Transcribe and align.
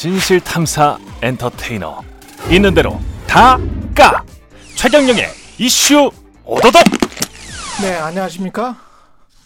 진실 0.00 0.40
탐사 0.40 0.98
엔터테이너 1.22 2.02
있는 2.50 2.74
대로 2.74 3.00
다 3.26 3.58
까 3.94 4.22
최경영의 4.74 5.24
이슈 5.56 6.10
오도독 6.44 6.82
네, 7.80 7.94
안녕하십니까? 7.94 8.76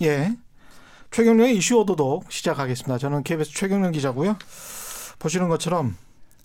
예. 0.03 0.33
최경련의 1.13 1.57
이슈 1.57 1.77
오도독 1.79 2.33
시작하겠습니다. 2.33 2.99
저는 2.99 3.23
KBS 3.23 3.53
최경련 3.55 3.93
기자고요. 3.93 4.37
보시는 5.21 5.49
것처럼 5.49 5.97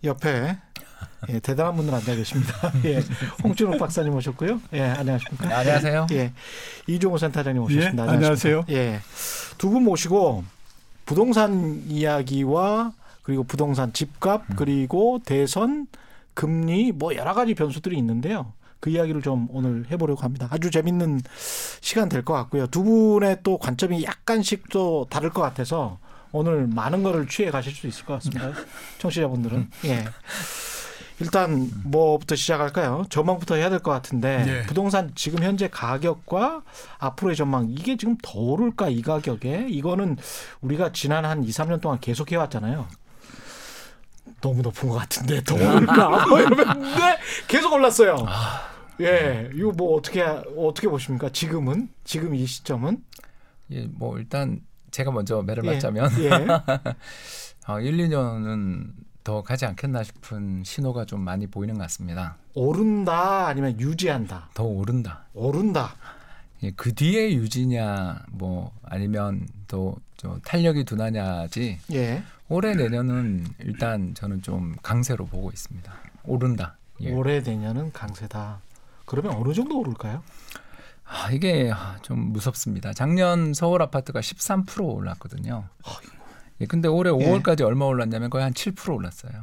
옆에 0.04 0.55
예, 1.29 1.39
대단한 1.39 1.75
분들 1.77 1.95
앉아 1.95 2.13
계십니다. 2.13 2.53
예. 2.85 3.01
홍준욱 3.43 3.79
박사님 3.79 4.13
오셨고요. 4.13 4.61
예, 4.73 4.81
안녕하십니까? 4.83 5.47
네, 5.47 5.53
안녕하세요. 5.55 6.07
예. 6.11 6.31
이종호 6.85 7.17
센터장님 7.17 7.63
오셨습니다. 7.63 8.05
예, 8.05 8.09
안녕하세요. 8.09 8.65
예. 8.69 8.99
두 9.57 9.71
분 9.71 9.83
모시고 9.83 10.43
부동산 11.07 11.81
이야기와 11.87 12.91
그리고 13.25 13.43
부동산 13.43 13.91
집값 13.91 14.43
음. 14.51 14.55
그리고 14.55 15.19
대선 15.25 15.88
금리 16.35 16.91
뭐 16.91 17.16
여러 17.16 17.33
가지 17.33 17.55
변수들이 17.55 17.97
있는데요. 17.97 18.53
그 18.79 18.91
이야기를 18.91 19.23
좀 19.23 19.47
오늘 19.52 19.85
해보려고 19.89 20.21
합니다. 20.21 20.47
아주 20.52 20.70
재밌는 20.70 21.21
시간 21.81 22.07
될 22.07 22.23
것 22.23 22.33
같고요. 22.33 22.67
두 22.67 22.83
분의 22.83 23.39
또 23.41 23.57
관점이 23.57 24.03
약간씩 24.03 24.69
또 24.69 25.07
다를 25.09 25.31
것 25.31 25.41
같아서 25.41 25.97
오늘 26.31 26.67
많은 26.67 27.02
거를 27.02 27.27
취해 27.27 27.49
가실 27.49 27.73
수 27.73 27.88
있을 27.88 28.05
것 28.05 28.13
같습니다. 28.16 28.52
청취자분들은. 28.99 29.69
예. 29.85 30.05
일단 31.19 31.71
뭐부터 31.85 32.35
시작할까요? 32.35 33.05
전망부터 33.09 33.55
해야 33.55 33.69
될 33.69 33.80
것 33.80 33.89
같은데 33.91 34.44
네. 34.45 34.61
부동산 34.67 35.11
지금 35.16 35.44
현재 35.44 35.69
가격과 35.69 36.61
앞으로의 36.99 37.38
전망 37.38 37.67
이게 37.69 37.95
지금 37.95 38.17
더 38.21 38.38
오를까 38.38 38.89
이 38.89 39.02
가격에 39.02 39.67
이거는 39.69 40.17
우리가 40.61 40.91
지난 40.91 41.23
한 41.25 41.44
2, 41.44 41.47
3년 41.47 41.80
동안 41.81 41.99
계속 42.02 42.31
해 42.33 42.35
왔잖아요. 42.35 42.85
너무 44.41 44.62
높은 44.62 44.89
것 44.89 44.95
같은데 44.95 45.44
더 45.44 45.55
오를까 45.55 46.25
뭐 46.27 46.39
이러는데 46.39 47.17
계속 47.48 47.73
올랐어요. 47.73 48.16
예, 49.02 49.50
이거 49.53 49.72
뭐 49.72 49.97
어떻게 49.97 50.22
어떻게 50.22 50.88
보십니까? 50.88 51.30
지금은 51.30 51.89
지금 52.03 52.36
이 52.36 52.45
시점은 52.45 53.03
예, 53.72 53.88
뭐 53.91 54.17
일단 54.17 54.61
제가 54.91 55.11
먼저 55.11 55.41
매를 55.41 55.66
예, 55.66 55.72
맞자면 55.73 56.09
예. 56.19 56.30
어, 57.67 57.80
1, 57.80 57.97
2년은 57.97 58.91
더 59.23 59.41
가지 59.41 59.66
않겠나 59.66 60.03
싶은 60.03 60.63
신호가 60.63 61.06
좀 61.06 61.22
많이 61.22 61.47
보이는 61.47 61.73
것 61.75 61.81
같습니다. 61.81 62.38
오른다 62.53 63.47
아니면 63.47 63.80
유지한다. 63.80 64.50
더 64.53 64.63
오른다. 64.63 65.25
오른다. 65.33 65.95
예, 66.63 66.72
그 66.72 66.94
뒤에 66.94 67.33
유지냐 67.33 68.23
뭐 68.31 68.72
아니면 68.83 69.47
또저 69.67 70.39
탄력이 70.45 70.86
둔하냐지 70.86 71.80
예. 71.91 72.23
올해 72.47 72.75
내년은 72.75 73.45
일단 73.59 74.13
저는 74.13 74.41
좀 74.41 74.75
강세로 74.83 75.25
보고 75.25 75.49
있습니다. 75.49 75.91
오른다. 76.23 76.77
예. 77.01 77.11
올해 77.11 77.41
내년은 77.41 77.91
강세다. 77.91 78.59
그러면 79.05 79.33
어느 79.33 79.53
정도 79.53 79.79
오를까요? 79.79 80.23
아, 81.05 81.31
이게 81.31 81.71
아, 81.73 81.97
좀 82.01 82.31
무섭습니다. 82.31 82.93
작년 82.93 83.53
서울 83.53 83.81
아파트가 83.81 84.19
13% 84.19 84.83
올랐거든요. 84.95 85.67
예, 86.61 86.66
근데 86.66 86.88
올해 86.88 87.11
5월까지 87.11 87.61
얼마 87.63 87.85
올랐냐면 87.85 88.29
거의 88.29 88.43
한 88.43 88.53
7% 88.53 88.95
올랐어요. 88.95 89.33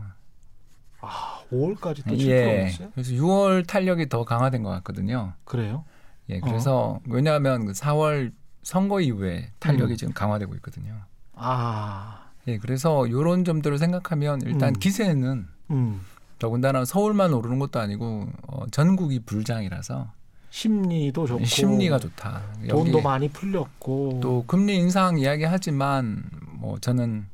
아, 1.00 1.42
5월까지 1.52 2.08
또 2.08 2.14
7% 2.14 2.20
예. 2.20 2.60
올랐어요? 2.62 2.90
그래서 2.94 3.12
6월 3.12 3.66
탄력이 3.66 4.08
더 4.08 4.24
강화된 4.24 4.62
것 4.62 4.70
같거든요. 4.70 5.34
그래요? 5.44 5.84
예. 6.30 6.40
그래서 6.40 7.00
왜냐하면 7.06 7.66
그 7.66 7.72
4월 7.72 8.32
선거 8.62 9.00
이후에 9.00 9.52
탄력이 9.58 9.94
음. 9.94 9.96
지금 9.96 10.12
강화되고 10.12 10.54
있거든요. 10.56 11.00
아, 11.34 12.30
예. 12.48 12.58
그래서 12.58 13.06
이런 13.06 13.44
점들을 13.44 13.78
생각하면 13.78 14.40
일단 14.42 14.70
음. 14.70 14.72
기세는 14.78 15.46
음. 15.70 16.00
더군다나 16.38 16.84
서울만 16.84 17.32
오르는 17.32 17.58
것도 17.58 17.78
아니고 17.78 18.28
어, 18.48 18.66
전국이 18.70 19.20
불장이라서 19.20 20.10
심리도 20.50 21.26
좋고 21.26 21.44
심리가 21.44 21.98
좋다. 21.98 22.42
돈도 22.68 23.00
많이 23.00 23.28
풀렸고 23.28 24.18
또 24.22 24.44
금리 24.46 24.76
인상 24.76 25.18
이야기하지만 25.18 26.24
뭐 26.58 26.78
저는 26.78 27.26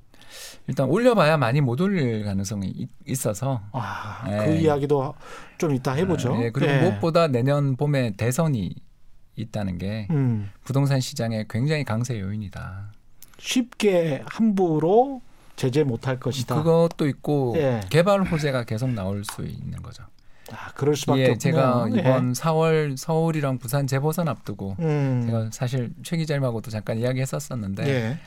일단 0.68 0.86
올려봐야 0.88 1.36
많이 1.38 1.60
못 1.62 1.80
올릴 1.80 2.24
가능성이 2.24 2.68
있- 2.68 2.90
있어서 3.06 3.62
아, 3.72 4.24
예. 4.30 4.44
그 4.44 4.56
이야기도 4.60 5.14
좀 5.56 5.74
이따 5.74 5.92
해보죠. 5.94 6.38
예, 6.42 6.50
그리고 6.50 6.70
예. 6.70 6.80
무엇보다 6.82 7.26
내년 7.28 7.74
봄에 7.76 8.12
대선이 8.16 8.74
있다는 9.36 9.78
게 9.78 10.06
음, 10.10 10.50
부동산 10.62 11.00
시장의 11.00 11.46
굉장히 11.48 11.84
강세 11.84 12.20
요인이다. 12.20 12.92
쉽게 13.38 14.22
함부로 14.26 15.22
제재 15.56 15.82
못할 15.82 16.20
것이다. 16.20 16.54
그것도 16.54 17.08
있고 17.08 17.54
예. 17.56 17.80
개발 17.90 18.22
호재가 18.22 18.64
계속 18.64 18.90
나올 18.90 19.24
수 19.24 19.42
있는 19.44 19.82
거죠. 19.82 20.04
아, 20.52 20.72
그럴 20.74 20.96
수밖에 20.96 21.20
예, 21.20 21.24
없네요. 21.24 21.38
제가 21.38 21.88
예. 21.94 21.98
이번 21.98 22.32
4월 22.32 22.96
서울이랑 22.96 23.58
부산 23.58 23.86
재보선 23.86 24.28
앞두고 24.28 24.76
음, 24.78 25.24
제가 25.26 25.50
사실 25.52 25.92
최 26.02 26.16
기자님하고도 26.16 26.70
잠깐 26.70 26.98
이야기했었었는데 26.98 27.88
예. 27.88 28.18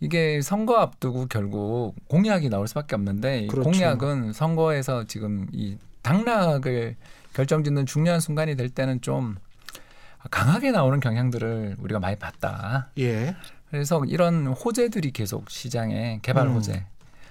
이게 0.00 0.40
선거 0.40 0.76
앞두고 0.78 1.26
결국 1.26 1.94
공약이 2.08 2.48
나올 2.48 2.68
수밖에 2.68 2.94
없는데 2.94 3.40
이 3.40 3.46
그렇죠. 3.48 3.70
공약은 3.70 4.32
선거에서 4.32 5.04
지금 5.04 5.46
이 5.52 5.76
당락을 6.02 6.96
결정짓는 7.34 7.86
중요한 7.86 8.20
순간이 8.20 8.56
될 8.56 8.70
때는 8.70 9.00
좀 9.00 9.36
강하게 10.30 10.70
나오는 10.70 10.98
경향들을 11.00 11.76
우리가 11.78 12.00
많이 12.00 12.16
봤다. 12.16 12.88
예. 12.98 13.36
그래서 13.70 14.02
이런 14.06 14.46
호재들이 14.46 15.10
계속 15.12 15.50
시장에 15.50 16.20
개발 16.22 16.46
음. 16.46 16.54
호재. 16.54 16.84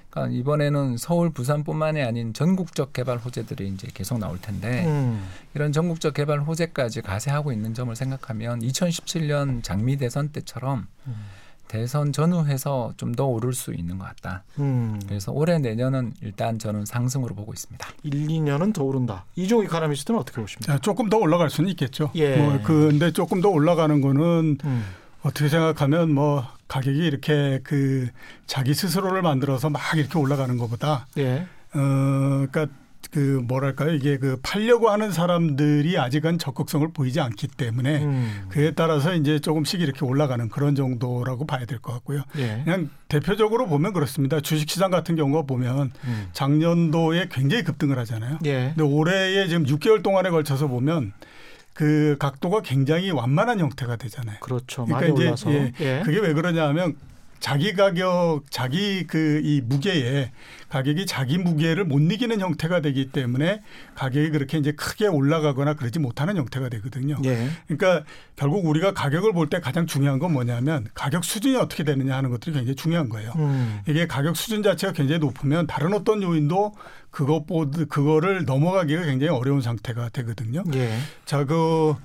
그러니까 0.09 0.35
이번에는 0.35 0.97
서울, 0.97 1.29
부산뿐만이 1.31 2.01
아닌 2.01 2.33
전국적 2.33 2.93
개발 2.93 3.17
호재들이 3.17 3.67
이제 3.69 3.87
계속 3.93 4.17
나올 4.19 4.39
텐데 4.39 4.85
음, 4.85 5.27
이런 5.53 5.71
전국적 5.71 6.13
개발 6.13 6.39
호재까지 6.41 7.01
가세하고 7.01 7.51
있는 7.51 7.73
점을 7.73 7.93
생각하면 7.95 8.61
2017년 8.61 9.63
장미 9.63 9.97
대선 9.97 10.29
때처럼 10.29 10.87
음. 11.07 11.15
대선 11.67 12.13
전후해서 12.13 12.93
좀 12.95 13.15
더 13.17 13.25
오를 13.25 13.53
수 13.53 13.73
있는 13.73 13.97
것 13.97 14.05
같다. 14.05 14.43
음. 14.59 14.99
그래서 15.07 15.31
올해 15.31 15.57
내년은 15.59 16.13
일단 16.21 16.59
저는 16.59 16.85
상승으로 16.85 17.35
보고 17.35 17.51
있습니다. 17.51 17.85
1, 18.03 18.27
2년은 18.27 18.73
더 18.73 18.83
오른다. 18.83 19.25
이종희 19.35 19.65
이카노미스트는 19.65 20.19
어떻게 20.19 20.39
보십니까? 20.39 20.73
자, 20.73 20.79
조금 20.79 21.09
더 21.09 21.17
올라갈 21.17 21.49
수는 21.49 21.69
있겠죠. 21.71 22.11
예. 22.15 22.37
뭐 22.37 22.59
근데 22.63 23.11
조금 23.11 23.41
더 23.41 23.49
올라가는 23.49 23.99
거는 24.01 24.57
음, 24.63 24.85
어떻게 25.27 25.49
생각하면 25.49 26.13
뭐 26.13 26.45
가격이 26.67 26.97
이렇게 27.05 27.59
그 27.63 28.07
자기 28.45 28.73
스스로를 28.73 29.21
만들어서 29.21 29.69
막 29.69 29.81
이렇게 29.95 30.17
올라가는 30.17 30.55
것보다 30.57 31.07
예. 31.17 31.47
어 31.73 32.45
그러니까 32.49 32.67
그 33.11 33.41
뭐랄까요 33.47 33.93
이게 33.93 34.17
그 34.17 34.37
팔려고 34.43 34.89
하는 34.89 35.11
사람들이 35.11 35.97
아직은 35.97 36.39
적극성을 36.39 36.85
보이지 36.91 37.21
않기 37.21 37.47
때문에 37.47 38.03
음, 38.03 38.45
그에 38.49 38.71
따라서 38.71 39.13
이제 39.13 39.39
조금씩 39.39 39.79
이렇게 39.81 40.03
올라가는 40.05 40.49
그런 40.49 40.75
정도라고 40.75 41.45
봐야 41.45 41.65
될 41.65 41.79
것 41.79 41.93
같고요. 41.93 42.23
예. 42.37 42.61
그냥 42.65 42.89
대표적으로 43.07 43.67
보면 43.67 43.93
그렇습니다. 43.93 44.41
주식시장 44.41 44.91
같은 44.91 45.15
경우가 45.15 45.43
보면 45.43 45.91
음, 46.03 46.27
작년도에 46.33 47.29
굉장히 47.31 47.63
급등을 47.63 47.97
하잖아요. 47.99 48.39
예. 48.45 48.73
근데 48.75 48.83
올해에 48.83 49.47
지금 49.47 49.65
6개월 49.65 50.03
동안에 50.03 50.29
걸쳐서 50.29 50.67
보면 50.67 51.13
그 51.77 52.15
각도가 52.17 52.61
굉장히 52.61 53.11
완만한 53.11 53.59
형태가 53.59 53.97
되잖아요. 53.97 54.39
그렇죠. 54.39 54.85
그러니까 54.85 55.29
이제. 55.29 55.51
예, 55.51 55.73
예. 55.79 56.01
그게 56.03 56.17
왜 56.17 56.33
그러냐 56.33 56.67
하면 56.69 56.95
자기 57.39 57.73
가격, 57.73 58.43
자기 58.49 59.05
그 59.07 59.41
이 59.43 59.61
무게에 59.61 60.31
가격이 60.69 61.05
자기 61.05 61.37
무게를 61.37 61.85
못 61.85 61.99
이기는 61.99 62.39
형태가 62.39 62.81
되기 62.81 63.11
때문에 63.11 63.61
가격이 63.95 64.31
그렇게 64.31 64.57
이제 64.57 64.71
크게 64.73 65.07
올라가거나 65.07 65.75
그러지 65.75 65.99
못하는 65.99 66.35
형태가 66.37 66.69
되거든요. 66.69 67.15
예. 67.23 67.47
그러니까 67.67 68.03
결국 68.35 68.65
우리가 68.65 68.93
가격을 68.93 69.33
볼 69.33 69.47
때 69.49 69.61
가장 69.61 69.85
중요한 69.87 70.19
건 70.19 70.33
뭐냐면 70.33 70.87
가격 70.93 71.23
수준이 71.23 71.55
어떻게 71.55 71.83
되느냐 71.85 72.17
하는 72.17 72.29
것들이 72.31 72.53
굉장히 72.53 72.75
중요한 72.75 73.07
거예요. 73.07 73.31
음, 73.37 73.79
이게 73.87 74.07
가격 74.07 74.35
수준 74.35 74.61
자체가 74.61 74.91
굉장히 74.93 75.19
높으면 75.19 75.67
다른 75.67 75.93
어떤 75.93 76.21
요인도 76.21 76.73
그것보다 77.11 77.85
그거를 77.85 78.43
넘어가기가 78.45 79.03
굉장히 79.05 79.29
어려운 79.31 79.61
상태가 79.61 80.09
되거든요. 80.09 80.63
예. 80.73 80.97
자, 81.25 81.45
그 81.45 81.95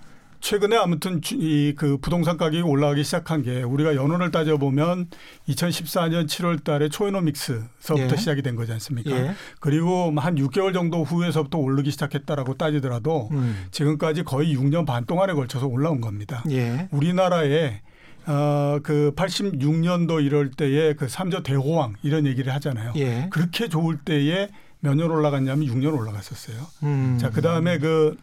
최근에 0.42 0.76
아무튼 0.76 1.20
이 1.38 1.72
그 1.76 1.96
부동산 1.98 2.36
가격이 2.36 2.62
올라가기 2.62 3.04
시작한 3.04 3.42
게 3.42 3.62
우리가 3.62 3.94
연원을 3.94 4.30
따져 4.32 4.56
보면 4.58 5.08
2014년 5.48 6.26
7월 6.26 6.62
달에 6.64 6.88
초이노믹스서부터 6.88 8.10
예. 8.12 8.16
시작이 8.16 8.42
된 8.42 8.56
거지 8.56 8.72
않습니까? 8.72 9.10
예. 9.12 9.34
그리고 9.60 10.12
한 10.16 10.34
6개월 10.34 10.74
정도 10.74 11.04
후에서부터 11.04 11.58
오르기 11.58 11.92
시작했다라고 11.92 12.54
따지더라도 12.58 13.28
음, 13.30 13.66
지금까지 13.70 14.24
거의 14.24 14.54
6년 14.56 14.84
반 14.84 15.04
동안에 15.06 15.32
걸쳐서 15.32 15.66
올라온 15.68 16.00
겁니다. 16.00 16.42
예. 16.50 16.88
우리나라에 16.90 17.80
어, 18.26 18.78
그 18.82 19.12
86년도 19.16 20.24
이럴 20.24 20.50
때에 20.50 20.94
그 20.94 21.08
삼저 21.08 21.42
대호황 21.44 21.94
이런 22.02 22.26
얘기를 22.26 22.52
하잖아요. 22.54 22.92
예. 22.96 23.28
그렇게 23.30 23.68
좋을 23.68 23.98
때에 23.98 24.48
몇 24.80 24.94
년 24.96 25.08
올라갔냐면 25.12 25.66
6년 25.68 25.96
올라갔었어요. 25.96 26.56
음. 26.82 27.16
자, 27.20 27.30
그다음에 27.30 27.78
그 27.78 28.16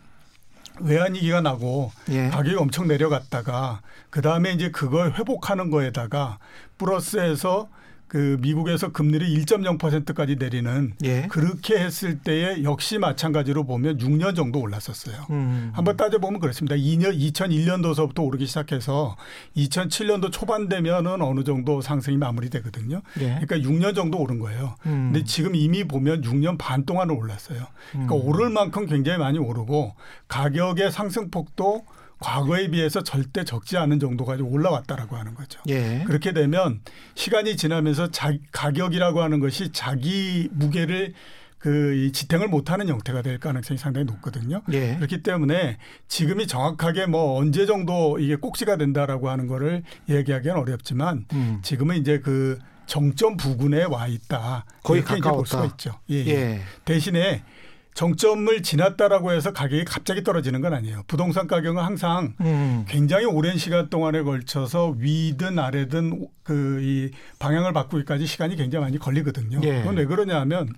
외환 0.82 1.16
위기가 1.16 1.42
나고 1.42 1.92
예. 2.10 2.30
가격이 2.30 2.56
엄청 2.56 2.88
내려갔다가 2.88 3.82
그 4.10 4.22
다음에 4.22 4.52
이제 4.52 4.72
그걸 4.72 5.14
회복하는 5.14 5.70
거에다가 5.70 6.40
플러스해서 6.78 7.70
그 8.10 8.38
미국에서 8.42 8.92
금리를 8.92 9.26
1.0%까지 9.28 10.36
내리는 10.38 10.94
예. 11.04 11.28
그렇게 11.30 11.78
했을 11.78 12.18
때에 12.18 12.64
역시 12.64 12.98
마찬가지로 12.98 13.66
보면 13.66 14.00
6년 14.00 14.36
정도 14.36 14.60
올랐었어요. 14.60 15.28
음. 15.30 15.72
한번 15.74 15.96
따져보면 15.96 16.40
그렇습니다. 16.40 16.76
2년, 16.76 17.16
2001년도서부터 17.20 18.26
오르기 18.26 18.48
시작해서 18.48 19.16
2007년도 19.56 20.32
초반 20.32 20.68
되면은 20.68 21.22
어느 21.22 21.44
정도 21.44 21.82
상승이 21.82 22.18
마무리되거든요. 22.18 23.04
예. 23.20 23.40
그러니까 23.42 23.58
6년 23.58 23.96
정도 23.96 24.18
오른 24.18 24.40
거예요. 24.40 24.76
음. 24.88 25.12
근데 25.14 25.24
지금 25.24 25.54
이미 25.54 25.84
보면 25.84 26.24
6년 26.24 26.58
반 26.58 26.86
동안 26.86 27.12
올랐어요. 27.12 27.64
그러니까 27.92 28.16
음. 28.16 28.22
오를 28.24 28.50
만큼 28.50 28.88
굉장히 28.88 29.20
많이 29.20 29.38
오르고 29.38 29.94
가격의 30.28 30.92
상승폭도 30.92 31.86
과거에 32.20 32.68
비해서 32.70 33.02
절대 33.02 33.44
적지 33.44 33.78
않은 33.78 34.00
정도까지 34.00 34.44
올라왔다라고 34.44 35.16
하는 35.16 35.34
거죠. 35.34 35.62
예. 35.70 36.04
그렇게 36.06 36.34
되면 36.34 36.82
시간이 37.16 37.56
지나면서 37.58 38.12
자, 38.12 38.34
가격이라고 38.52 39.22
하는 39.22 39.40
것이 39.40 39.72
자기 39.72 40.50
무게를 40.52 41.14
그이 41.60 42.14
지탱을 42.14 42.48
못하는 42.48 42.88
형태가 42.88 43.22
될 43.22 43.38
가능성이 43.38 43.78
상당히 43.78 44.06
높거든요. 44.06 44.62
예. 44.72 44.96
그렇기 44.96 45.24
때문에 45.24 45.78
지금이 46.08 46.48
정확하게 46.48 47.06
뭐 47.06 47.38
언제 47.38 47.66
정도 47.66 48.18
이게 48.18 48.36
꼭지가 48.36 48.78
된다라고 48.78 49.30
하는 49.30 49.48
거를 49.48 49.84
얘기하기는 50.10 50.56
어렵지만 50.56 51.26
음. 51.34 51.60
지금은 51.62 51.98
이제 51.98 52.20
그 52.20 52.60
정점 52.86 53.38
부근에 53.38 53.84
와 53.84 54.08
있다. 54.08 54.66
거의 54.84 55.02
이제 55.02 55.10
볼 55.10 55.46
수가 55.46 55.60
가까웠다. 55.60 55.66
있죠. 55.66 56.00
예, 56.10 56.16
예. 56.16 56.30
예. 56.30 56.62
대신에 56.86 57.44
정점을 57.94 58.64
지났다라고 58.64 59.32
해서 59.34 59.52
가격이 59.52 59.84
갑자기 59.86 60.24
떨어지는 60.24 60.62
건 60.62 60.74
아니에요. 60.74 61.04
부동산 61.08 61.48
가격은 61.48 61.84
항상 61.84 62.34
음. 62.42 62.86
굉장히 62.88 63.26
오랜 63.26 63.58
시간 63.58 63.90
동안에 63.90 64.22
걸쳐서 64.22 64.96
위든 64.98 65.60
아래든 65.60 66.28
그 66.44 66.80
이 66.82 67.12
방향을 67.40 67.74
바꾸기까지 67.74 68.26
시간이 68.26 68.56
굉장히 68.56 68.84
많이 68.86 68.98
걸리거든요. 68.98 69.60
예. 69.64 69.80
그건 69.80 69.98
왜 69.98 70.06
그러냐면 70.06 70.70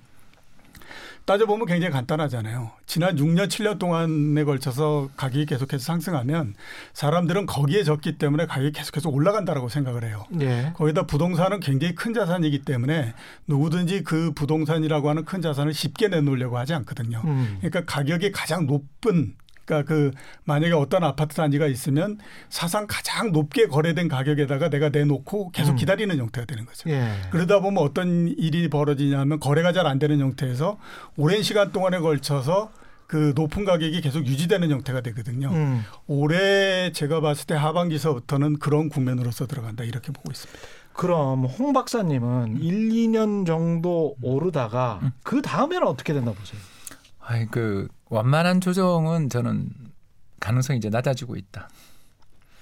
따져보면 1.26 1.68
굉장히 1.68 1.94
간단하잖아요. 1.94 2.72
지난 2.86 3.16
6년, 3.16 3.48
7년 3.48 3.80
동안에 3.80 4.44
걸쳐서 4.44 5.10
가격이 5.16 5.46
계속해서 5.46 5.84
상승하면 5.84 6.56
사람들은 6.94 7.46
거기에 7.46 7.84
졌기 7.84 8.18
때문에 8.18 8.48
가격이 8.48 8.72
계속해서 8.72 9.10
올라간다라고 9.10 9.70
생각을 9.70 10.04
해요. 10.04 10.26
예. 10.42 10.74
거기다 10.76 11.06
부동산은 11.06 11.60
굉장히 11.60 11.96
큰 11.96 12.14
자산이기 12.14 12.64
때문에 12.64 13.14
누구든지 13.48 14.04
그 14.04 14.32
부동산이라고 14.34 15.10
하는 15.10 15.26
큰 15.26 15.42
자산을 15.42 15.74
쉽게 15.74 16.08
내놓으려고 16.08 16.58
하지 16.58 16.74
않거든요. 16.74 17.22
음. 17.26 17.58
그러니까 17.60 17.86
가격이 17.86 18.32
가장 18.32 18.66
높은 18.66 19.36
그러니까 19.66 19.88
그 19.88 20.12
만약에 20.46 20.74
어떤 20.74 21.04
아파트 21.04 21.36
단지가 21.36 21.68
있으면 21.68 22.18
사상 22.50 22.88
가장 22.88 23.32
높게 23.32 23.68
거래된 23.68 24.08
가격에다가 24.08 24.70
내가 24.70 24.90
내놓고 24.90 25.52
계속 25.52 25.72
음. 25.74 25.76
기다리는 25.78 26.18
형태가 26.18 26.46
되는 26.46 26.66
거죠. 26.66 26.90
예. 26.90 27.14
그러다 27.30 27.60
보면 27.60 27.84
어떤 27.84 28.28
일이 28.30 28.68
벌어지냐면 28.70 29.40
거래가 29.40 29.72
잘 29.74 29.82
안 29.82 29.98
되는 30.00 30.20
형태에서 30.20 30.78
오랜 31.18 31.42
시간 31.44 31.72
동안에 31.72 32.00
걸쳐서 32.00 32.72
그 33.08 33.34
높은 33.36 33.66
가격이 33.66 34.00
계속 34.00 34.26
유지되는 34.26 34.70
형태가 34.72 35.02
되거든요. 35.02 35.50
음. 35.50 35.84
올해 36.08 36.92
제가 36.94 37.20
봤을 37.20 37.46
때 37.48 37.56
하반기서부터는 37.56 38.60
그런 38.60 38.88
국면으로서 38.90 39.48
들어간다 39.48 39.84
이렇게 39.84 40.12
보고 40.14 40.32
있습니다. 40.32 40.62
그럼 40.94 41.46
홍 41.46 41.74
박사님은 41.74 42.62
1, 42.62 42.90
2년 42.90 43.46
정도 43.46 44.16
오르다가 44.22 45.00
음. 45.04 45.12
그 45.24 45.42
다음에는 45.42 45.88
어떻게 45.88 46.14
된다 46.14 46.32
보세요? 46.32 46.62
아이 47.20 47.48
그 47.48 47.88
완만한 48.16 48.60
조정은 48.60 49.30
저는 49.30 49.70
가능성이 50.42 50.78
이제 50.78 50.90
낮아지고 50.90 51.38
있다. 51.38 51.70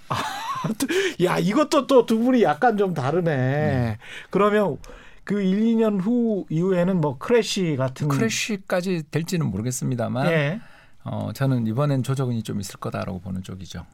야, 1.24 1.38
이것도 1.40 1.88
또 1.88 2.06
두 2.06 2.20
분이 2.20 2.44
약간 2.44 2.78
좀 2.78 2.94
다르네. 2.94 3.98
그러면 4.30 4.78
그 5.24 5.42
1, 5.42 5.60
2년 5.76 6.00
후 6.02 6.46
이후에는 6.50 7.02
뭐 7.02 7.18
crash 7.18 7.76
같은 7.78 8.08
crash까지 8.08 9.04
될지는 9.12 9.48
모르겠습니다만 9.48 10.28
예. 10.28 10.60
어, 11.04 11.32
저는 11.34 11.66
이번엔 11.68 12.04
조정이 12.04 12.44
좀 12.44 12.60
있을 12.60 12.80
거다라고 12.80 13.20
보는 13.20 13.42
쪽이죠. 13.44 13.86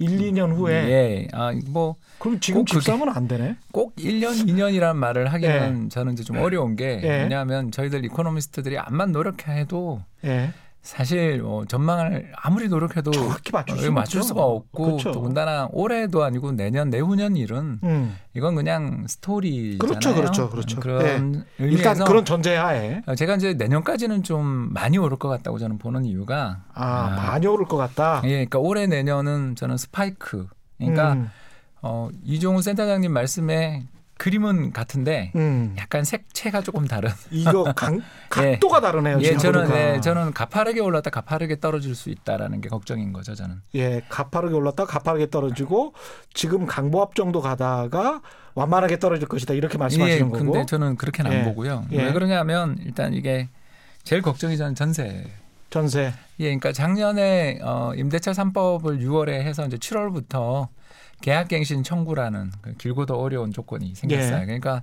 1, 0.00 0.18
2년 0.18 0.54
후에 0.56 0.72
예. 0.90 1.28
아, 1.32 1.52
뭐 1.68 1.94
그럼 2.18 2.38
지금 2.40 2.64
집사면 2.64 3.08
안 3.08 3.26
되네. 3.28 3.56
꼭 3.72 3.94
1년, 3.96 4.46
2년이라는 4.48 4.94
말을 4.96 5.32
하기는 5.32 5.90
저는 5.90 6.12
이제 6.14 6.22
좀 6.24 6.38
어려운 6.38 6.74
게 6.76 7.00
예. 7.02 7.22
왜냐하면 7.22 7.70
저희들 7.70 8.04
이코노미스트들이 8.04 8.78
암만 8.78 9.12
노력해도 9.12 10.02
예. 10.24 10.52
사실 10.88 11.42
어, 11.44 11.64
전망을 11.68 12.32
아무리 12.34 12.66
노력해도 12.66 13.10
정확히 13.10 13.52
맞출 13.52 13.76
어, 13.76 13.80
수가 13.82 13.92
맞출. 13.92 14.22
수가 14.22 14.42
없고 14.42 14.84
그렇죠. 14.84 15.12
더군다나 15.12 15.68
올해도 15.70 16.24
아니고 16.24 16.52
내년, 16.52 16.88
내후년 16.88 17.36
일은 17.36 17.78
음. 17.82 18.16
이건 18.32 18.54
그냥 18.54 19.04
스토리잖아요. 19.06 19.78
그렇죠, 19.78 20.14
그렇죠, 20.14 20.48
그렇죠. 20.48 20.80
그런 20.80 21.44
의미에서 21.58 21.76
일단 21.76 22.06
그런 22.06 22.24
전제하에 22.24 23.02
어, 23.04 23.14
제가 23.14 23.34
이제 23.34 23.52
내년까지는 23.52 24.22
좀 24.22 24.72
많이 24.72 24.96
오를 24.96 25.18
것 25.18 25.28
같다고 25.28 25.58
저는 25.58 25.76
보는 25.76 26.06
이유가 26.06 26.62
아, 26.72 27.14
많이 27.14 27.46
오를 27.46 27.66
것 27.66 27.76
같다. 27.76 28.22
예, 28.24 28.30
그러니까 28.30 28.58
올해 28.58 28.86
내년은 28.86 29.56
저는 29.56 29.76
스파이크. 29.76 30.46
그러니까 30.78 31.12
음. 31.12 31.30
어, 31.82 32.08
이종우 32.24 32.62
센터장님 32.62 33.12
말씀에 33.12 33.84
그림은 34.18 34.72
같은데 34.72 35.32
음. 35.36 35.74
약간 35.78 36.04
색채가 36.04 36.62
조금 36.62 36.86
다른. 36.86 37.10
이거 37.30 37.64
강, 37.74 38.02
각도가 38.28 38.80
다르네요. 38.80 39.18
예, 39.22 39.36
저는. 39.36 39.70
예, 39.70 40.00
저는 40.00 40.32
가파르게 40.32 40.80
올랐다 40.80 41.10
가파르게 41.10 41.60
떨어질 41.60 41.94
수 41.94 42.10
있다라는 42.10 42.60
게 42.60 42.68
걱정인 42.68 43.12
거죠, 43.12 43.34
저는. 43.34 43.62
예, 43.76 44.02
가파르게 44.08 44.54
올랐다 44.54 44.84
가파르게 44.84 45.30
떨어지고 45.30 45.94
지금 46.34 46.66
강보합 46.66 47.14
정도 47.14 47.40
가다가 47.40 48.20
완만하게 48.54 48.98
떨어질 48.98 49.28
것이다 49.28 49.54
이렇게 49.54 49.78
말씀하시는 49.78 50.18
예, 50.26 50.30
거고. 50.30 50.52
근데 50.52 50.66
저는 50.66 50.96
그렇게는 50.96 51.32
예. 51.32 51.36
안 51.38 51.44
보고요. 51.44 51.86
예. 51.92 52.04
왜 52.04 52.12
그러냐면 52.12 52.76
일단 52.84 53.14
이게 53.14 53.48
제일 54.02 54.20
걱정이 54.20 54.56
저는 54.56 54.74
전세. 54.74 55.24
전세. 55.70 56.12
예, 56.40 56.44
그러니까 56.44 56.72
작년에 56.72 57.60
어, 57.62 57.92
임대차 57.94 58.32
3법을 58.32 59.00
6월에 59.00 59.28
해서 59.30 59.64
이제 59.66 59.76
7월부터 59.76 60.68
계약갱신 61.20 61.82
청구라는 61.82 62.52
그 62.60 62.74
길고도 62.74 63.20
어려운 63.20 63.52
조건이 63.52 63.94
생겼어요. 63.94 64.42
예. 64.42 64.44
그러니까 64.44 64.82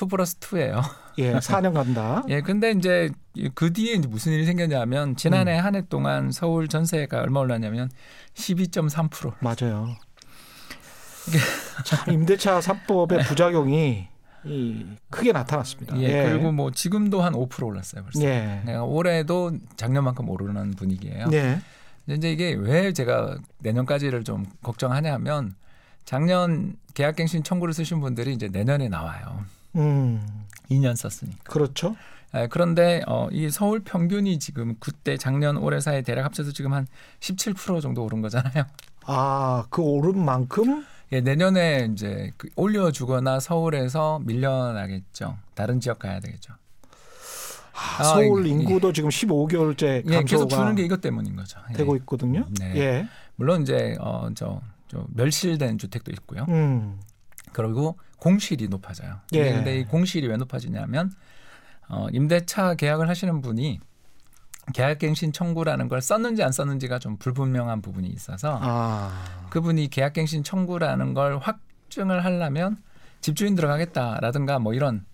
2 0.00 0.06
플러스 0.08 0.38
2예요. 0.38 0.82
예, 1.18 1.34
4년 1.34 1.72
간다. 1.72 2.22
예, 2.28 2.40
근데 2.42 2.70
이제 2.72 3.10
그 3.54 3.72
뒤에 3.72 3.94
이제 3.94 4.06
무슨 4.06 4.32
일이 4.32 4.44
생겼냐면 4.44 5.10
음. 5.10 5.16
지난해 5.16 5.56
한해 5.56 5.82
동안 5.88 6.30
서울 6.30 6.68
전세가 6.68 7.20
얼마 7.20 7.40
올랐냐면 7.40 7.90
12.3%. 8.34 9.34
맞아요. 9.40 9.96
참 11.84 12.12
임대차 12.12 12.60
3법의 12.60 13.26
부작용이 13.26 14.08
이 14.44 14.86
크게 15.10 15.32
나타났습니다. 15.32 15.98
예, 16.00 16.30
그리고 16.30 16.52
뭐 16.52 16.70
지금도 16.70 17.20
한 17.20 17.32
5% 17.32 17.66
올랐어요, 17.66 18.02
벌써. 18.04 18.22
예. 18.22 18.62
내가 18.64 18.84
올해도 18.84 19.52
작년만큼 19.76 20.28
오르는 20.28 20.72
분위기예요. 20.72 21.26
예. 21.32 21.60
이제 22.08 22.30
이게 22.30 22.54
왜 22.54 22.92
제가 22.92 23.38
내년까지를 23.58 24.22
좀 24.22 24.46
걱정하냐면 24.62 25.56
작년 26.06 26.76
계약갱신 26.94 27.42
청구를 27.42 27.74
쓰신 27.74 28.00
분들이 28.00 28.32
이제 28.32 28.48
내년에 28.48 28.88
나와요. 28.88 29.44
음. 29.74 30.24
2년 30.70 30.96
썼으니까. 30.96 31.42
그렇죠. 31.44 31.94
예, 32.34 32.46
그런데 32.48 33.02
어, 33.06 33.28
이 33.30 33.50
서울 33.50 33.80
평균이 33.82 34.38
지금 34.38 34.76
그때 34.80 35.16
작년 35.16 35.56
올해 35.56 35.80
사이 35.80 36.02
대략 36.02 36.24
합쳐서 36.24 36.52
지금 36.52 36.72
한 36.72 36.86
17% 37.20 37.82
정도 37.82 38.04
오른 38.04 38.22
거잖아요. 38.22 38.64
아, 39.04 39.64
그 39.68 39.82
오른 39.82 40.24
만큼 40.24 40.84
예, 41.12 41.20
내년에 41.20 41.88
이제 41.92 42.30
그 42.36 42.48
올려주거나 42.56 43.40
서울에서 43.40 44.20
밀려나겠죠. 44.24 45.36
다른 45.54 45.80
지역 45.80 45.98
가야 45.98 46.20
되겠죠. 46.20 46.54
아, 47.72 48.00
아, 48.00 48.04
서울 48.04 48.46
이게- 48.46 48.54
인구도 48.56 48.92
지금 48.92 49.10
15개월째 49.10 49.82
예, 50.08 50.22
계속 50.22 50.48
감소가 50.48 50.56
주는 50.56 50.74
게 50.76 50.84
이것 50.84 51.00
때문인 51.00 51.36
거죠. 51.36 51.60
예. 51.70 51.74
되고 51.74 51.94
있거든요. 51.96 52.46
네. 52.58 52.76
예. 52.76 53.08
물론 53.36 53.62
이제 53.62 53.96
어, 54.00 54.28
저, 54.34 54.60
저 54.88 55.04
멸실된 55.08 55.78
주택도 55.78 56.12
있고요. 56.12 56.44
음. 56.48 57.00
그리고 57.52 57.98
공실이 58.18 58.68
높아져요. 58.68 59.20
예. 59.32 59.52
근데 59.52 59.80
이 59.80 59.84
공실이 59.84 60.26
왜 60.26 60.36
높아지냐면 60.36 61.12
어, 61.88 62.06
임대차 62.12 62.74
계약을 62.74 63.08
하시는 63.08 63.40
분이 63.40 63.80
계약갱신 64.74 65.32
청구라는 65.32 65.88
걸 65.88 66.02
썼는지 66.02 66.42
안 66.42 66.50
썼는지가 66.50 66.98
좀 66.98 67.16
불분명한 67.18 67.82
부분이 67.82 68.08
있어서 68.08 68.58
아. 68.60 69.46
그분이 69.50 69.88
계약갱신 69.88 70.42
청구라는 70.42 71.14
걸 71.14 71.38
확증을 71.38 72.24
하려면 72.24 72.76
집주인 73.20 73.54
들어가겠다라든가 73.54 74.58
뭐 74.58 74.74
이런 74.74 75.04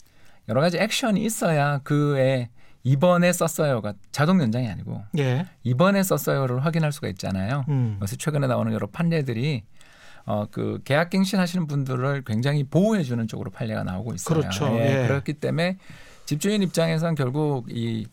여러 0.49 0.61
가지 0.61 0.79
액션이 0.79 1.23
있어야 1.25 1.79
그에 1.79 2.49
이번에 2.85 3.33
썼어요가 3.33 3.95
자동 4.11 4.41
연장이 4.41 4.69
아니고 4.69 5.03
예. 5.19 5.47
이번에 5.62 6.03
썼어요를 6.03 6.65
확인할 6.65 6.93
수가 6.93 7.09
있잖아요. 7.09 7.65
음. 7.69 7.97
그래서 7.99 8.17
최근에 8.17 8.47
나오는 8.47 8.73
여러 8.73 8.87
판례들이 8.89 9.62
어 10.25 10.47
그 10.53 10.81
계약갱신 10.85 11.39
하시는 11.39 11.67
분들을 11.67 12.23
굉장히 12.25 12.62
보호해 12.65 13.03
주는 13.03 13.27
쪽으로 13.27 13.51
판례가 13.51 13.83
나오고 13.83 14.15
있어요. 14.15 14.39
그렇죠. 14.39 14.67
예. 14.79 15.07
그렇기 15.09 15.35
때문에 15.35 15.79
집주인 16.27 16.62
입장에서는 16.62 17.15
결국 17.17 17.67
이 17.71 18.07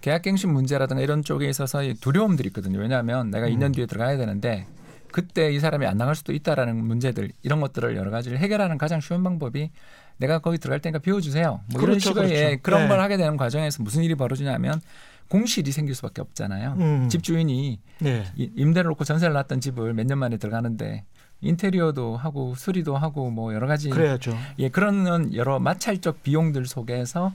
계약갱신 0.00 0.52
문제라든가 0.52 1.02
이런 1.02 1.22
쪽에 1.22 1.48
있어서 1.48 1.82
이 1.82 1.94
두려움들이 1.94 2.48
있거든요. 2.48 2.78
왜냐하면 2.80 3.30
내가 3.30 3.46
음. 3.46 3.52
2년 3.56 3.74
뒤에 3.74 3.86
들어가야 3.86 4.16
되는데 4.16 4.66
그때 5.12 5.52
이 5.52 5.60
사람이 5.60 5.86
안 5.86 5.96
나갈 5.96 6.16
수도 6.16 6.32
있다라는 6.32 6.76
문제들 6.76 7.30
이런 7.42 7.60
것들을 7.60 7.94
여러 7.96 8.10
가지를 8.10 8.38
해결하는 8.38 8.76
가장 8.78 9.00
쉬운 9.00 9.22
방법이 9.22 9.70
내가 10.16 10.38
거기 10.38 10.58
들어갈 10.58 10.80
테니까 10.80 10.98
비워주세요. 11.00 11.44
뭐 11.72 11.82
이런 11.82 11.98
그렇죠, 11.98 12.10
식의 12.10 12.28
그렇죠. 12.28 12.62
그런 12.62 12.82
네. 12.82 12.88
걸 12.88 13.00
하게 13.00 13.16
되는 13.16 13.36
과정에서 13.36 13.82
무슨 13.82 14.02
일이 14.02 14.14
벌어지냐면 14.14 14.80
공실이 15.28 15.72
생길 15.72 15.94
수밖에 15.94 16.20
없잖아요. 16.20 16.76
음. 16.78 17.08
집주인이 17.08 17.80
네. 18.00 18.24
이- 18.36 18.50
임대를 18.56 18.88
놓고 18.90 19.04
전세를 19.04 19.32
놨던 19.34 19.60
집을 19.60 19.94
몇 19.94 20.06
년 20.06 20.18
만에 20.18 20.36
들어가는데 20.36 21.04
인테리어도 21.40 22.16
하고 22.16 22.54
수리도 22.54 22.96
하고 22.96 23.30
뭐 23.30 23.52
여러 23.54 23.66
가지 23.66 23.90
그래야죠. 23.90 24.36
예 24.58 24.68
그런 24.68 25.34
여러 25.34 25.58
마찰적 25.58 26.22
비용들 26.22 26.66
속에서 26.66 27.32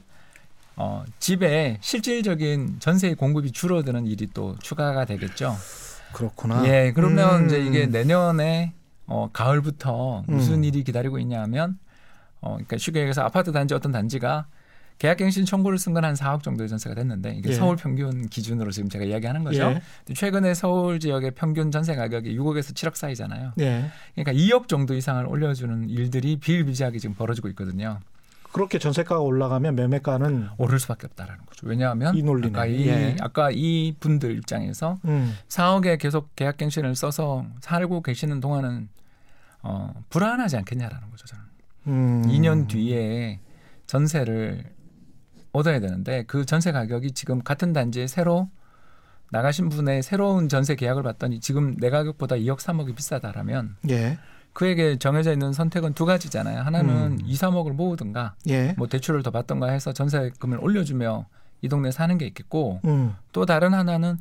어 0.78 1.04
집에 1.20 1.78
실질적인 1.82 2.78
전세 2.80 3.14
공급이 3.14 3.52
줄어드는 3.52 4.08
일이 4.08 4.28
또 4.34 4.56
추가가 4.60 5.04
되겠죠. 5.06 5.56
그렇구나. 6.14 6.66
예 6.68 6.92
그러면 6.96 7.42
음. 7.42 7.46
이제 7.48 7.60
이게 7.62 7.86
내년에 7.86 8.74
어 9.06 9.30
가을부터 9.34 10.24
무슨 10.28 10.56
음. 10.56 10.64
일이 10.64 10.84
기다리고 10.84 11.20
있냐면 11.20 11.78
어 12.42 12.52
그러니까 12.54 12.78
쉽게 12.78 13.00
얘기해서 13.00 13.22
아파트 13.24 13.52
단지 13.52 13.74
어떤 13.74 13.92
단지가 13.92 14.46
계약갱신 15.00 15.46
청구를 15.46 15.78
쓴 15.78 15.94
건 15.94 16.04
한 16.04 16.14
4억 16.14 16.44
정도의 16.44 16.68
전세가 16.68 16.94
됐는데 16.96 17.36
이게 17.36 17.50
예. 17.52 17.54
서울 17.54 17.78
평균 17.78 18.28
기준으로 18.28 18.72
지금 18.72 18.90
제가 18.90 19.06
이야기하는 19.06 19.44
거죠. 19.46 19.62
예. 20.10 20.14
최근에 20.14 20.54
서울 20.54 21.00
지역의 21.00 21.32
평균 21.32 21.72
전세 21.72 21.96
가격이 21.96 22.38
6억에서 22.38 22.74
7억 22.74 22.96
사이잖아요. 22.96 23.54
예. 23.60 23.86
그러니까 24.16 24.34
2억 24.34 24.68
정도 24.68 24.94
이상을 24.94 25.26
올려주는 25.26 25.90
일들이 25.90 26.36
비일비재하게 26.38 27.00
지금 27.00 27.16
벌어지고 27.16 27.48
있거든요. 27.50 28.00
그렇게 28.52 28.78
전세가가 28.80 29.22
올라가면 29.22 29.76
매매가는 29.76 30.50
오를 30.58 30.80
수밖에 30.80 31.08
없다라는 31.08 31.46
거죠. 31.46 31.68
왜냐하면 31.68 32.16
이 32.16 32.24
논리네. 32.24 32.50
아까 32.58 32.66
이 32.66 32.88
예. 32.88 33.16
아까 33.22 33.52
이 33.54 33.94
분들 34.02 34.36
입장에서 34.38 34.98
음. 35.06 35.34
4억에 35.48 35.98
계속 36.00 36.36
계약갱신을 36.36 36.96
써서 36.96 37.46
살고 37.62 38.02
계시는 38.02 38.40
동안은 38.42 38.90
어, 39.62 39.94
불안하지 40.10 40.58
않겠냐라는 40.58 41.10
거죠. 41.12 41.26
저는 41.28 41.44
음. 41.90 42.24
2년 42.28 42.68
뒤에 42.68 43.40
전세를 43.86 44.64
얻어야 45.52 45.80
되는데 45.80 46.24
그 46.28 46.46
전세 46.46 46.72
가격이 46.72 47.12
지금 47.12 47.42
같은 47.42 47.74
단지에 47.74 48.08
새로 48.08 48.50
나가신 49.32 49.70
분의 49.70 50.04
새로운 50.04 50.50
전세 50.50 50.76
계약을 50.76 51.04
받더니 51.04 51.40
지금 51.40 51.76
내 51.78 51.90
가격보다 51.90 52.36
2억 52.36 52.60
3억이 52.60 52.96
비싸다라면 52.96 53.76
예. 53.90 54.18
그에게 54.54 54.98
정해져 54.98 55.32
있는 55.32 55.54
선택은 55.54 55.94
두 55.94 56.06
가지잖아요. 56.06 56.62
하나는 56.62 57.12
음. 57.14 57.20
2, 57.24 57.34
3억을 57.36 57.74
모으든가 57.74 58.36
예. 58.48 58.74
뭐 58.78 58.88
대출을 58.88 59.24
더 59.24 59.32
받던가 59.32 59.70
해서 59.70 59.94
전세금을 59.94 60.60
올려주며 60.60 61.28
이 61.62 61.70
동네 61.70 61.92
사는 61.92 62.18
게 62.18 62.26
있겠고 62.28 62.80
음. 62.86 63.16
또 63.32 63.46
다른 63.46 63.74
하나는 63.74 64.18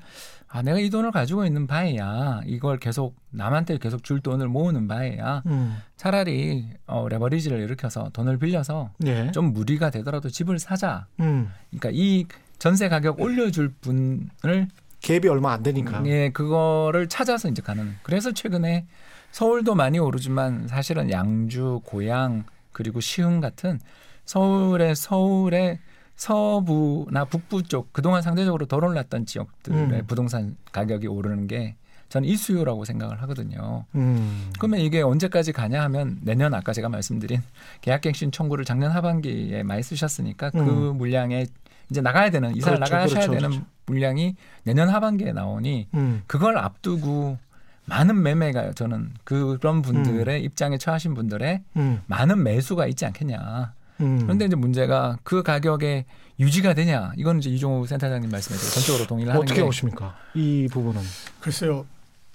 아 0.51 0.63
내가 0.63 0.79
이 0.79 0.89
돈을 0.89 1.11
가지고 1.11 1.45
있는 1.45 1.67
바에야 1.67 2.41
이걸 2.47 2.79
계속 2.79 3.17
남한테 3.31 3.79
계속 3.79 4.03
줄 4.03 4.21
돈을 4.21 4.49
모으는 4.49 4.89
바에야 4.89 5.43
음. 5.47 5.77
차라리 5.97 6.71
어, 6.87 7.07
레버리지를 7.09 7.61
일으켜서 7.61 8.09
돈을 8.15 8.39
빌려서 8.39 8.91
예. 9.05 9.31
좀 9.33 9.53
무리가 9.53 9.91
되더라도 9.91 10.31
집을 10.31 10.59
사자. 10.59 11.07
음. 11.21 11.51
그러니까 11.71 11.91
이 11.93 12.27
전세 12.59 12.89
가격 12.89 13.21
올려줄 13.21 13.75
분을 13.81 14.69
갭이 15.01 15.31
얼마 15.31 15.53
안 15.53 15.63
되니까. 15.63 16.03
예 16.07 16.31
그거를 16.31 17.09
찾아서 17.09 17.49
이제 17.49 17.61
가는. 17.61 17.95
그래서 18.03 18.33
최근에 18.33 18.87
서울도 19.33 19.75
많이 19.75 19.99
오르지만 19.99 20.67
사실은 20.67 21.11
양주, 21.11 21.83
고양 21.85 22.45
그리고 22.73 23.01
시흥 23.01 23.41
같은 23.41 23.81
서울의 24.25 24.97
서울의 24.97 25.79
서부나 26.19 27.25
북부 27.25 27.63
쪽 27.63 27.93
그동안 27.93 28.23
상대적으로 28.23 28.67
덜 28.67 28.85
올랐던 28.85 29.25
지역들의 29.25 29.79
음. 30.01 30.05
부동산 30.07 30.57
가격이 30.73 31.07
오르는 31.07 31.47
게 31.47 31.77
저는 32.09 32.29
이 32.29 32.37
수요라고 32.37 32.85
생각을 32.85 33.23
하거든요. 33.23 33.85
음. 33.95 34.51
그러면 34.59 34.81
이게 34.81 35.01
언제까지 35.01 35.53
가냐 35.53 35.81
하면 35.85 36.19
내년 36.23 36.55
아까 36.55 36.73
제가 36.73 36.89
말씀드린 36.89 37.41
계약갱신 37.83 38.33
청구를 38.33 38.65
작년 38.65 38.91
하반기에 38.91 39.63
많이 39.63 39.83
쓰셨으니까 39.83 40.51
그 40.51 40.59
음. 40.91 40.97
물량에 40.99 41.47
이제 41.91 42.01
나가야 42.01 42.31
되는 42.31 42.55
이사를 42.57 42.79
그렇죠, 42.79 42.95
나가셔야 42.95 43.21
그렇죠, 43.21 43.33
되는 43.33 43.51
그렇죠. 43.51 43.67
물량이 43.87 44.37
내년 44.65 44.89
하반기에 44.89 45.33
나오니 45.33 45.89
음. 45.95 46.23
그걸 46.27 46.59
앞두고 46.59 47.39
많은 47.85 48.23
매매가 48.23 48.73
저는 48.73 49.13
그런 49.25 49.83
분들의 49.83 50.43
입장에 50.43 50.79
처하신 50.79 51.15
분들의 51.15 51.63
음. 51.77 52.03
많은 52.07 52.43
매수가 52.43 52.87
있지 52.89 53.07
않겠냐. 53.07 53.73
음. 54.01 54.21
그런데 54.23 54.45
이제 54.45 54.57
문제가 54.57 55.19
그 55.23 55.43
가격에 55.43 56.07
유지가 56.41 56.75
되냐. 56.75 57.13
이건 57.17 57.39
이제 57.39 57.51
이종우 57.51 57.87
센터장님 57.87 58.31
말씀에 58.31 58.57
전적으로 58.57 59.07
동의를 59.07 59.33
하는 59.33 59.43
어떻게 59.43 59.61
게 59.61 59.65
보십니까? 59.67 60.17
이 60.35 60.69
부분은. 60.71 61.03
글쎄요. 61.41 61.85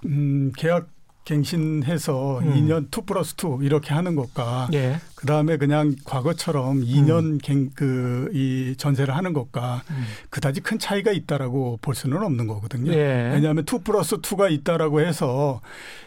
음, 0.06 0.52
계약 0.58 0.88
갱신해서 1.26 2.40
음. 2.40 2.54
2년 2.54 2.88
2 2.98 3.06
플러스 3.06 3.36
2 3.36 3.64
이렇게 3.66 3.94
하는 3.94 4.16
것과 4.16 4.68
예. 4.74 5.00
그 5.24 5.28
다음에 5.28 5.56
그냥 5.56 5.96
과거처럼 6.04 6.82
2년 6.82 7.42
갱, 7.42 7.70
그, 7.76 8.30
이 8.34 8.76
전세를 8.78 9.16
하는 9.16 9.32
것과 9.32 9.82
음. 9.90 10.04
그다지 10.30 10.60
큰 10.60 10.78
차이가 10.80 11.14
있다라고 11.14 11.80
볼 11.82 11.96
수는 11.96 12.22
없는 12.22 12.46
거거든요. 12.46 12.92
예. 12.92 13.32
왜냐하면 13.34 13.64
2 13.64 13.84
플러스 13.86 14.18
2가 14.18 14.52
있다라고 14.52 15.00
해서 15.00 15.62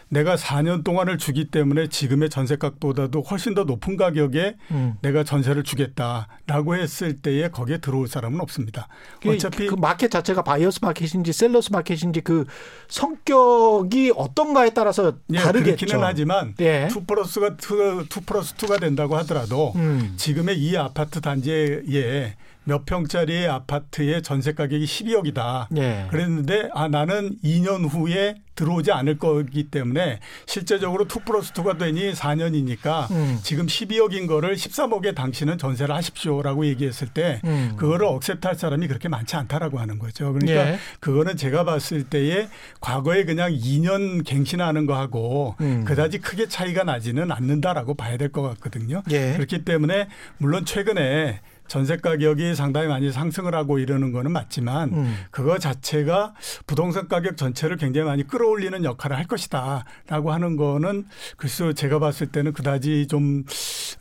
내가 0.09 0.35
4년 0.35 0.83
동안을 0.83 1.17
주기 1.17 1.45
때문에 1.45 1.87
지금의 1.87 2.29
전세값보다도 2.29 3.21
훨씬 3.21 3.53
더 3.53 3.63
높은 3.63 3.97
가격에 3.97 4.55
음. 4.71 4.93
내가 5.01 5.23
전세를 5.23 5.63
주겠다라고 5.63 6.75
했을 6.75 7.17
때에 7.17 7.49
거기에 7.49 7.79
들어올 7.79 8.07
사람은 8.07 8.39
없습니다. 8.41 8.87
그, 9.21 9.31
어차피 9.33 9.67
그 9.67 9.75
마켓 9.75 10.09
자체가 10.09 10.43
buyer's 10.43 10.79
market인지 10.81 11.33
seller's 11.33 11.71
market인지 11.71 12.21
그 12.21 12.45
성격이 12.87 14.13
어떤가에 14.15 14.69
따라서 14.69 15.13
예, 15.33 15.39
다르겠죠. 15.39 15.85
그렇기는 15.85 16.03
하지만 16.03 16.53
예. 16.61 16.87
2 16.89 17.05
플러스가 17.05 17.47
2, 17.47 18.05
2 18.05 18.21
플러스 18.25 18.55
2가 18.55 18.79
된다고 18.79 19.06
하더라도 19.15 19.73
음. 19.75 20.13
지금의 20.17 20.59
이 20.59 20.77
아파트 20.77 21.21
단지에 21.21 22.35
몇 22.67 22.85
평짜리의 22.85 23.47
아파트의 23.47 24.21
전세 24.21 24.51
가격이 24.53 24.83
12억이다. 24.83 25.67
예. 25.77 26.07
그랬는데 26.11 26.69
아 26.73 26.89
나는 26.89 27.37
2년 27.41 27.89
후에 27.89 28.35
들어오지 28.55 28.91
않을 28.91 29.19
거기 29.19 29.69
때문에 29.69 30.19
실제적으로 30.47 31.05
2 31.05 31.07
플러스 31.25 31.53
2가 31.53 31.77
되니 31.77 32.11
4년이니까 32.13 33.09
음. 33.11 33.39
지금 33.43 33.67
12억인 33.67 34.27
거를 34.27 34.55
13억에 34.55 35.15
당신은 35.15 35.57
전세를 35.59 35.93
하십시오라고 35.95 36.65
얘기했을 36.65 37.07
때 37.07 37.39
음. 37.45 37.73
그거를 37.77 38.05
억셉트할 38.07 38.55
사람이 38.55 38.87
그렇게 38.87 39.07
많지 39.07 39.35
않다라고 39.37 39.79
하는 39.79 39.97
거죠. 39.99 40.33
그러니까 40.33 40.71
예. 40.73 40.79
그거는 40.99 41.37
제가 41.37 41.63
봤을 41.63 42.03
때에 42.03 42.49
과거에 42.81 43.23
그냥 43.25 43.51
2년 43.53 44.25
갱신하는 44.25 44.85
거하고 44.87 45.55
음. 45.61 45.85
그다지 45.85 46.17
크게 46.19 46.47
차이가 46.49 46.83
나지는 46.83 47.31
않는다라고 47.31 47.93
봐야 47.93 48.17
될 48.17 48.27
것 48.27 48.41
같거든요. 48.41 49.03
예. 49.11 49.33
그렇기 49.35 49.63
때문에 49.63 50.09
물론 50.37 50.65
최근에 50.65 51.39
전세 51.67 51.97
가격이 51.97 52.55
상당히 52.55 52.87
많이 52.87 53.11
상승을 53.11 53.53
하고 53.53 53.79
이러는 53.79 54.11
거는 54.11 54.31
맞지만 54.31 54.89
음. 54.93 55.15
그거 55.31 55.59
자체가 55.59 56.33
부동산 56.65 57.07
가격 57.07 57.37
전체를 57.37 57.77
굉장히 57.77 58.07
많이 58.07 58.25
끌어올리는 58.25 58.83
역할을 58.83 59.15
할 59.17 59.27
것이다라고 59.27 60.31
하는 60.31 60.55
거는 60.55 61.05
글쎄 61.37 61.73
제가 61.73 61.99
봤을 61.99 62.27
때는 62.27 62.53
그다지 62.53 63.07
좀 63.07 63.43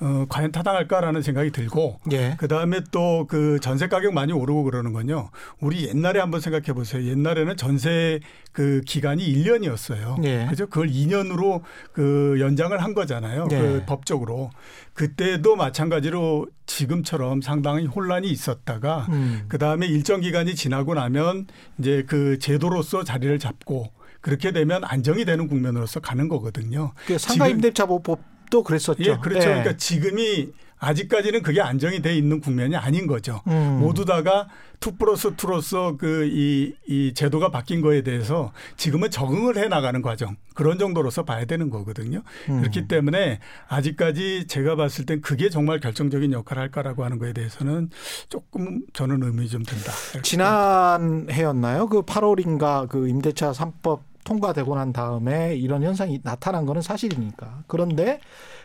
어, 0.01 0.27
과연 0.29 0.53
타당할까라는 0.53 1.23
생각이 1.23 1.51
들고 1.51 2.01
예. 2.13 2.35
그 2.39 2.49
다음에 2.49 2.81
또 2.91 3.27
그 3.29 3.59
전세 3.61 3.89
가격 3.89 4.15
많이 4.15 4.33
오르고 4.33 4.65
그러는 4.65 4.93
건요. 4.93 5.31
우리 5.61 5.89
옛날에 5.89 6.21
한번 6.21 6.41
생각해 6.41 6.73
보세요. 6.73 7.05
옛날에는 7.05 7.57
전세 7.57 8.21
그 8.53 8.81
기간이 8.87 9.25
1년이었어요. 9.25 10.25
예. 10.25 10.47
그죠? 10.49 10.67
그걸 10.67 10.89
2년으로 10.89 11.63
그 11.93 12.37
연장을 12.41 12.77
한 12.83 12.95
거잖아요. 12.95 13.49
예. 13.51 13.59
그 13.59 13.83
법적으로. 13.87 14.51
그때도 14.97 15.57
마찬가지로 15.57 16.47
지금처럼 16.65 17.43
상당히 17.43 17.85
혼란이 17.87 18.29
있었다가 18.31 19.07
음. 19.11 19.45
그 19.47 19.59
다음에 19.59 19.87
일정 19.87 20.21
기간이 20.23 20.55
지나고 20.55 20.95
나면 20.95 21.47
이제 21.79 22.03
그 22.09 22.39
제도로서 22.39 23.05
자리를 23.05 23.39
잡고 23.39 23.93
그렇게 24.23 24.53
되면 24.53 24.83
안정이 24.85 25.27
되는 25.27 25.49
국면으로서 25.49 26.01
가는 26.01 26.29
거거든요. 26.29 26.93
그 27.07 27.19
상가 27.19 27.45
지금- 27.45 27.57
임대차 27.59 27.85
보호법도 27.87 28.63
그랬었죠. 28.65 29.03
예, 29.05 29.17
그렇죠. 29.23 29.41
예. 29.49 29.53
그러니까 29.53 29.77
지금이 29.77 30.49
아직까지는 30.79 31.43
그게 31.43 31.61
안정이 31.61 32.03
돼 32.03 32.17
있는 32.17 32.41
국면이 32.41 32.77
아닌 32.77 33.07
거죠. 33.07 33.41
음. 33.47 33.79
모두 33.81 34.05
다가 34.05 34.49
two 34.79 34.97
plus 34.97 35.35
two로서 35.37 35.97
그이 35.97 36.75
이 36.87 37.15
제도가 37.15 37.51
바뀐 37.51 37.81
거에 37.81 38.03
대해서 38.03 38.53
지금은 38.77 39.11
적응을 39.11 39.57
해 39.57 39.69
나가는 39.69 40.01
과정 40.03 40.37
그런 40.55 40.79
정도로서 40.79 41.25
봐야 41.25 41.45
되는 41.47 41.71
거거든요. 41.71 42.23
음. 42.51 42.61
그렇기 42.61 42.89
때문에 42.89 43.41
아직까지 43.69 44.47
제가 44.49 44.77
봤을 44.77 45.07
땐 45.07 45.21
그게 45.21 45.49
정말 45.49 45.81
결정적인 45.81 46.33
역할을 46.33 46.63
할까라고 46.65 47.05
하는 47.05 47.19
거에 47.19 47.33
대해서는 47.33 47.91
조금 48.29 48.83
저는 48.93 49.23
의문이 49.23 49.49
좀 49.49 49.63
든다. 49.63 49.93
지난 50.23 51.27
해였나요? 51.31 51.89
그 51.89 52.03
8월인가 52.03 52.89
그 52.89 53.09
임대차 53.09 53.53
3법 53.53 54.01
통과되고 54.27 54.75
난 54.75 54.93
다음에 54.93 55.55
이런 55.55 55.83
현상이 55.83 56.21
나타난 56.23 56.67
거는 56.67 56.83
사실이니까. 56.83 57.63
그런데 57.69 58.21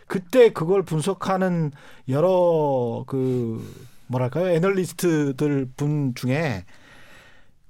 그때 0.08 0.52
그걸 0.52 0.82
분석하는 0.82 1.70
여러 2.08 3.04
그 3.06 3.64
뭐랄까요? 4.08 4.48
애널리스트들 4.50 5.70
분 5.76 6.14
중에 6.14 6.64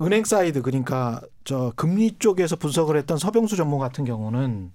은행 0.00 0.24
사이드 0.24 0.62
그러니까 0.62 1.20
저 1.44 1.72
금리 1.76 2.18
쪽에서 2.18 2.56
분석을 2.56 2.96
했던 2.96 3.18
서영수 3.18 3.56
전무 3.56 3.78
같은 3.78 4.04
경우는 4.04 4.72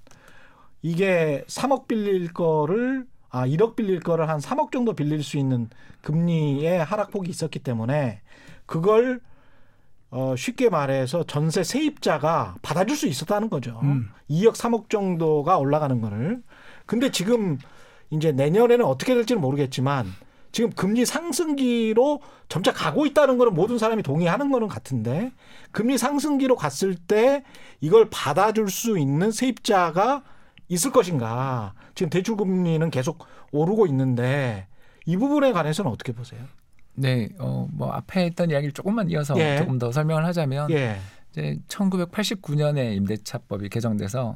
이게 0.84 1.44
3억 1.48 1.88
빌릴 1.88 2.32
거를 2.34 3.08
아 3.30 3.46
1억 3.48 3.76
빌릴 3.76 4.00
거를 4.00 4.30
한 4.30 4.40
3억 4.40 4.72
정도 4.72 4.94
빌릴 4.94 5.24
수 5.24 5.38
있는 5.38 5.70
금리의 6.04 6.84
하락폭이 6.86 7.30
있었기 7.30 7.60
때문에 7.60 8.22
그걸 8.68 9.20
어 10.10 10.36
쉽게 10.38 10.70
말해서 10.70 11.24
전세 11.24 11.64
세입자가 11.64 12.56
받아줄 12.62 12.96
수 12.96 13.08
있었다는 13.08 13.50
거죠. 13.50 13.80
음. 13.84 14.10
2억 14.30 14.54
3억 14.54 14.90
정도가 14.90 15.58
올라가는 15.58 16.00
거를. 16.00 16.42
근데 16.86 17.12
지금 17.12 17.58
이제 18.10 18.32
내년에는 18.32 18.86
어떻게 18.86 19.14
될지는 19.14 19.42
모르겠지만 19.42 20.08
지금 20.54 20.70
금리 20.72 21.06
상승기로 21.06 22.22
점차 22.48 22.72
가고 22.72 23.06
있다는 23.06 23.38
거는 23.38 23.54
모든 23.54 23.78
사람이 23.78 24.02
동의하는 24.02 24.50
거는 24.50 24.68
같은데 24.70 25.32
금리 25.72 25.98
상승기로 25.98 26.56
갔을 26.56 26.96
때 26.96 27.44
이걸 27.82 28.10
받아줄 28.10 28.70
수 28.70 28.98
있는 28.98 29.32
세입자가 29.32 30.24
있을 30.70 30.92
것인가. 30.92 31.74
지금 31.96 32.10
대출 32.10 32.38
금리는 32.38 32.90
계속 32.90 33.26
오르고 33.52 33.88
있는데 33.88 34.68
이 35.06 35.18
부분에 35.18 35.52
관해서는 35.52 35.92
어떻게 35.92 36.12
보세요? 36.14 36.42
네, 36.98 37.30
어, 37.38 37.68
뭐 37.72 37.92
앞에 37.92 38.25
했던 38.25 38.50
이야기를 38.50 38.74
조금만 38.74 39.10
이어서 39.12 39.38
예. 39.39 39.58
조금 39.58 39.77
더 39.77 39.92
설명을 39.92 40.25
하자면 40.25 40.72
예. 40.72 41.00
이제 41.32 41.58
1989년에 41.68 42.96
임대차법이 42.96 43.70
개정돼서 43.70 44.36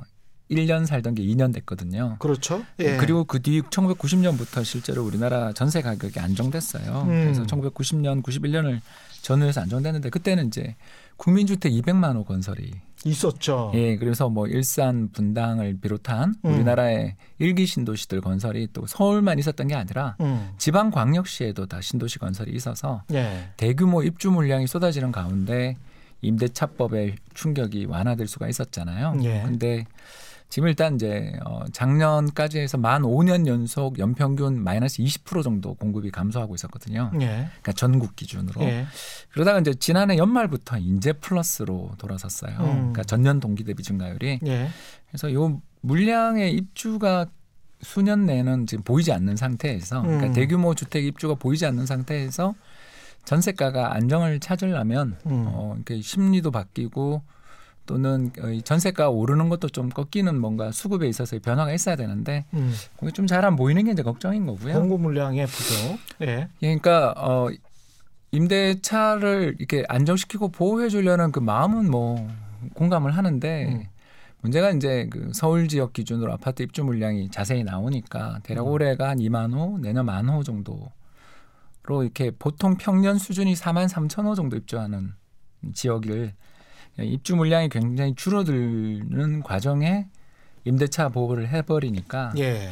1년 0.51 0.86
살던 0.86 1.15
게 1.15 1.24
2년 1.24 1.53
됐거든요. 1.53 2.18
그렇죠. 2.20 2.63
예. 2.80 2.98
그리고 2.98 3.24
그 3.24 3.39
뒤 3.39 3.62
1990년부터 3.62 4.63
실제로 4.63 5.03
우리나라 5.03 5.53
전세 5.53 5.82
가격이 5.82 6.20
안정됐어요. 6.20 7.01
음. 7.03 7.08
그래서 7.08 7.44
1990년, 7.46 8.22
91년을 8.22 8.80
전후해서 9.22 9.62
안정됐는데 9.62 10.10
그때는 10.10 10.48
이제 10.48 10.75
국민주택 11.18 11.72
200만 11.72 12.15
호 12.15 12.24
건설이 12.25 12.74
있었죠. 13.05 13.72
예, 13.74 13.98
그래서 13.98 14.29
뭐 14.29 14.48
일산 14.48 15.10
분당을 15.12 15.79
비롯한 15.81 16.36
음. 16.46 16.53
우리나라의 16.53 17.15
일기 17.39 17.65
신도시들 17.65 18.22
건설이 18.22 18.67
또 18.74 18.86
서울만 18.86 19.39
있었던 19.39 19.67
게 19.67 19.75
아니라 19.75 20.15
음. 20.22 20.51
지방 20.58 20.91
광역시에도 20.91 21.65
다 21.65 21.81
신도시 21.81 22.20
건설이 22.20 22.51
있어서 22.53 23.03
예. 23.12 23.50
대규모 23.58 24.03
입주 24.03 24.29
물량이 24.29 24.67
쏟아지는 24.67 25.12
가운데 25.12 25.75
임대차법의 26.22 27.15
충격이 27.34 27.86
완화될 27.86 28.27
수가 28.27 28.48
있었잖아요. 28.48 29.17
예. 29.24 29.41
근데 29.43 29.86
지금 30.51 30.67
일단 30.67 30.96
이제 30.96 31.31
어 31.46 31.63
작년까지 31.72 32.60
해서 32.60 32.77
만 32.77 33.03
5년 33.03 33.48
연속 33.48 33.98
연평균 33.98 34.62
마이너스 34.62 35.01
20% 35.01 35.43
정도 35.43 35.75
공급이 35.75 36.12
감소하고 36.12 36.53
있었거든요. 36.55 37.10
예. 37.22 37.25
그러니까 37.25 37.72
전국 37.72 38.17
기준으로. 38.17 38.62
예. 38.63 38.86
그러다가 39.31 39.60
이제 39.60 39.74
지난해 39.74 40.17
연말부터 40.17 40.77
인제 40.77 41.13
플러스로 41.13 41.91
돌아섰어요. 41.98 42.58
음. 42.60 42.75
그러니까 42.77 43.03
전년 43.03 43.39
동기 43.39 43.63
대비 43.63 43.81
증가율이. 43.81 44.41
예. 44.46 44.67
그래서 45.08 45.34
요 45.34 45.62
물량의 45.79 46.51
입주가 46.53 47.27
수년 47.79 48.25
내는 48.25 48.67
지금 48.67 48.84
보이지 48.84 49.13
않는 49.13 49.38
상태에서 49.38 50.01
그러니까 50.01 50.27
음. 50.27 50.34
대규모 50.34 50.75
주택 50.75 51.05
입주가 51.05 51.36
보이지 51.36 51.65
않는 51.65 51.86
상태에서 51.86 52.55
전세가가 53.24 53.93
안정을 53.93 54.41
찾으려면 54.41 55.17
음. 55.27 55.46
어, 55.48 55.77
그 55.86 56.01
심리도 56.01 56.51
바뀌고 56.51 57.22
또는 57.92 58.32
어, 58.42 58.48
이 58.48 58.62
전세가 58.62 59.10
오르는 59.10 59.50
것도 59.50 59.68
좀 59.68 59.90
꺾이는 59.90 60.40
뭔가 60.40 60.72
수급에 60.72 61.10
있어서의 61.10 61.42
변화가 61.42 61.74
있어야 61.74 61.98
되는데 61.98 62.46
음. 62.54 62.74
그게 62.98 63.12
좀 63.12 63.28
잘 63.28 63.44
안 63.44 63.58
보이는 63.58 63.84
게 63.84 63.92
이제 63.92 64.02
걱정인 64.02 64.46
거고요. 64.46 64.76
공급 64.80 65.02
물량의 65.02 65.46
부족. 65.48 66.00
예. 66.22 66.28
예, 66.28 66.48
그러니까 66.62 67.14
어 67.18 67.50
임대차를 68.32 69.56
이렇게 69.60 69.84
안정시키고 69.90 70.50
보호해 70.50 70.88
주려는 70.88 71.34
그 71.34 71.40
마음은 71.40 71.92
뭐 71.92 72.30
공감을 72.76 73.12
하는데 73.12 73.66
음. 73.68 73.84
문제가 74.40 74.72
이제 74.72 75.08
그 75.12 75.32
서울 75.34 75.68
지역 75.68 75.92
기준으로 75.92 76.32
아파트 76.32 76.64
입주 76.64 76.86
물량이 76.86 77.30
자세히 77.30 77.64
나오니까 77.66 78.40
대략 78.44 78.68
올해가 78.68 79.10
한 79.10 79.18
2만 79.18 79.54
호, 79.54 79.78
내년 79.80 80.06
만호 80.06 80.44
정도로 80.44 80.90
이렇게 82.04 82.32
보통 82.32 82.78
평년 82.78 83.18
수준이 83.18 83.54
4만 83.54 83.90
3천 83.90 84.24
호 84.26 84.34
정도 84.34 84.56
입주하는 84.56 85.12
지역을 85.74 86.34
입주 87.03 87.36
물량이 87.36 87.70
굉장히 87.70 88.15
줄어드는 88.15 89.44
과정에 89.44 90.07
임대차 90.66 91.09
보호를 91.09 91.50
해버리니까 91.50 92.33
예. 92.37 92.70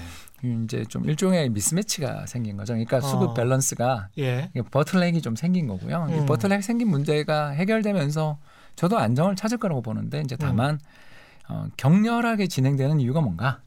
이제 0.64 0.86
좀 0.86 1.06
일종의 1.06 1.50
미스매치가 1.50 2.26
생긴 2.26 2.56
거죠. 2.58 2.74
그러니까 2.74 3.02
수급 3.02 3.30
어. 3.30 3.34
밸런스가 3.34 4.10
예. 4.20 4.50
버틀렉이 4.72 5.22
좀 5.22 5.36
생긴 5.36 5.68
거고요. 5.68 6.08
이 6.10 6.14
음. 6.14 6.26
버틀렉 6.26 6.64
생긴 6.64 6.90
문제가 6.90 7.50
해결되면서 7.50 8.38
저도 8.76 8.98
안정을 8.98 9.36
찾을 9.36 9.58
거라고 9.58 9.82
보는데 9.82 10.22
이제 10.22 10.38
다만 10.38 10.80
어, 11.50 11.68
격렬하게 11.78 12.48
진행되는 12.48 13.00
이유가 13.00 13.22
뭔가? 13.22 13.62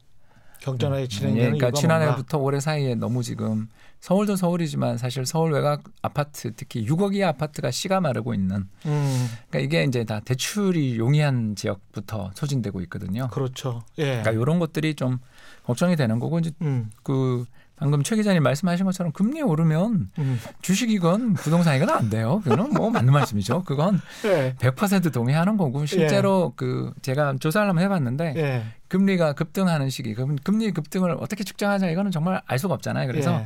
경전하게 0.63 1.03
예, 1.03 1.07
진행되는 1.07 1.57
그러니까 1.57 1.67
이유가 1.67 1.79
지난해부터 1.79 2.37
올해 2.37 2.61
사이에 2.61 2.95
너무 2.95 3.21
지금 3.21 3.67
서울도 3.99 4.37
서울이지만 4.37 4.97
사실 4.97 5.25
서울 5.25 5.51
외곽 5.51 5.83
아파트 6.01 6.53
특히 6.55 6.85
6억 6.85 7.15
이하 7.15 7.29
아파트가 7.29 7.69
씨가 7.69 7.99
마르고 7.99 8.33
있는? 8.33 8.67
음. 8.85 9.27
그러니까 9.49 9.59
이게 9.59 9.83
이제 9.83 10.05
다 10.05 10.21
대출이 10.21 10.97
용이한 10.97 11.55
지역부터 11.55 12.31
소진되고 12.33 12.79
있거든요. 12.81 13.27
그렇죠. 13.27 13.83
예. 13.97 14.21
그러니까 14.21 14.31
이런 14.31 14.59
것들이 14.59 14.95
좀 14.95 15.19
걱정이 15.65 15.97
되는 15.97 16.19
거고 16.19 16.39
이제 16.39 16.51
음. 16.61 16.89
그 17.03 17.45
방금 17.75 18.01
최 18.03 18.15
기자님 18.15 18.43
말씀하신 18.43 18.85
것처럼 18.85 19.11
금리 19.11 19.41
오르면 19.41 20.11
음. 20.17 20.39
주식이건 20.61 21.33
부동산이건 21.33 21.89
안 21.89 22.09
돼요. 22.09 22.39
그거는 22.43 22.73
뭐 22.73 22.89
맞는 22.89 23.11
말씀이죠. 23.11 23.63
그건 23.63 23.99
예. 24.25 24.55
100% 24.59 25.11
동의하는 25.11 25.57
거고 25.57 25.85
실제로 25.85 26.53
그 26.55 26.93
제가 27.01 27.35
조사를 27.39 27.67
한번 27.67 27.83
해봤는데 27.83 28.33
예. 28.37 28.63
금리가 28.93 29.33
급등하는 29.33 29.89
시기, 29.89 30.13
그럼 30.13 30.35
금리 30.43 30.69
급등을 30.69 31.17
어떻게 31.19 31.43
측정하자 31.43 31.89
이거는 31.89 32.11
정말 32.11 32.43
알 32.45 32.59
수가 32.59 32.75
없잖아요. 32.75 33.07
그래서 33.07 33.33
예. 33.33 33.45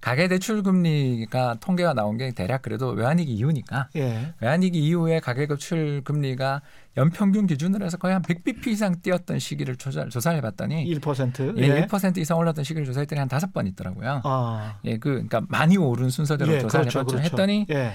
가계 0.00 0.26
대출 0.26 0.64
금리가 0.64 1.58
통계가 1.60 1.94
나온 1.94 2.16
게 2.16 2.32
대략 2.32 2.62
그래도 2.62 2.88
외환위기 2.90 3.32
이후니까 3.32 3.90
예. 3.94 4.34
외환위기 4.40 4.76
이후에 4.78 5.20
가계 5.20 5.46
대출 5.46 6.02
금리가 6.02 6.62
연평균 6.96 7.46
기준으로 7.46 7.86
해서 7.86 7.96
거의 7.96 8.14
한 8.14 8.22
100bp 8.22 8.66
이상 8.68 9.00
뛰었던 9.00 9.38
시기를 9.38 9.76
조사, 9.76 10.08
조사를 10.08 10.36
해봤더니 10.38 10.84
1%. 10.98 11.58
예, 11.58 11.86
1% 11.86 12.18
이상 12.18 12.38
올랐던 12.38 12.64
시기를 12.64 12.84
조사했더니 12.84 13.20
한 13.20 13.28
다섯 13.28 13.52
번 13.52 13.68
있더라고요. 13.68 14.22
아. 14.24 14.78
예, 14.84 14.98
그 14.98 15.10
그러니까 15.10 15.42
많이 15.48 15.76
오른 15.76 16.10
순서대로 16.10 16.54
예, 16.54 16.58
조사를 16.58 16.86
그렇죠, 16.86 16.98
해봤죠. 16.98 17.16
그렇죠. 17.16 17.24
했더니 17.24 17.66
예. 17.70 17.92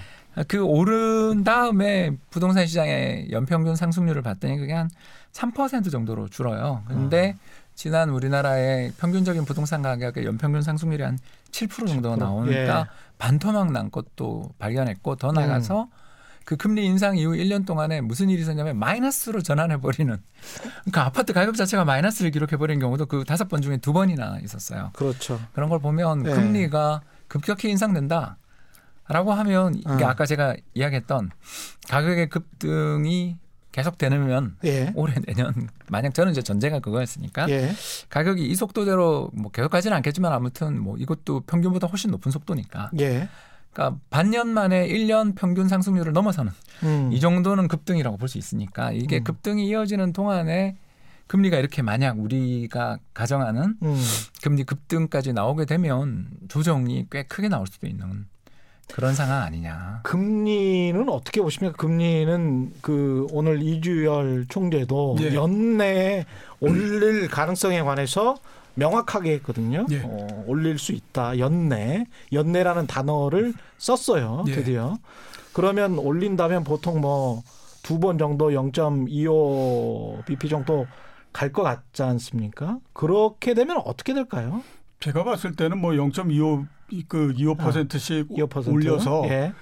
그 0.48 0.64
오른 0.64 1.44
다음에 1.44 2.16
부동산 2.30 2.66
시장의 2.66 3.28
연평균 3.32 3.76
상승률을 3.76 4.22
봤더니 4.22 4.58
그게 4.58 4.74
한 4.74 4.90
3% 5.32 5.92
정도로 5.92 6.28
줄어요. 6.30 6.84
근데 6.88 7.36
아. 7.38 7.64
지난 7.76 8.10
우리나라의 8.10 8.94
평균적인 8.98 9.46
부동산 9.46 9.82
가격의 9.82 10.26
연평균 10.26 10.62
상승률이 10.62 11.04
한 11.04 11.18
7% 11.52 11.88
정도가 11.88 12.16
7%. 12.16 12.20
나오니까 12.20 12.80
예. 12.80 12.86
반토막 13.18 13.72
난 13.72 13.90
것도 13.92 14.52
발견했고 14.60 15.16
더 15.16 15.32
나가서 15.32 15.88
그 16.46 16.58
금리 16.58 16.86
인상 16.86 17.18
이후 17.18 17.32
1년 17.32 17.66
동안에 17.66 18.02
무슨 18.02 18.30
일이 18.30 18.42
있었냐면 18.42 18.78
마이너스로 18.78 19.42
전환해 19.42 19.78
버리는 19.78 20.18
그러니까 20.82 21.06
아파트 21.06 21.32
가격 21.32 21.56
자체가 21.56 21.86
마이너스를 21.86 22.32
기록해 22.32 22.58
버리는 22.58 22.80
경우도 22.82 23.06
그 23.06 23.24
다섯 23.24 23.48
번 23.48 23.62
중에 23.62 23.78
두 23.78 23.94
번이나 23.94 24.40
있었어요. 24.44 24.92
그렇죠. 24.94 25.40
그런 25.54 25.70
걸 25.70 25.80
보면 25.80 26.26
예. 26.26 26.32
금리가 26.32 27.02
급격히 27.28 27.70
인상된다. 27.70 28.38
라고 29.08 29.34
하면 29.34 29.76
이게 29.76 30.04
어. 30.04 30.08
아까 30.08 30.26
제가 30.26 30.56
이야기했던 30.74 31.32
가격의 31.90 32.30
급등이 32.30 33.38
계속 33.72 33.98
되면 33.98 34.56
예. 34.66 34.92
올해 34.96 35.16
내년 35.26 35.68
만약 35.90 36.14
저는 36.14 36.32
이제 36.32 36.42
전제가 36.42 36.80
그거였으니까 36.80 37.50
예. 37.50 37.72
가격이 38.10 38.46
이 38.46 38.56
속도대로 38.56 39.30
뭐 39.34 39.52
계속 39.52 39.70
가지는 39.70 39.98
않겠지만 39.98 40.32
아무튼 40.32 40.80
뭐 40.80 40.96
이것도 40.98 41.42
평균보다 41.42 41.88
훨씬 41.88 42.12
높은 42.12 42.32
속도니까 42.32 42.92
예. 43.00 43.28
그러니까 43.74 44.00
반년 44.12 44.50
만에 44.50 44.88
1년 44.88 45.36
평균 45.36 45.68
상승률을 45.68 46.14
넘어서는 46.14 46.52
음. 46.84 47.10
이 47.12 47.20
정도는 47.20 47.68
급등이라고 47.68 48.18
볼 48.18 48.30
수 48.30 48.38
있으니까 48.38 48.92
이게 48.92 49.18
음. 49.18 49.24
급등이 49.24 49.68
이어지는 49.68 50.14
동안에 50.14 50.78
금리가 51.28 51.58
이렇게 51.58 51.82
만약 51.82 52.20
우리가 52.20 53.00
가정하는 53.16 53.76
음. 53.82 54.02
금리 54.44 54.64
급등까지 54.66 55.34
나오게 55.34 55.66
되면 55.66 56.28
조정이 56.48 57.08
꽤 57.10 57.24
크게 57.24 57.50
나올 57.50 57.66
수도 57.66 57.88
있는 57.88 58.28
그런 58.92 59.14
상황 59.16 59.42
아니냐. 59.44 60.02
금리는 60.04 61.10
어떻게 61.10 61.42
보십니까? 61.42 61.76
금리는 61.78 62.74
그 62.82 63.26
오늘 63.32 63.62
이주열 63.64 64.46
총재도 64.50 65.18
예. 65.22 65.34
연내에 65.34 66.26
올릴 66.60 67.28
가능성에 67.30 67.82
관해서 67.82 68.36
명확하게 68.76 69.34
했거든요. 69.34 69.86
예. 69.92 70.02
어, 70.04 70.44
올릴 70.48 70.78
수 70.80 70.92
있다. 70.92 71.40
연내. 71.40 72.06
연내라는 72.32 72.88
단어를 72.88 73.54
썼어요. 73.78 74.44
예. 74.48 74.52
드디어. 74.56 74.98
그러면 75.54 75.98
올린다면 75.98 76.64
보통 76.64 77.02
뭐 77.02 77.42
두 77.84 78.00
번 78.00 78.18
정도 78.18 78.50
0.25 78.52 80.26
bp 80.26 80.48
정도 80.50 80.88
갈 81.34 81.52
것 81.52 81.64
같지 81.64 82.04
않습니까? 82.04 82.78
그렇게 82.94 83.54
되면 83.54 83.78
어떻게 83.84 84.14
될까요? 84.14 84.64
제가 85.00 85.24
봤을 85.24 85.56
때는 85.56 85.80
뭐 85.80 85.92
0.25, 85.92 86.66
그 87.08 87.34
25%씩 87.34 88.30
2% 88.30 88.68
올려서 88.72 89.24
예. 89.30 89.54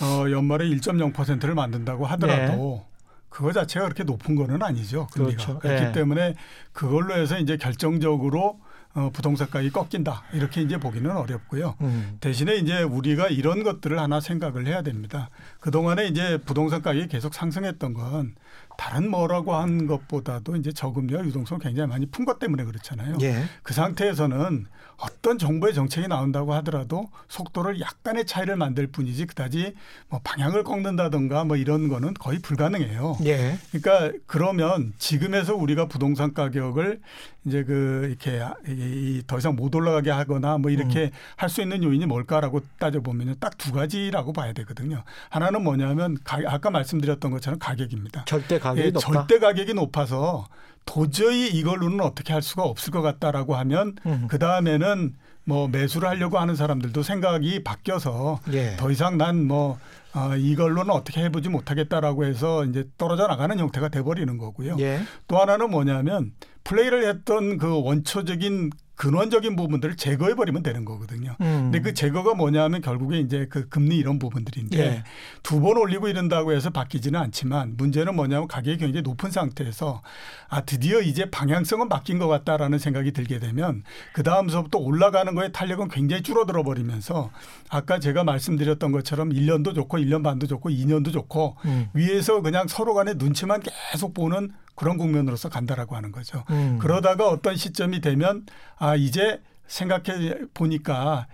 어, 0.00 0.30
연말에 0.30 0.66
1.0%를 0.68 1.54
만든다고 1.54 2.06
하더라도 2.06 2.86
그거 3.28 3.52
자체가 3.52 3.86
그렇게 3.86 4.04
높은 4.04 4.34
거는 4.34 4.62
아니죠. 4.62 5.06
금리가. 5.12 5.36
그렇죠. 5.44 5.58
그렇기 5.58 5.84
예. 5.84 5.92
때문에 5.92 6.34
그걸로 6.72 7.14
해서 7.14 7.38
이제 7.38 7.56
결정적으로 7.56 8.60
어, 8.94 9.10
부동산 9.12 9.48
가격이 9.50 9.70
꺾인다. 9.70 10.24
이렇게 10.32 10.62
이제 10.62 10.78
보기는 10.78 11.10
어렵고요. 11.10 11.76
음. 11.82 12.16
대신에 12.20 12.56
이제 12.56 12.82
우리가 12.82 13.28
이런 13.28 13.62
것들을 13.62 13.98
하나 13.98 14.20
생각을 14.20 14.66
해야 14.66 14.82
됩니다. 14.82 15.30
그 15.60 15.70
동안에 15.70 16.06
이제 16.06 16.38
부동산 16.38 16.80
가격이 16.82 17.08
계속 17.08 17.34
상승했던 17.34 17.94
건 17.94 18.34
다른 18.78 19.10
뭐라고 19.10 19.56
한 19.56 19.88
것보다도 19.88 20.54
이제 20.54 20.72
저금리와 20.72 21.24
유동성을 21.24 21.60
굉장히 21.60 21.88
많이 21.90 22.06
푼 22.06 22.24
것 22.24 22.38
때문에 22.38 22.62
그렇잖아요. 22.62 23.18
예. 23.22 23.42
그 23.64 23.74
상태에서는 23.74 24.66
어떤 24.98 25.38
정부의 25.38 25.74
정책이 25.74 26.06
나온다고 26.08 26.54
하더라도 26.54 27.08
속도를 27.28 27.80
약간의 27.80 28.24
차이를 28.26 28.56
만들 28.56 28.86
뿐이지 28.86 29.26
그다지 29.26 29.74
뭐 30.08 30.20
방향을 30.22 30.62
꺾는다든가 30.64 31.44
뭐 31.44 31.56
이런 31.56 31.88
거는 31.88 32.14
거의 32.14 32.38
불가능해요. 32.40 33.18
예. 33.24 33.58
그러니까 33.72 34.16
그러면 34.26 34.92
지금에서 34.98 35.54
우리가 35.56 35.86
부동산 35.86 36.32
가격을 36.32 37.00
이제 37.46 37.64
그 37.64 38.06
이렇게 38.08 38.42
이- 38.68 39.22
더 39.26 39.38
이상 39.38 39.56
못 39.56 39.74
올라가게 39.74 40.10
하거나 40.10 40.58
뭐 40.58 40.70
이렇게 40.70 41.04
음. 41.04 41.10
할수 41.36 41.62
있는 41.62 41.82
요인이 41.82 42.04
뭘까라고 42.06 42.60
따져 42.78 43.00
보면은 43.00 43.36
딱두 43.40 43.72
가지라고 43.72 44.32
봐야 44.32 44.52
되거든요. 44.52 45.02
하나는 45.30 45.62
뭐냐면 45.62 46.16
가- 46.24 46.40
아까 46.46 46.70
말씀드렸던 46.70 47.30
것처럼 47.30 47.58
가격입니다. 47.58 48.24
절대 48.26 48.58
가격 48.58 48.67
이 48.74 48.78
예, 48.78 48.90
높다. 48.90 49.12
절대 49.12 49.38
가격이 49.38 49.74
높아서 49.74 50.46
도저히 50.84 51.48
이걸로는 51.48 52.00
어떻게 52.00 52.32
할 52.32 52.40
수가 52.42 52.62
없을 52.62 52.92
것 52.92 53.02
같다라고 53.02 53.56
하면 53.56 53.96
음. 54.06 54.26
그 54.28 54.38
다음에는 54.38 55.14
뭐 55.44 55.68
매수를 55.68 56.08
하려고 56.08 56.38
하는 56.38 56.56
사람들도 56.56 57.02
생각이 57.02 57.64
바뀌어서 57.64 58.40
예. 58.52 58.76
더 58.76 58.90
이상 58.90 59.16
난뭐 59.16 59.78
어, 60.14 60.36
이걸로는 60.36 60.90
어떻게 60.90 61.22
해보지 61.24 61.48
못하겠다라고 61.48 62.24
해서 62.24 62.64
이제 62.64 62.84
떨어져 62.98 63.26
나가는 63.26 63.58
형태가 63.58 63.88
돼버리는 63.88 64.36
거고요. 64.38 64.76
예. 64.80 65.00
또 65.26 65.38
하나는 65.38 65.70
뭐냐면 65.70 66.32
플레이를 66.64 67.08
했던 67.08 67.58
그 67.58 67.82
원초적인 67.82 68.70
근원적인 68.98 69.54
부분들을 69.54 69.96
제거해 69.96 70.34
버리면 70.34 70.64
되는 70.64 70.84
거거든요. 70.84 71.36
음. 71.40 71.70
근데 71.70 71.80
그 71.80 71.94
제거가 71.94 72.34
뭐냐면 72.34 72.82
결국에 72.82 73.20
이제 73.20 73.46
그 73.48 73.68
금리 73.68 73.96
이런 73.96 74.18
부분들인데 74.18 74.78
예. 74.78 75.04
두번 75.44 75.76
올리고 75.76 76.08
이런다고 76.08 76.52
해서 76.52 76.70
바뀌지는 76.70 77.18
않지만 77.20 77.76
문제는 77.76 78.16
뭐냐면 78.16 78.48
가격이 78.48 78.78
굉장히 78.78 79.02
높은 79.02 79.30
상태에서 79.30 80.02
아 80.48 80.62
드디어 80.62 81.00
이제 81.00 81.30
방향성은 81.30 81.88
바뀐 81.88 82.18
것 82.18 82.26
같다라는 82.26 82.80
생각이 82.80 83.12
들게 83.12 83.38
되면 83.38 83.84
그 84.12 84.24
다음서부터 84.24 84.78
올라가는 84.78 85.32
거에 85.32 85.52
탄력은 85.52 85.88
굉장히 85.88 86.24
줄어들어 86.24 86.64
버리면서 86.64 87.30
아까 87.70 88.00
제가 88.00 88.24
말씀드렸던 88.24 88.90
것처럼 88.90 89.30
1년도 89.30 89.76
좋고 89.76 89.98
1년 89.98 90.24
반도 90.24 90.48
좋고 90.48 90.70
2년도 90.70 91.12
좋고 91.12 91.56
음. 91.66 91.88
위에서 91.94 92.42
그냥 92.42 92.66
서로 92.66 92.94
간에 92.94 93.14
눈치만 93.14 93.60
계속 93.92 94.12
보는 94.12 94.50
그런 94.78 94.96
국면으로서 94.96 95.48
간다라고 95.48 95.96
하는 95.96 96.12
거죠. 96.12 96.44
음. 96.50 96.78
그러다가 96.80 97.28
어떤 97.28 97.56
시점이 97.56 98.00
되면 98.00 98.46
아 98.78 98.94
이제 98.94 99.40
생각해 99.66 100.34
보니까 100.54 101.26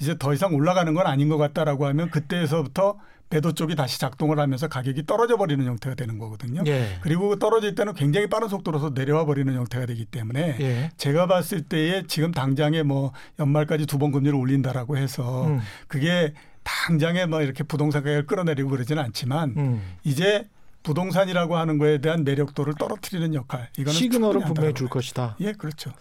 이제 0.00 0.16
더 0.18 0.32
이상 0.32 0.54
올라가는 0.54 0.92
건 0.94 1.06
아닌 1.06 1.28
것 1.28 1.36
같다라고 1.36 1.86
하면 1.86 2.10
그때에서부터 2.10 2.96
매도 3.28 3.52
쪽이 3.52 3.74
다시 3.76 3.98
작동을 3.98 4.38
하면서 4.38 4.68
가격이 4.68 5.06
떨어져 5.06 5.36
버리는 5.38 5.64
형태가 5.64 5.94
되는 5.96 6.18
거거든요. 6.18 6.62
예. 6.66 6.98
그리고 7.00 7.36
떨어질 7.38 7.74
때는 7.74 7.94
굉장히 7.94 8.28
빠른 8.28 8.48
속도로서 8.48 8.90
내려와 8.90 9.24
버리는 9.24 9.52
형태가 9.54 9.86
되기 9.86 10.04
때문에 10.04 10.56
예. 10.60 10.90
제가 10.98 11.26
봤을 11.26 11.62
때에 11.62 12.02
지금 12.06 12.30
당장에 12.30 12.82
뭐 12.82 13.12
연말까지 13.38 13.86
두 13.86 13.98
번 13.98 14.12
금리를 14.12 14.34
올린다라고 14.36 14.96
해서 14.98 15.46
음. 15.46 15.60
그게 15.88 16.34
당장에 16.62 17.24
뭐 17.26 17.40
이렇게 17.42 17.64
부동산 17.64 18.02
가격을 18.02 18.26
끌어내리고 18.26 18.68
그러지는 18.70 19.02
않지만 19.02 19.54
음. 19.56 19.82
이제 20.04 20.46
부동산이라고 20.82 21.56
하는 21.56 21.78
거에 21.78 21.98
대한 21.98 22.24
매력도를 22.24 22.74
떨어뜨리는 22.78 23.34
역할 23.34 23.68
이거는 23.76 23.92
시그널은 23.92 24.32
충분히 24.40 24.54
분명히 24.54 24.74
줄. 24.74 24.88
것이다. 24.88 25.36
예, 25.40 25.52
그렇죠. 25.52 25.92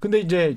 근데 0.00 0.20
이제 0.20 0.56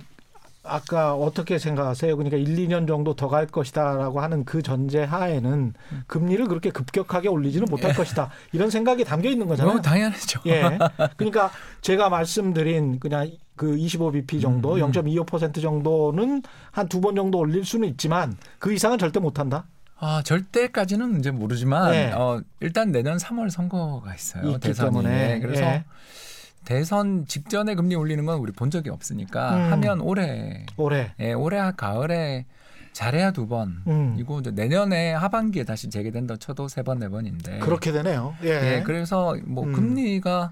아까 0.70 1.13
어떻게 1.16 1.60
생각하세요? 1.60 2.18
그러니까 2.18 2.36
1, 2.36 2.68
2년 2.68 2.88
정도 2.90 3.13
더 3.16 3.30
갈 3.30 3.48
것이다라고 3.48 4.20
하는 4.20 4.44
그 4.44 4.62
전제 4.62 5.02
하에는 5.04 5.74
금리를 6.08 6.46
그렇게 6.48 6.72
급격하게 6.72 7.30
올리지는 7.30 7.68
못할 7.70 7.94
것이다. 7.94 8.32
이런 8.52 8.70
생각이 8.70 9.06
담겨 9.06 9.30
있는 9.30 9.48
거잖아요. 9.48 9.76
뭐 9.76 9.82
당연하죠. 9.82 10.42
예. 10.48 10.78
그러니까 11.16 11.52
제가 11.82 12.10
말씀드린 12.10 13.00
그냥 13.00 13.32
그 13.56 13.76
25bp 13.78 14.42
정도, 14.42 14.74
음. 14.76 14.92
0.25% 14.92 15.62
정도는 15.62 16.42
한 16.72 16.88
두 16.90 17.00
번 17.00 17.16
정도 17.16 17.38
올릴 17.38 17.63
수는 17.63 17.88
있지만 17.90 18.36
그 18.60 18.74
이상은 18.74 18.98
절대 18.98 19.20
못 19.22 19.40
한다. 19.40 19.66
아, 20.00 20.22
절대까지는 20.24 21.20
이제 21.20 21.32
모르지만 21.32 21.92
네. 21.92 22.12
어, 22.14 22.42
일단 22.60 22.92
내년 22.92 23.18
3월 23.18 23.50
선거가 23.50 24.14
있어요. 24.14 24.60
대선이. 24.60 24.90
때문에. 24.90 25.40
그래서 25.40 25.62
예. 25.64 25.84
대선 26.66 27.26
직전에 27.26 27.76
금리 27.76 27.96
올리는 27.96 28.24
건 28.26 28.40
우리 28.40 28.52
본 28.52 28.70
적이 28.70 28.90
없으니까 28.90 29.56
음. 29.56 29.72
하면 29.72 30.02
올해 30.02 30.66
올해. 30.76 31.14
예, 31.20 31.34
올해 31.34 31.60
가을에 31.76 32.46
잘해야 32.94 33.32
두 33.32 33.48
번. 33.48 33.84
음. 33.88 34.16
이거 34.20 34.40
이제 34.40 34.52
내년에 34.52 35.14
하반기에 35.14 35.64
다시 35.64 35.90
재개된다 35.90 36.36
쳐도 36.38 36.68
세 36.68 36.84
번 36.84 37.00
네 37.00 37.08
번인데. 37.10 37.60
그렇게 37.60 37.92
되네요. 37.92 38.36
예. 38.44 38.50
예, 38.78 38.84
그래서 38.84 39.36
뭐 39.46 39.64
음. 39.64 39.74
금리가 39.74 40.52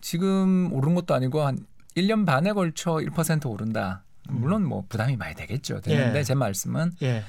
지금 0.00 0.70
오른 0.72 0.94
것도 0.94 1.14
아니고 1.14 1.42
한 1.42 1.58
1년 1.96 2.26
반에 2.26 2.52
걸쳐 2.52 2.94
1% 2.96 3.46
오른다. 3.48 4.02
물론 4.28 4.64
뭐 4.64 4.84
부담이 4.88 5.16
많이 5.16 5.34
되겠죠. 5.34 5.80
되는데 5.80 6.18
예. 6.18 6.22
제 6.24 6.34
말씀은 6.34 6.92
예. 7.02 7.22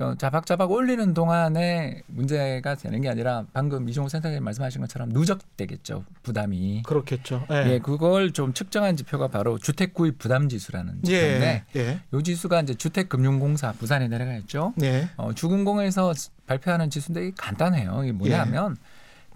어, 0.00 0.14
자박자박 0.16 0.70
올리는 0.70 1.14
동안에 1.14 2.02
문제가 2.06 2.74
되는 2.74 3.00
게 3.00 3.08
아니라 3.08 3.44
방금 3.52 3.88
이종호 3.88 4.08
센터장님 4.08 4.42
말씀하신 4.42 4.80
것처럼 4.80 5.10
누적되겠죠. 5.10 6.04
부담이. 6.22 6.82
그렇겠죠. 6.84 7.46
예, 7.50 7.74
예. 7.74 7.78
그걸 7.78 8.32
좀 8.32 8.52
측정한 8.52 8.96
지표가 8.96 9.28
바로 9.28 9.58
주택 9.58 9.94
구입 9.94 10.18
부담 10.18 10.48
지수라는 10.48 11.02
지표인데 11.04 11.64
예. 11.76 11.80
예. 11.80 12.00
요 12.12 12.22
지수가 12.22 12.62
이제 12.62 12.74
주택금융공사 12.74 13.72
부산에 13.72 14.08
내려가 14.08 14.34
있죠. 14.38 14.74
예. 14.82 15.08
어, 15.16 15.32
주금공에서 15.32 16.12
발표하는 16.46 16.90
지수인데 16.90 17.32
간단해요. 17.36 18.00
이게 18.02 18.08
예. 18.08 18.12
뭐냐면 18.12 18.76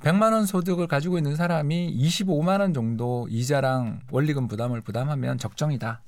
100만 0.03 0.33
원 0.33 0.47
소득을 0.47 0.87
가지고 0.87 1.19
있는 1.19 1.37
사람이 1.37 1.97
25만 1.97 2.61
원 2.61 2.73
정도 2.73 3.27
이자랑 3.31 4.01
원리금 4.11 4.49
부담을 4.49 4.81
부담하면 4.81 5.39
적정이다. 5.39 6.01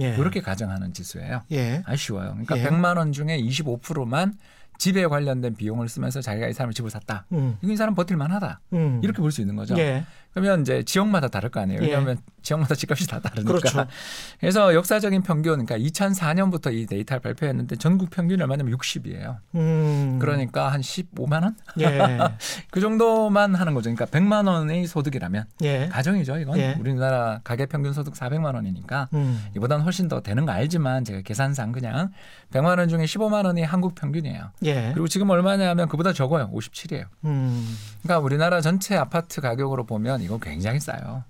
예. 0.00 0.14
이렇게 0.16 0.40
가정하는 0.40 0.92
지수예요. 0.92 1.42
예. 1.52 1.82
아, 1.86 1.94
쉬워요. 1.94 2.30
그러니까 2.30 2.58
예. 2.58 2.64
100만 2.64 2.96
원 2.96 3.12
중에 3.12 3.38
25%만 3.38 4.38
집에 4.78 5.06
관련된 5.06 5.54
비용을 5.56 5.88
쓰면서 5.88 6.20
자기가 6.20 6.48
이 6.48 6.52
사람을 6.52 6.74
집을 6.74 6.90
샀다. 6.90 7.26
음. 7.32 7.56
이 7.62 7.76
사람 7.76 7.94
버틸 7.94 8.16
만하다. 8.16 8.60
음. 8.74 9.00
이렇게 9.02 9.20
볼 9.22 9.30
수 9.30 9.40
있는 9.40 9.56
거죠. 9.56 9.76
예. 9.78 10.04
그러면 10.32 10.60
이제 10.60 10.82
지역마다 10.82 11.28
다를 11.28 11.48
거 11.48 11.60
아니에요. 11.60 11.80
예. 11.80 11.86
왜냐하면 11.86 12.18
지역마다 12.42 12.74
집값이 12.74 13.06
다 13.08 13.20
다르니까. 13.20 13.54
그렇죠. 13.54 13.86
그래서 14.38 14.74
역사적인 14.74 15.22
평균, 15.22 15.64
그러니까 15.64 15.78
2004년부터 15.78 16.74
이 16.74 16.84
데이터를 16.86 17.20
발표했는데 17.20 17.76
전국 17.76 18.10
평균이 18.10 18.40
얼마냐면 18.42 18.76
60이에요. 18.76 19.38
음. 19.54 20.18
그러니까 20.20 20.70
한 20.70 20.80
15만 20.82 21.42
원? 21.42 21.56
예. 21.80 22.18
그 22.70 22.80
정도만 22.80 23.54
하는 23.54 23.72
거죠. 23.74 23.92
그러니까 23.94 24.04
100만 24.06 24.46
원의 24.46 24.86
소득이라면 24.86 25.44
예. 25.62 25.88
가정이죠. 25.88 26.38
이건 26.38 26.58
예. 26.58 26.76
우리나라 26.78 27.40
가계 27.42 27.64
평균 27.66 27.92
소득 27.94 28.12
400만 28.14 28.54
원이니까 28.54 29.08
음. 29.14 29.42
이보다는 29.56 29.84
훨씬 29.84 30.08
더 30.08 30.20
되는 30.20 30.44
거 30.44 30.52
알지만 30.52 31.04
제가 31.04 31.22
계산상 31.22 31.72
그냥 31.72 32.10
100만 32.52 32.78
원 32.78 32.88
중에 32.88 33.04
15만 33.04 33.44
원이 33.44 33.62
한국 33.62 33.94
평균이에요. 33.94 34.50
예. 34.64 34.90
그리고 34.92 35.08
지금 35.08 35.30
얼마냐면 35.30 35.88
그보다 35.88 36.12
적어요. 36.12 36.50
57이에요. 36.52 37.06
음. 37.24 37.76
그러니까 38.02 38.24
우리나라 38.24 38.60
전체 38.60 38.96
아파트 38.96 39.40
가격으로 39.40 39.84
보면 39.84 40.22
이거 40.22 40.38
굉장히 40.38 40.80
싸요. 40.80 41.24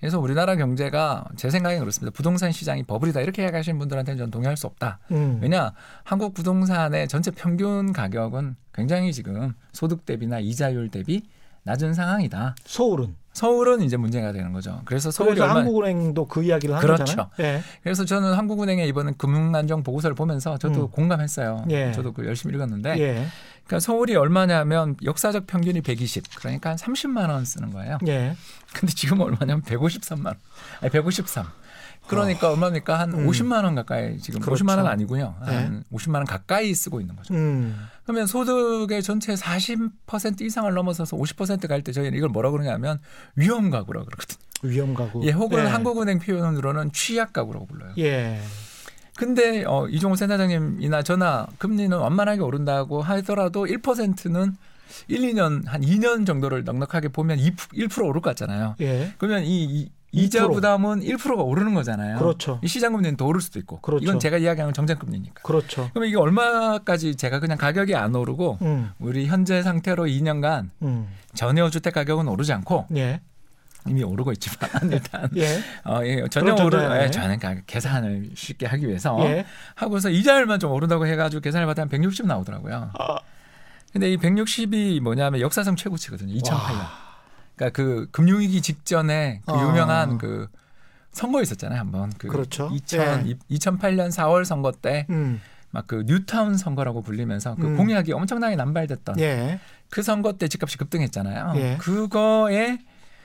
그래서 0.00 0.18
우리나라 0.18 0.56
경제가 0.56 1.26
제 1.36 1.50
생각에 1.50 1.78
그렇습니다. 1.78 2.14
부동산 2.14 2.52
시장이 2.52 2.84
버블이다 2.84 3.20
이렇게 3.20 3.44
얘기하시는 3.44 3.78
분들한테는 3.78 4.18
저는 4.18 4.30
동의할 4.30 4.56
수 4.56 4.66
없다. 4.66 4.98
음. 5.10 5.38
왜냐 5.42 5.72
한국 6.04 6.32
부동산의 6.32 7.06
전체 7.08 7.30
평균 7.30 7.92
가격은 7.92 8.56
굉장히 8.72 9.12
지금 9.12 9.52
소득 9.72 10.06
대비나 10.06 10.40
이자율 10.40 10.88
대비 10.88 11.22
낮은 11.64 11.92
상황이다. 11.92 12.54
서울은 12.64 13.14
서울은 13.32 13.82
이제 13.82 13.96
문제가 13.96 14.32
되는 14.32 14.52
거죠. 14.52 14.82
그래서 14.84 15.10
서울이 15.10 15.40
얼마 15.40 15.56
한국은행도 15.56 16.26
그 16.26 16.42
이야기를 16.42 16.74
한 16.74 16.82
그렇죠. 16.82 17.04
거잖아요. 17.04 17.30
예. 17.40 17.62
그래서 17.82 18.04
저는 18.04 18.34
한국은행의 18.34 18.88
이번에 18.88 19.12
금융안정 19.16 19.82
보고서를 19.82 20.14
보면서 20.16 20.58
저도 20.58 20.86
음. 20.86 20.90
공감했어요. 20.90 21.64
예. 21.70 21.92
저도 21.92 22.12
그 22.12 22.26
열심히 22.26 22.54
읽었는데 22.54 22.98
예. 22.98 23.26
그러니까 23.64 23.80
서울이 23.80 24.16
얼마냐면 24.16 24.96
역사적 25.04 25.46
평균이 25.46 25.80
120 25.80 26.24
그러니까 26.34 26.70
한 26.70 26.76
30만 26.76 27.30
원 27.30 27.44
쓰는 27.44 27.70
거예요. 27.70 27.98
예. 28.08 28.34
근데 28.74 28.92
지금 28.94 29.20
얼마냐면 29.20 29.62
153만 29.62 30.26
원. 30.26 30.34
아니 30.80 30.90
153. 30.90 31.46
그러니까 32.08 32.50
얼마입니까? 32.50 32.98
한 32.98 33.12
음. 33.12 33.28
50만 33.28 33.62
원 33.62 33.76
가까이 33.76 34.18
지금 34.18 34.40
그렇죠. 34.40 34.64
50만 34.64 34.78
원 34.78 34.88
아니고요. 34.88 35.36
한 35.40 35.84
50만 35.92 36.16
원 36.16 36.24
가까이 36.24 36.74
쓰고 36.74 37.00
있는 37.00 37.14
거죠. 37.14 37.32
음. 37.34 37.86
그러면 38.10 38.26
소득의 38.26 39.04
전체 39.04 39.34
40% 39.34 40.40
이상을 40.40 40.74
넘어서서 40.74 41.16
50%갈 41.16 41.82
때 41.82 41.92
저희는 41.92 42.18
이걸 42.18 42.28
뭐라 42.28 42.50
그러냐면 42.50 42.98
위험 43.36 43.70
가구라고 43.70 44.06
그러거든요. 44.06 44.38
위험 44.64 44.94
가구. 44.94 45.24
예, 45.24 45.30
혹은 45.30 45.60
예. 45.60 45.68
한국은행 45.68 46.18
표현으로는 46.18 46.90
취약 46.92 47.32
가구라고 47.32 47.66
불러요. 47.66 47.92
예. 47.98 48.40
근데 49.16 49.62
어, 49.64 49.86
이종호 49.86 50.16
센터장님이나 50.16 51.02
저나 51.02 51.46
금리는 51.58 51.96
완만하게 51.96 52.40
오른다고 52.40 53.00
하더라도 53.00 53.66
1%는 53.66 54.56
1, 55.06 55.20
2년 55.20 55.64
한 55.66 55.80
2년 55.80 56.26
정도를 56.26 56.64
넉넉하게 56.64 57.10
보면 57.10 57.38
2, 57.38 57.52
1% 57.52 58.04
오를 58.04 58.20
것 58.20 58.30
같잖아요. 58.30 58.74
예. 58.80 59.14
그러면 59.18 59.44
이, 59.44 59.62
이 59.62 59.90
이자 60.12 60.46
2%. 60.46 60.52
부담은 60.54 61.00
1%가 61.00 61.42
오르는 61.42 61.74
거잖아요. 61.74 62.18
그렇죠. 62.18 62.58
이 62.62 62.68
시장 62.68 62.92
금리는 62.92 63.16
더 63.16 63.26
오를 63.26 63.40
수도 63.40 63.58
있고. 63.58 63.80
그렇죠. 63.80 64.02
이건 64.02 64.18
제가 64.18 64.38
이야기하는 64.38 64.74
정책 64.74 64.98
금리니까. 64.98 65.42
그렇죠. 65.42 65.88
그러면 65.92 66.08
이게 66.08 66.18
얼마까지 66.18 67.16
제가 67.16 67.38
그냥 67.40 67.56
가격이 67.58 67.94
안 67.94 68.14
오르고 68.14 68.58
음. 68.62 68.92
우리 68.98 69.26
현재 69.26 69.62
상태로 69.62 70.04
2년간 70.06 70.70
음. 70.82 71.08
전혀 71.34 71.68
주택 71.70 71.94
가격은 71.94 72.26
오르지 72.28 72.52
않고 72.52 72.86
예. 72.96 73.20
이미 73.86 74.02
오르고 74.02 74.32
있지만 74.32 74.68
일단 74.92 75.28
예. 75.36 75.60
어, 75.84 76.00
예, 76.04 76.26
전혀. 76.28 76.54
오르 76.54 76.76
네. 76.76 77.04
예, 77.04 77.10
저는 77.10 77.38
계산을 77.66 78.30
쉽게 78.34 78.66
하기 78.66 78.86
위해서 78.88 79.16
예. 79.20 79.46
하고서 79.74 80.10
이자율만 80.10 80.58
좀 80.60 80.72
오른다고 80.72 81.06
해가지고 81.06 81.40
계산을 81.40 81.66
받으면 81.66 81.88
160 81.88 82.26
나오더라고요. 82.26 82.90
아. 82.98 83.18
근데 83.92 84.12
이 84.12 84.16
160이 84.16 85.00
뭐냐면 85.00 85.40
역사상 85.40 85.76
최고치거든요. 85.76 86.34
2008년. 86.34 87.09
그러니까 87.60 87.70
그 87.70 88.08
금융위기 88.10 88.62
직전에 88.62 89.42
그 89.44 89.52
아. 89.52 89.68
유명한 89.68 90.16
그 90.16 90.48
선거 91.12 91.42
있었잖아요. 91.42 91.78
한번 91.78 92.10
그 92.16 92.28
그렇죠. 92.28 92.70
2000, 92.72 93.28
예. 93.28 93.34
2008년 93.50 94.10
4월 94.10 94.44
선거 94.46 94.72
때 94.72 95.06
음. 95.10 95.40
막그 95.70 96.04
뉴타운 96.06 96.56
선거라고 96.56 97.02
불리면서 97.02 97.56
그 97.56 97.66
음. 97.66 97.76
공약이 97.76 98.12
엄청나게 98.12 98.56
남발됐던 98.56 99.20
예. 99.20 99.60
그 99.90 100.02
선거 100.02 100.32
때 100.32 100.48
집값이 100.48 100.78
급등했잖아요. 100.78 101.52
예. 101.56 101.76
그거에 101.78 102.78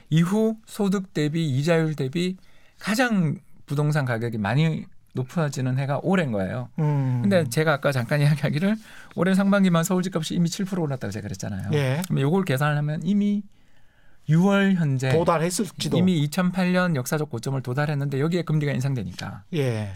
이후 0.10 0.58
소득 0.66 1.14
대비 1.14 1.48
이자율 1.48 1.96
대비 1.96 2.38
가장 2.78 3.38
부동산 3.66 4.04
가격이 4.04 4.38
많이 4.38 4.86
높아지는 5.14 5.80
해가 5.80 6.02
올해인 6.04 6.34
거예요. 6.34 6.70
음. 6.80 7.22
근데 7.22 7.48
제가 7.50 7.74
아까 7.74 7.94
잠깐 7.94 8.20
이야기하기를 8.20 8.76
올해 9.16 9.34
상반기만 9.34 9.86
서울 9.86 10.04
집값이 10.04 10.36
이미 10.36 10.50
7% 10.50 10.78
올랐다고 10.82 11.12
제가 11.12 11.24
그랬잖아요. 11.24 11.70
예. 11.72 12.02
그럼 12.06 12.20
요걸 12.20 12.44
계산을 12.44 12.78
하면 12.78 13.02
이미 13.04 13.42
6월 14.30 14.76
현재 14.76 15.12
도달했을지도. 15.12 15.98
이미 15.98 16.28
2008년 16.28 16.96
역사적 16.96 17.30
고점을 17.30 17.62
도달했는데 17.62 18.20
여기에 18.20 18.42
금리가 18.44 18.72
인상되니까 18.72 19.44
예. 19.54 19.92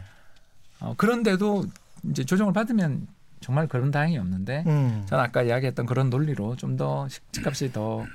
어, 0.80 0.94
그런데도 0.98 1.66
이제 2.10 2.24
조정을 2.24 2.54
받으면 2.54 3.08
정말 3.42 3.68
그런 3.68 3.90
다행이 3.92 4.18
없는데 4.18 4.64
음. 4.68 5.04
저는 5.08 5.24
아까 5.24 5.42
이야기했던 5.42 5.86
그런 5.86 6.10
논리로 6.10 6.56
좀 6.56 6.78
더 6.78 7.08
집값이 7.32 7.72
더 7.74 8.06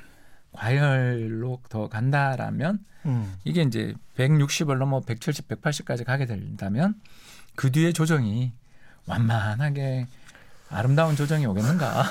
과열로 0.53 1.61
더 1.68 1.88
간다라면 1.88 2.79
음. 3.07 3.35
이게 3.44 3.62
이제 3.62 3.94
160을 4.16 4.79
넘어 4.79 5.00
170, 5.00 5.48
180까지 5.48 6.05
가게 6.05 6.27
된다면 6.27 6.94
그 7.57 7.70
뒤에 7.72 7.92
조정이 7.92 8.53
완만하게 9.07 10.07
아름다운 10.70 11.14
조정이 11.14 11.46
오겠는가? 11.46 12.05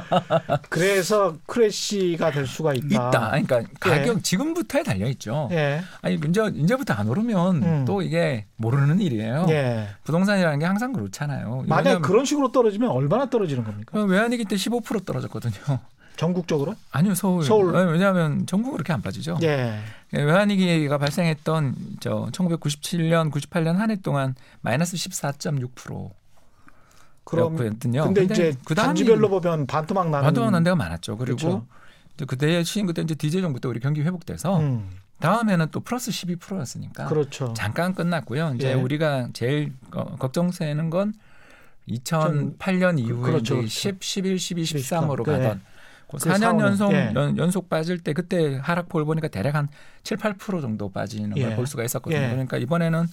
그래서 0.70 1.36
crash가 1.46 2.30
될 2.30 2.46
수가 2.46 2.72
있다. 2.74 2.86
있다. 2.86 3.30
그러니까 3.30 3.62
가격 3.78 4.22
지금부터에 4.24 4.82
달려 4.82 5.06
있죠. 5.10 5.48
예. 5.52 5.82
아니 6.02 6.14
이제 6.14 6.50
이제부터 6.54 6.94
안 6.94 7.08
오르면 7.08 7.62
음. 7.62 7.84
또 7.84 8.00
이게 8.02 8.46
모르는 8.56 9.00
일이에요. 9.00 9.46
예. 9.50 9.88
부동산이라는 10.04 10.58
게 10.58 10.64
항상 10.64 10.92
그렇잖아요. 10.92 11.64
만약 11.66 12.00
그런 12.02 12.24
식으로 12.24 12.52
떨어지면 12.52 12.90
얼마나 12.90 13.28
떨어지는 13.28 13.64
겁니까? 13.64 13.92
그 13.92 14.04
외환위기 14.06 14.44
때 14.46 14.56
15% 14.56 15.04
떨어졌거든요. 15.04 15.78
전국적으로? 16.16 16.74
아니요 16.92 17.14
서울. 17.14 17.44
서울. 17.44 17.72
네, 17.72 17.82
왜냐하면 17.92 18.46
전국 18.46 18.72
그렇게 18.72 18.92
안 18.92 19.00
빠지죠. 19.02 19.38
예. 19.42 19.78
외환위기가 20.12 20.98
발생했던 20.98 21.74
저 22.00 22.28
1997년, 22.32 23.30
98년 23.30 23.74
한 23.76 23.90
해 23.90 23.96
동안 23.96 24.34
마이너스 24.60 24.96
14.6% 24.96 26.10
그럼 27.24 27.54
였거든요. 27.54 28.04
근데, 28.04 28.24
이제 28.24 28.54
그 28.64 28.74
단지별로 28.74 29.28
보면 29.28 29.66
반토막 29.66 30.10
나는 30.10 30.26
나도 30.26 30.50
난 30.50 30.62
데가 30.62 30.76
많았죠. 30.76 31.16
그리고 31.16 31.36
그렇죠. 31.36 31.66
이제 32.14 32.24
그때 32.24 32.64
시행 32.64 32.86
그때 32.86 33.02
이제 33.02 33.14
디제 33.14 33.40
정부 33.40 33.60
때 33.60 33.68
우리 33.68 33.80
경기 33.80 34.02
회복돼서 34.02 34.60
음. 34.60 34.90
다음에는 35.20 35.68
또 35.70 35.80
플러스 35.80 36.10
12%였으니까 36.10 37.06
그렇죠. 37.06 37.52
잠깐 37.54 37.94
끝났고요. 37.94 38.54
이제 38.56 38.70
예. 38.70 38.74
우리가 38.74 39.28
제일 39.32 39.72
어, 39.92 40.16
걱정되는 40.16 40.90
건 40.90 41.14
2008년 41.88 42.98
이후에 42.98 43.30
그렇죠, 43.30 43.56
그렇죠. 43.56 43.68
10, 43.68 44.02
11, 44.02 44.38
12, 44.38 44.64
13, 44.64 45.08
13으로 45.08 45.24
네. 45.26 45.32
가던 45.32 45.60
그그 46.10 46.28
4년 46.28 46.40
사오는, 46.40 46.66
연속 46.66 46.92
예. 46.92 47.12
연, 47.14 47.38
연속 47.38 47.68
빠질 47.68 47.98
때 47.98 48.12
그때 48.12 48.56
하락폭을 48.56 49.04
보니까 49.04 49.28
대략 49.28 49.54
한 49.54 49.68
7, 50.02 50.16
8% 50.16 50.60
정도 50.60 50.90
빠지는 50.90 51.36
예. 51.36 51.46
걸볼 51.46 51.66
수가 51.66 51.84
있었거든요. 51.84 52.20
예. 52.20 52.30
그러니까 52.30 52.56
이번에는 52.56 53.06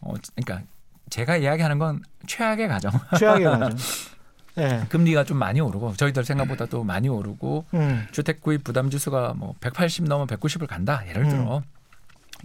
어 0.00 0.14
그러니까 0.34 0.66
제가 1.14 1.36
이야기하는 1.36 1.78
건 1.78 2.02
최악의 2.26 2.66
가정. 2.66 2.90
최악의 3.16 3.44
가정. 3.44 3.76
예. 4.58 4.84
금리가 4.88 5.22
좀 5.22 5.36
많이 5.38 5.60
오르고 5.60 5.94
저희들 5.94 6.24
생각보다 6.24 6.66
도 6.66 6.82
많이 6.82 7.08
오르고 7.08 7.66
음. 7.74 8.06
주택 8.10 8.40
구입 8.40 8.64
부담 8.64 8.90
지수가 8.90 9.34
뭐 9.34 9.54
180 9.60 10.08
넘어 10.08 10.26
190을 10.26 10.66
간다. 10.66 11.04
예를 11.08 11.28
들어. 11.28 11.58
음. 11.58 11.62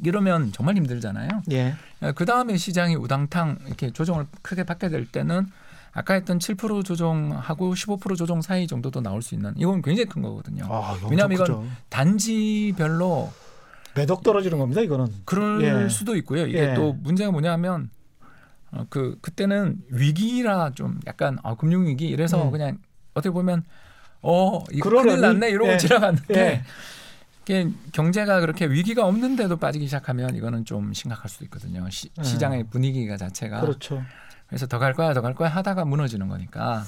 이러면 0.03 0.51
정말 0.51 0.75
힘들잖아요. 0.75 1.29
예. 1.51 1.75
그 2.15 2.25
다음에 2.25 2.57
시장이 2.57 2.95
우당탕 2.95 3.57
이렇게 3.65 3.89
조정을 3.91 4.27
크게 4.43 4.63
받게 4.63 4.89
될 4.89 5.05
때는 5.07 5.47
아까 5.91 6.13
했던 6.13 6.37
7% 6.37 6.85
조정하고 6.85 7.73
15% 7.73 8.15
조정 8.15 8.41
사이 8.41 8.67
정도도 8.67 9.01
나올 9.01 9.23
수 9.23 9.33
있는 9.33 9.53
이건 9.57 9.81
굉장히 9.81 10.07
큰 10.07 10.21
거거든요. 10.21 10.65
아, 10.69 10.95
왜냐하면 11.09 11.35
이건 11.35 11.47
크죠. 11.47 11.65
단지별로 11.89 13.33
매덕 13.95 14.21
떨어지는 14.21 14.59
겁니다. 14.59 14.81
이거는. 14.81 15.07
그럴 15.25 15.63
예. 15.63 15.89
수도 15.89 16.15
있고요. 16.17 16.45
이게 16.45 16.69
예. 16.69 16.73
또 16.75 16.93
문제가 16.93 17.31
뭐냐면 17.31 17.89
어, 18.71 18.85
그 18.89 19.17
그때는 19.21 19.77
위기라 19.89 20.71
좀 20.75 20.99
약간 21.07 21.37
아, 21.43 21.55
금융 21.55 21.87
위기 21.87 22.07
이래서 22.07 22.43
음. 22.45 22.51
그냥 22.51 22.77
어떻게 23.13 23.31
보면 23.31 23.63
어 24.21 24.63
이거? 24.71 24.89
큰일 24.89 25.21
났네 25.21 25.49
이러고 25.49 25.71
예. 25.71 25.77
지나갔는데 25.77 26.39
예. 26.39 26.63
이게 27.43 27.69
경제가 27.93 28.41
그렇게 28.41 28.67
위기가 28.67 29.05
없는데도 29.05 29.57
빠지기 29.57 29.85
시작하면 29.85 30.35
이거는 30.35 30.65
좀 30.65 30.93
심각할 30.93 31.29
수도 31.29 31.45
있거든요. 31.45 31.89
시, 31.89 32.09
음. 32.17 32.23
시장의 32.23 32.65
분위기가 32.65 33.17
자체가 33.17 33.61
그렇죠. 33.61 34.03
그래서 34.49 34.65
더 34.67 34.79
갈 34.79 34.93
거야 34.93 35.13
더 35.13 35.21
갈 35.21 35.33
거야 35.35 35.49
하다가 35.49 35.85
무너지는 35.85 36.27
거니까 36.27 36.83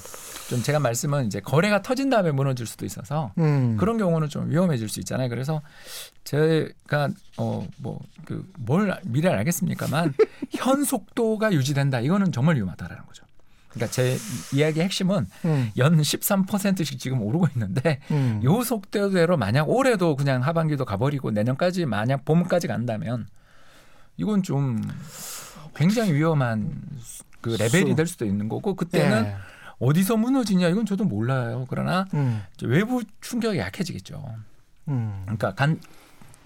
좀 0.50 0.62
제가 0.64 0.80
말씀은 0.80 1.28
이제 1.28 1.40
거래가 1.40 1.82
터진 1.82 2.10
다음에 2.10 2.32
무너질 2.32 2.66
수도 2.66 2.86
있어서 2.86 3.32
음. 3.38 3.78
그런 3.78 3.98
경우는 3.98 4.28
좀 4.30 4.50
위험해질 4.50 4.90
수 4.90 5.00
있잖아요. 5.00 5.30
그래서 5.30 5.62
제가 6.24 7.10
어 7.38 7.66
뭐 7.82 8.00
그 8.26 8.46
뭘 8.58 9.00
미래를 9.04 9.38
알겠습니까만 9.40 10.14
현 10.52 10.84
속도가 10.84 11.54
유지된다. 11.54 12.00
이거는 12.02 12.32
정말 12.32 12.56
위험하다라는 12.58 13.06
거죠. 13.06 13.24
그러니까 13.70 13.92
제 13.92 14.18
이야기의 14.54 14.84
핵심은 14.86 15.26
음. 15.46 15.72
연 15.78 15.98
13%씩 16.02 17.00
지금 17.00 17.22
오르고 17.22 17.48
있는데 17.54 18.00
음. 18.12 18.42
요 18.44 18.64
속도대로 18.64 19.38
만약 19.38 19.70
올해도 19.70 20.16
그냥 20.18 20.44
하반기도 20.44 20.84
가버리고 20.84 21.32
내년까지 21.32 21.86
만약 21.86 22.26
봄까지 22.26 22.68
간다면 22.68 23.28
이건 24.18 24.44
좀 24.44 24.82
굉장히 25.74 26.12
위험한 26.14 26.82
그 27.42 27.50
레벨이 27.60 27.90
수. 27.92 27.96
될 27.96 28.08
수도 28.08 28.26
있는 28.26 28.48
거고 28.50 28.76
그때는 28.76 29.26
예. 29.26 29.36
어디서 29.80 30.18
무너지냐 30.18 30.68
이건 30.70 30.86
저도 30.86 31.04
몰라요. 31.06 31.66
그러나 31.70 32.06
음. 32.14 32.42
외부 32.64 33.04
충격이 33.22 33.58
약해지겠죠. 33.58 34.24
음. 34.90 35.22
그러니까 35.24 35.54
간 35.56 35.80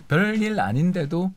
별일 0.07 0.59
아닌데도 0.59 1.31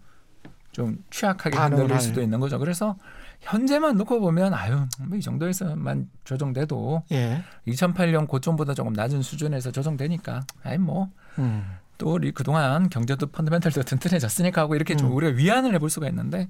좀 0.72 1.02
취약하게 1.10 1.56
흔들릴. 1.56 2.00
수도 2.00 2.22
있는 2.22 2.38
거죠. 2.40 2.58
그래서 2.58 2.96
현재만 3.40 3.96
놓고 3.96 4.20
보면 4.20 4.52
아유 4.54 4.86
뭐 5.00 5.18
이 5.18 5.20
정도에서만 5.22 6.08
조정돼도 6.24 7.02
예. 7.12 7.42
2008년 7.66 8.28
고점보다 8.28 8.74
조금 8.74 8.92
낮은 8.92 9.22
수준에서 9.22 9.70
조정되니까 9.72 10.44
아이 10.62 10.78
뭐 10.78 11.08
음. 11.38 11.64
또 11.98 12.12
우리 12.14 12.30
그동안 12.32 12.88
경제도 12.90 13.26
펀드멘털도 13.26 13.82
튼튼해졌으니까 13.82 14.60
하고 14.62 14.76
이렇게 14.76 14.94
좀 14.96 15.08
음. 15.10 15.16
우리가 15.16 15.36
위안을 15.36 15.74
해볼 15.74 15.90
수가 15.90 16.08
있는데 16.08 16.48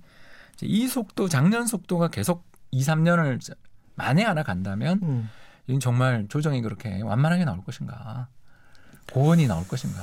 이 0.61 0.89
속도 0.89 1.29
작년 1.29 1.67
속도가 1.67 2.09
계속 2.09 2.45
2, 2.71 2.81
3년을 2.83 3.41
만에 3.95 4.23
하나 4.23 4.43
간다면 4.43 5.01
음. 5.03 5.31
이건 5.67 5.81
정말 5.81 6.27
조정이 6.29 6.63
그렇게 6.63 7.01
완만하게 7.03 7.45
나올 7.45 7.63
것인가 7.65 8.29
고온이 9.13 9.47
나올 9.47 9.67
것인가 9.67 10.03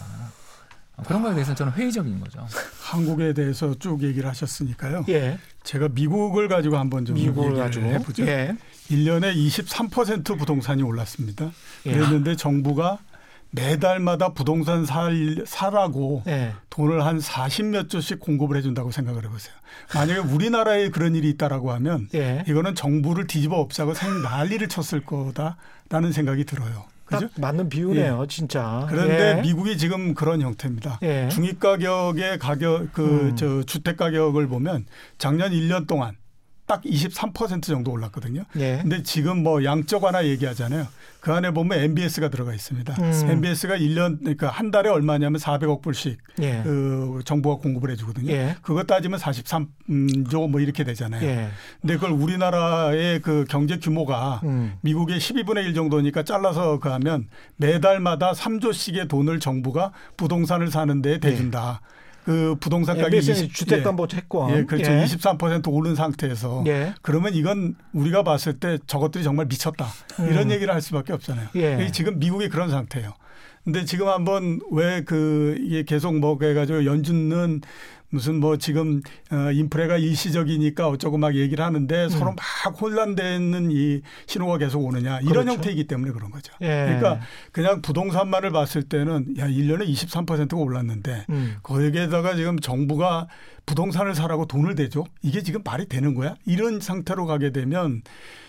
어, 0.97 1.03
그런 1.03 1.21
거에 1.21 1.33
대해서는 1.33 1.55
저는 1.55 1.73
회의적인 1.73 2.19
거죠. 2.19 2.47
한국에 2.81 3.33
대해서 3.33 3.73
쭉 3.79 4.01
얘기를 4.03 4.29
하셨으니까요. 4.29 5.05
예. 5.09 5.37
제가 5.63 5.89
미국을 5.89 6.47
가지고 6.47 6.77
한번 6.77 7.05
좀 7.05 7.15
미국을 7.15 7.49
얘기를 7.49 7.63
가지고 7.63 7.85
해보죠. 7.87 8.25
예. 8.27 8.55
1년에 8.89 9.35
23% 9.35 10.37
부동산이 10.37 10.83
올랐습니다. 10.83 11.51
예. 11.87 11.91
그랬는데 11.91 12.35
정부가 12.35 12.99
매달마다 13.55 14.33
부동산 14.33 14.85
살, 14.85 15.43
사라고 15.45 16.23
예. 16.27 16.53
돈을 16.69 17.05
한 17.05 17.19
40몇 17.19 17.89
조씩 17.89 18.19
공급을 18.19 18.57
해준다고 18.57 18.91
생각을 18.91 19.23
해보세요. 19.23 19.55
만약에 19.93 20.19
우리나라에 20.19 20.89
그런 20.89 21.15
일이 21.15 21.29
있다라고 21.29 21.71
하면 21.71 22.07
예. 22.13 22.43
이거는 22.47 22.75
정부를 22.75 23.27
뒤집어 23.27 23.57
엎자고 23.57 23.93
생 23.93 24.21
난리를 24.21 24.67
쳤을 24.67 25.05
거다라는 25.05 26.11
생각이 26.11 26.43
들어요. 26.45 26.85
그죠? 27.05 27.27
딱 27.27 27.39
맞는 27.39 27.69
비유네요, 27.69 28.25
진짜. 28.27 28.87
그런데 28.89 29.35
예. 29.37 29.41
미국이 29.41 29.77
지금 29.77 30.15
그런 30.15 30.41
형태입니다. 30.41 30.99
예. 31.03 31.29
중위 31.29 31.57
가격의 31.57 32.39
가격 32.39 32.91
그 32.93 33.29
음. 33.29 33.35
저 33.35 33.63
주택 33.63 33.97
가격을 33.97 34.47
보면 34.47 34.85
작년 35.17 35.51
1년 35.51 35.87
동안 35.87 36.15
딱 36.67 36.81
23% 36.81 37.63
정도 37.63 37.91
올랐거든요. 37.91 38.43
예. 38.57 38.79
근데 38.81 39.03
지금 39.03 39.43
뭐 39.43 39.63
양적 39.63 40.03
완화 40.03 40.25
얘기하잖아요. 40.25 40.87
그 41.19 41.31
안에 41.33 41.51
보면 41.51 41.79
MBS가 41.79 42.29
들어가 42.29 42.53
있습니다. 42.53 42.95
음. 42.99 43.29
MBS가 43.29 43.77
1년 43.77 44.19
그러니까 44.19 44.49
한 44.49 44.71
달에 44.71 44.89
얼마냐면 44.89 45.39
400억 45.39 45.81
불씩 45.81 46.17
예. 46.41 46.61
그 46.63 47.21
정부가 47.25 47.61
공급을 47.61 47.91
해 47.91 47.95
주거든요. 47.95 48.31
예. 48.31 48.55
그거 48.61 48.83
따지면 48.83 49.19
43조 49.19 50.49
뭐 50.49 50.59
이렇게 50.59 50.83
되잖아요. 50.83 51.23
예. 51.23 51.49
근데 51.81 51.95
그걸 51.95 52.11
우리나라의 52.11 53.21
그 53.21 53.45
경제 53.47 53.77
규모가 53.77 54.41
음. 54.43 54.73
미국의 54.81 55.19
12분의 55.19 55.65
1 55.65 55.73
정도니까 55.75 56.23
잘라서 56.23 56.79
그 56.79 56.89
하면 56.89 57.27
매달마다 57.57 58.33
3조씩의 58.33 59.07
돈을 59.07 59.39
정부가 59.39 59.91
부동산을 60.17 60.71
사는 60.71 61.01
데 61.01 61.19
대준다. 61.19 61.81
그 62.25 62.55
부동산 62.59 62.97
가격이 62.97 63.17
MBS는 63.17 63.45
20 63.45 63.53
주택담보채권. 63.55 64.51
예, 64.51 64.57
예, 64.57 64.63
그렇죠. 64.65 64.91
예. 64.91 65.05
23% 65.05 65.71
오른 65.71 65.93
상태에서 65.95 66.63
예. 66.65 66.93
그러면 67.03 67.35
이건 67.35 67.75
우리가 67.93 68.23
봤을 68.23 68.59
때 68.59 68.79
저것들이 68.87 69.23
정말 69.23 69.45
미쳤다. 69.45 69.85
이런 70.27 70.49
얘기를 70.51 70.73
할 70.73 70.81
수밖에 70.81 71.13
없잖아요. 71.13 71.49
음. 71.55 71.61
예. 71.61 71.91
지금 71.91 72.17
미국이 72.17 72.49
그런 72.49 72.69
상태예요. 72.71 73.13
근데 73.63 73.83
지금 73.85 74.07
한번 74.07 74.59
왜 74.71 75.03
그 75.05 75.55
이게 75.59 75.83
계속 75.83 76.15
뭐 76.17 76.37
해가지고 76.41 76.85
연준은 76.85 77.61
무슨 78.15 78.39
뭐 78.39 78.57
지금 78.57 79.01
어 79.31 79.51
인프레가 79.51 79.97
일시적이니까 79.97 80.87
어쩌고 80.87 81.17
막 81.17 81.35
얘기를 81.35 81.63
하는데 81.63 82.09
서로 82.09 82.33
막 82.33 82.81
혼란되는 82.81 83.69
이 83.71 84.01
신호가 84.25 84.57
계속 84.57 84.83
오느냐 84.83 85.19
이런 85.19 85.27
음. 85.27 85.31
그렇죠. 85.33 85.51
형태이기 85.51 85.83
때문에 85.85 86.11
그런 86.11 86.31
거죠. 86.31 86.53
예. 86.61 86.97
그러니까 86.97 87.19
그냥 87.51 87.81
부동산만을 87.81 88.51
봤을 88.51 88.83
때는 88.83 89.37
야 89.37 89.47
1년에 89.47 89.87
23%가 89.87 90.57
올랐는데 90.57 91.25
음. 91.29 91.57
거기에다가 91.61 92.35
지금 92.35 92.59
정부가 92.59 93.27
부동산을 93.65 94.15
사라고 94.15 94.45
돈을 94.45 94.75
대죠. 94.75 95.05
이게 95.21 95.43
지금 95.43 95.61
말이 95.63 95.87
되는 95.87 96.15
거야? 96.15 96.35
이런 96.45 96.79
상태로 96.79 97.25
가게 97.25 97.51
되면 97.51 98.01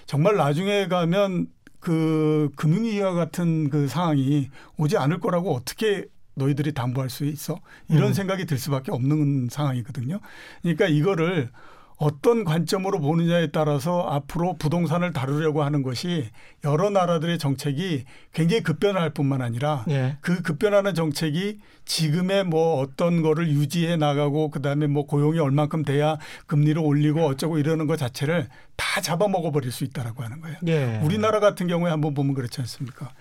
정말 0.06 0.36
나중에 0.36 0.86
가면 0.86 1.48
그 1.80 2.50
금융위기와 2.56 3.12
같은 3.12 3.70
그 3.70 3.88
상황이 3.88 4.48
오지 4.76 4.96
않을 4.96 5.20
거라고 5.20 5.54
어떻게 5.54 6.06
너희들이 6.36 6.72
담보할 6.72 7.10
수 7.10 7.24
있어? 7.24 7.60
이런 7.88 8.08
음. 8.08 8.12
생각이 8.12 8.44
들 8.44 8.58
수밖에 8.58 8.92
없는 8.92 9.48
상황이거든요. 9.50 10.20
그러니까 10.62 10.86
이거를 10.86 11.50
어떤 11.98 12.44
관점으로 12.44 13.00
보느냐에 13.00 13.48
따라서 13.48 14.02
앞으로 14.02 14.56
부동산을 14.58 15.14
다루려고 15.14 15.62
하는 15.62 15.82
것이 15.82 16.28
여러 16.62 16.90
나라들의 16.90 17.38
정책이 17.38 18.04
굉장히 18.34 18.62
급변할 18.62 19.10
뿐만 19.10 19.40
아니라 19.40 19.84
예. 19.88 20.18
그 20.20 20.42
급변하는 20.42 20.94
정책이 20.94 21.58
지금의 21.86 22.44
뭐 22.44 22.80
어떤 22.80 23.22
거를 23.22 23.48
유지해 23.48 23.96
나가고 23.96 24.50
그다음에 24.50 24.86
뭐 24.86 25.06
고용이 25.06 25.38
얼만큼 25.38 25.84
돼야 25.84 26.18
금리를 26.46 26.80
올리고 26.82 27.24
어쩌고 27.24 27.58
이러는 27.58 27.86
것 27.86 27.96
자체를 27.96 28.48
다 28.76 29.00
잡아먹어 29.00 29.50
버릴 29.50 29.72
수 29.72 29.84
있다라고 29.84 30.22
하는 30.22 30.42
거예요. 30.42 30.56
예. 30.66 31.00
우리나라 31.02 31.40
같은 31.40 31.66
경우에 31.66 31.90
한번 31.90 32.12
보면 32.12 32.34
그렇지 32.34 32.60
않습니까? 32.60 33.12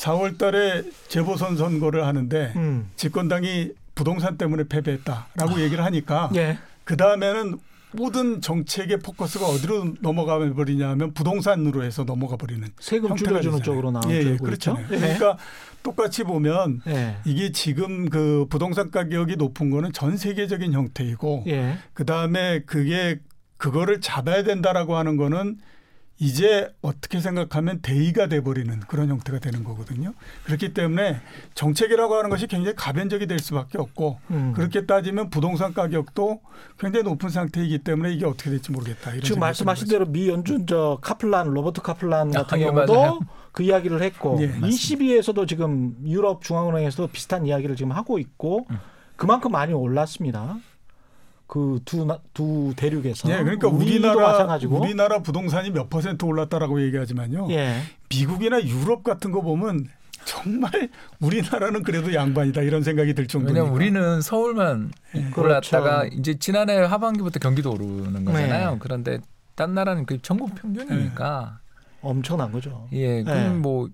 4월 0.00 0.38
달에 0.38 0.82
재보선 1.08 1.56
선거를 1.56 2.06
하는데 2.06 2.52
음. 2.56 2.90
집권당이 2.96 3.72
부동산 3.94 4.38
때문에 4.38 4.64
패배했다라고 4.64 5.60
얘기를 5.60 5.84
하니까 5.84 6.30
예. 6.36 6.58
그 6.84 6.96
다음에는 6.96 7.58
모든 7.92 8.40
정책의 8.40 9.00
포커스가 9.00 9.46
어디로 9.46 9.94
넘어가 10.00 10.38
버리냐면 10.38 11.12
부동산으로 11.12 11.82
해서 11.82 12.04
넘어가 12.04 12.36
버리는 12.36 12.66
세금 12.78 13.10
형태가 13.10 13.30
줄여주는 13.30 13.58
되잖아요. 13.58 13.62
쪽으로 13.62 13.90
나오고 13.90 14.12
예, 14.12 14.18
예. 14.18 14.36
그렇잖아요. 14.36 14.86
예. 14.90 14.96
그러니까 14.96 15.36
똑같이 15.82 16.22
보면 16.22 16.80
예. 16.86 17.16
이게 17.24 17.52
지금 17.52 18.08
그 18.08 18.46
부동산 18.48 18.90
가격이 18.90 19.36
높은 19.36 19.70
거는 19.70 19.92
전 19.92 20.16
세계적인 20.16 20.72
형태이고 20.72 21.44
예. 21.48 21.78
그 21.92 22.06
다음에 22.06 22.60
그게 22.64 23.18
그거를 23.56 24.00
잡아야 24.00 24.44
된다라고 24.44 24.96
하는 24.96 25.16
거는 25.16 25.58
이제 26.22 26.70
어떻게 26.82 27.18
생각하면 27.18 27.80
대의가 27.80 28.26
돼버리는 28.26 28.78
그런 28.80 29.08
형태가 29.08 29.38
되는 29.38 29.64
거거든요. 29.64 30.12
그렇기 30.44 30.74
때문에 30.74 31.18
정책이라고 31.54 32.14
하는 32.14 32.28
것이 32.28 32.46
굉장히 32.46 32.76
가변적이 32.76 33.26
될 33.26 33.38
수밖에 33.38 33.78
없고 33.78 34.18
음. 34.30 34.52
그렇게 34.54 34.84
따지면 34.84 35.30
부동산 35.30 35.72
가격도 35.72 36.42
굉장히 36.78 37.04
높은 37.04 37.30
상태이기 37.30 37.78
때문에 37.78 38.12
이게 38.12 38.26
어떻게 38.26 38.50
될지 38.50 38.70
모르겠다. 38.70 39.12
이런 39.12 39.22
지금 39.22 39.40
말씀하신 39.40 39.88
대로 39.88 40.04
미 40.04 40.28
연준 40.28 40.66
저 40.66 40.98
카플란 41.00 41.48
로버트 41.48 41.80
카플란 41.80 42.32
같은 42.32 42.58
아, 42.58 42.60
예, 42.60 42.64
경우도 42.66 42.94
맞아요. 42.94 43.20
그 43.52 43.62
이야기를 43.62 44.02
했고 44.02 44.38
예. 44.42 44.68
ECB에서도 44.68 45.46
지금 45.46 45.96
유럽 46.04 46.42
중앙은행에서도 46.42 47.06
비슷한 47.08 47.46
이야기를 47.46 47.76
지금 47.76 47.92
하고 47.92 48.18
있고 48.18 48.66
음. 48.68 48.78
그만큼 49.16 49.52
많이 49.52 49.72
올랐습니다. 49.72 50.58
그두두 51.50 52.74
대륙에서. 52.76 53.28
예, 53.28 53.42
그러니까 53.42 53.66
우리나라 53.66 54.14
마찬가지고. 54.14 54.80
우리나라 54.80 55.18
부동산이 55.18 55.70
몇 55.70 55.90
퍼센트 55.90 56.24
올랐다라고 56.24 56.80
얘기하지만요. 56.82 57.48
예. 57.50 57.80
미국이나 58.08 58.62
유럽 58.62 59.02
같은 59.02 59.32
거 59.32 59.42
보면 59.42 59.88
정말 60.24 60.70
우리나라는 61.18 61.82
그래도 61.82 62.14
양반이다 62.14 62.62
이런 62.62 62.84
생각이 62.84 63.14
들 63.14 63.26
정도니까. 63.26 63.58
왜냐면 63.58 63.74
우리는 63.74 64.20
서울만 64.20 64.92
그렇죠. 65.34 65.40
올랐다가 65.40 66.06
이제 66.12 66.38
지난해 66.38 66.76
하반기부터 66.76 67.40
경기도 67.40 67.72
오르는 67.72 68.24
거잖아요. 68.24 68.70
네. 68.72 68.76
그런데 68.78 69.18
딴 69.56 69.74
나라는 69.74 70.06
그 70.06 70.22
전국 70.22 70.54
평균이니까 70.54 71.58
엄청난 72.00 72.52
거죠. 72.52 72.86
예, 72.92 73.22
네. 73.22 73.24
그럼 73.24 73.60
뭐 73.60 73.88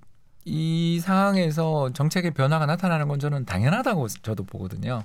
이 0.48 1.00
상황에서 1.00 1.92
정책의 1.92 2.30
변화가 2.30 2.66
나타나는 2.66 3.08
건 3.08 3.18
저는 3.18 3.44
당연하다고 3.46 4.06
저도 4.22 4.44
보거든요. 4.44 5.02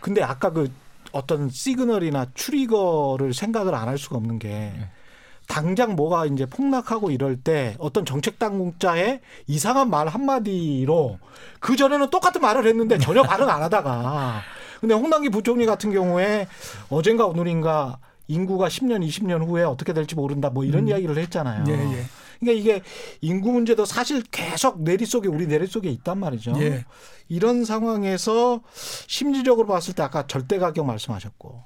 근데 0.00 0.22
아까 0.22 0.50
그 0.50 0.70
어떤 1.14 1.48
시그널이나 1.48 2.26
추리거를 2.34 3.32
생각을 3.34 3.74
안 3.74 3.88
할 3.88 3.98
수가 3.98 4.16
없는 4.16 4.38
게 4.38 4.48
네. 4.48 4.88
당장 5.46 5.94
뭐가 5.94 6.24
이제 6.26 6.46
폭락하고 6.46 7.10
이럴 7.10 7.36
때 7.36 7.76
어떤 7.78 8.04
정책 8.06 8.38
당국자의 8.38 9.20
이상한 9.46 9.90
말 9.90 10.08
한마디로 10.08 11.18
그 11.60 11.76
전에는 11.76 12.08
똑같은 12.10 12.40
말을 12.40 12.66
했는데 12.66 12.96
전혀 12.98 13.22
반응 13.22 13.48
안 13.50 13.62
하다가 13.62 14.40
근데 14.80 14.94
홍남기 14.94 15.28
부총리 15.28 15.66
같은 15.66 15.92
경우에 15.92 16.48
어젠가 16.88 17.26
오늘인가 17.26 17.98
인구가 18.26 18.68
10년, 18.68 19.06
20년 19.06 19.46
후에 19.46 19.64
어떻게 19.64 19.92
될지 19.92 20.14
모른다 20.14 20.48
뭐 20.48 20.64
이런 20.64 20.84
음. 20.84 20.88
이야기를 20.88 21.18
했잖아요. 21.18 21.64
예, 21.68 21.72
예. 21.72 22.04
그러니까 22.40 22.60
이게 22.60 22.82
인구 23.20 23.52
문제도 23.52 23.84
사실 23.84 24.22
계속 24.30 24.82
내리 24.82 25.06
속에 25.06 25.28
우리 25.28 25.46
내리 25.46 25.66
속에 25.66 25.88
있단 25.90 26.18
말이죠. 26.18 26.54
예. 26.58 26.84
이런 27.28 27.64
상황에서 27.64 28.60
심리적으로 29.06 29.66
봤을 29.66 29.94
때 29.94 30.02
아까 30.02 30.26
절대 30.26 30.58
가격 30.58 30.86
말씀하셨고 30.86 31.62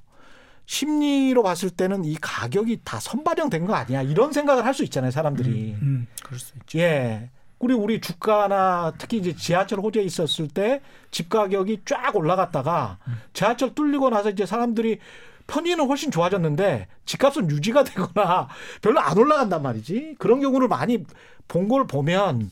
심리로 0.67 1.43
봤을 1.43 1.71
때는 1.71 2.05
이 2.05 2.17
가격이 2.21 2.81
다 2.85 3.01
선반영된 3.01 3.67
거 3.67 3.75
아니야 3.75 4.03
이런 4.03 4.33
생각을 4.33 4.65
할 4.65 4.75
수 4.75 4.85
있잖아요 4.85 5.11
사람들이 5.11 5.77
음. 5.81 6.07
그럴 6.23 6.39
수 6.39 6.53
있죠. 6.61 6.79
예 6.79 7.31
우리 7.59 7.75
우리 7.75 8.01
주가나 8.01 8.93
특히 8.99 9.17
이제 9.19 9.35
지하철 9.35 9.81
호재에 9.81 10.03
있었을 10.05 10.49
때 10.49 10.81
집 11.11 11.31
가격이 11.31 11.81
쫙 11.87 12.15
올라갔다가 12.15 12.99
지하철 13.33 13.75
뚫리고 13.75 14.11
나서 14.11 14.29
이제 14.31 14.45
사람들이 14.47 14.99
편의는 15.49 15.87
훨씬 15.89 16.13
좋아졌는데 16.13 16.87
집값은 17.07 17.51
유지가 17.51 17.83
되거나 17.83 18.49
별로 18.81 19.01
안 19.01 19.19
올라간단 19.19 19.61
말이지 19.63 20.15
그런 20.21 20.41
경우를 20.41 20.69
많이 20.69 21.05
본 21.49 21.67
걸 21.69 21.87
보면 21.87 22.51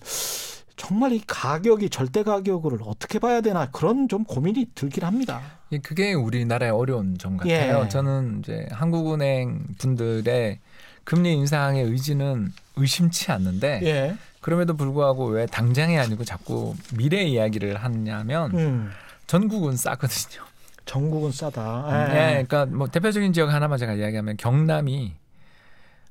정말 0.76 1.12
이 1.12 1.22
가격이 1.26 1.90
절대 1.90 2.22
가격을 2.22 2.78
어떻게 2.84 3.18
봐야 3.18 3.40
되나 3.40 3.70
그런 3.70 4.08
좀 4.08 4.24
고민이 4.24 4.70
들긴 4.74 5.04
합니다. 5.04 5.40
예, 5.72 5.78
그게 5.78 6.12
우리나라의 6.12 6.72
어려운 6.72 7.16
점 7.18 7.36
같아요. 7.36 7.84
예. 7.84 7.88
저는 7.88 8.40
이제 8.40 8.66
한국은행 8.72 9.64
분들의 9.78 10.58
금리 11.04 11.32
인상의 11.34 11.84
의지는 11.84 12.52
의심치 12.76 13.30
않는데 13.32 13.80
예. 13.84 14.16
그럼에도 14.40 14.74
불구하고 14.76 15.26
왜 15.26 15.46
당장이 15.46 15.98
아니고 15.98 16.24
자꾸 16.24 16.74
미래 16.94 17.22
이야기를 17.22 17.76
하냐면 17.82 18.54
음. 18.54 18.90
전국은 19.26 19.76
싸거든요. 19.76 20.42
전국은 20.86 21.32
싸다. 21.32 22.10
예, 22.12 22.44
그러니까 22.44 22.66
뭐 22.66 22.86
대표적인 22.86 23.32
지역 23.32 23.52
하나만 23.52 23.78
제가 23.78 23.94
이야기하면 23.94 24.36
경남이 24.38 25.14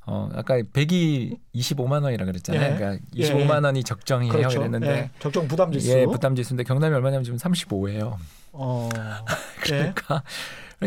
어 0.07 0.29
아까 0.35 0.55
100이 0.57 1.39
25만 1.55 2.03
원이라 2.03 2.25
그랬잖아요. 2.25 2.73
예. 2.73 2.75
그러니까 2.75 3.05
예, 3.15 3.23
25만 3.23 3.61
예. 3.63 3.65
원이 3.65 3.83
적정이에요. 3.83 4.33
그렇죠. 4.33 4.59
그랬는데 4.59 4.87
예. 4.87 5.09
적정 5.19 5.47
부담 5.47 5.71
지수. 5.71 5.89
예, 5.89 6.05
부담 6.05 6.35
지수인데 6.35 6.63
경남이 6.63 6.93
얼마냐면 6.93 7.23
지금 7.23 7.39
35예요. 7.39 8.17
어. 8.51 8.89
예. 9.71 9.93
그러니까 9.93 10.21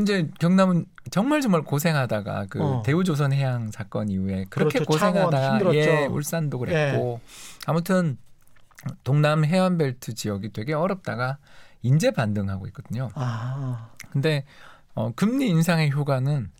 이제 0.01 0.29
경남은 0.38 0.87
정말 1.11 1.40
정말 1.40 1.62
고생하다가 1.62 2.46
그 2.51 2.62
어. 2.62 2.83
대우조선 2.85 3.32
해양 3.32 3.70
사건 3.72 4.11
이후에 4.11 4.45
그렇게 4.51 4.78
그렇죠. 4.78 4.84
고생하다가. 4.84 5.74
예, 5.74 6.07
울산도 6.07 6.59
그랬고 6.59 7.20
아무튼 7.66 8.18
동남 9.03 9.45
해안벨트 9.45 10.14
지역이 10.14 10.53
되게 10.53 10.74
어렵다가 10.74 11.39
인재 11.83 12.11
반등하고 12.11 12.66
있거든요. 12.68 13.11
아. 13.14 13.91
근데 14.11 14.45
어, 14.95 15.12
금리 15.14 15.49
인상의 15.49 15.91
효과는 15.93 16.51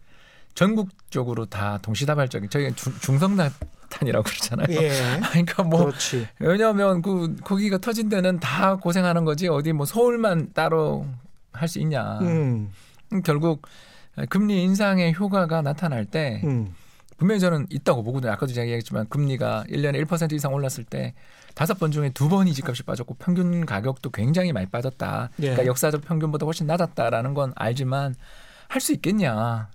전국적으로 0.55 1.47
다 1.47 1.79
동시다발적인 1.83 2.51
저희 2.51 2.73
중성나탄이라고 2.75 4.23
그러잖아요. 4.25 4.67
예. 4.71 4.91
그러니까 5.31 5.63
뭐 5.63 5.87
그렇지. 5.87 6.27
왜냐하면 6.41 7.01
그 7.03 7.37
거기가 7.45 7.79
터진 7.79 8.09
데는 8.09 8.41
다 8.41 8.77
고생하는 8.77 9.25
거지 9.25 9.49
어디 9.49 9.73
뭐 9.73 9.87
서울만 9.87 10.53
따로 10.55 11.07
할 11.53 11.69
수 11.69 11.79
있냐. 11.81 12.19
음. 12.21 12.71
음, 13.13 13.23
결국 13.23 13.67
금리 14.29 14.63
인상의 14.65 15.15
효과가 15.15 15.63
나타날 15.63 16.05
때 16.05 16.41
음. 16.45 16.75
분명히 17.17 17.41
저는 17.41 17.67
있다고 17.71 18.03
보거든요. 18.03 18.33
아까도 18.33 18.53
제가 18.53 18.65
얘기했지만 18.67 19.09
금리가 19.09 19.65
1년에 19.69 20.05
1% 20.07 20.33
이상 20.33 20.53
올랐을 20.55 20.85
때 20.89 21.15
다섯 21.59 21.77
번 21.77 21.91
중에 21.91 22.11
두 22.11 22.29
번이 22.29 22.55
집값이 22.55 22.85
빠졌고 22.85 23.15
평균 23.15 23.67
가격도 23.67 24.11
굉장히 24.11 24.53
많이 24.53 24.67
빠졌다. 24.67 25.31
예. 25.41 25.43
그러니까 25.43 25.67
역사적 25.67 26.03
평균보다 26.03 26.47
훨씬 26.47 26.69
낮았다라는 26.69 27.35
건 27.35 27.53
알지만 27.57 28.15
할 28.69 28.81
수 28.81 28.93
있겠냐. 28.93 29.69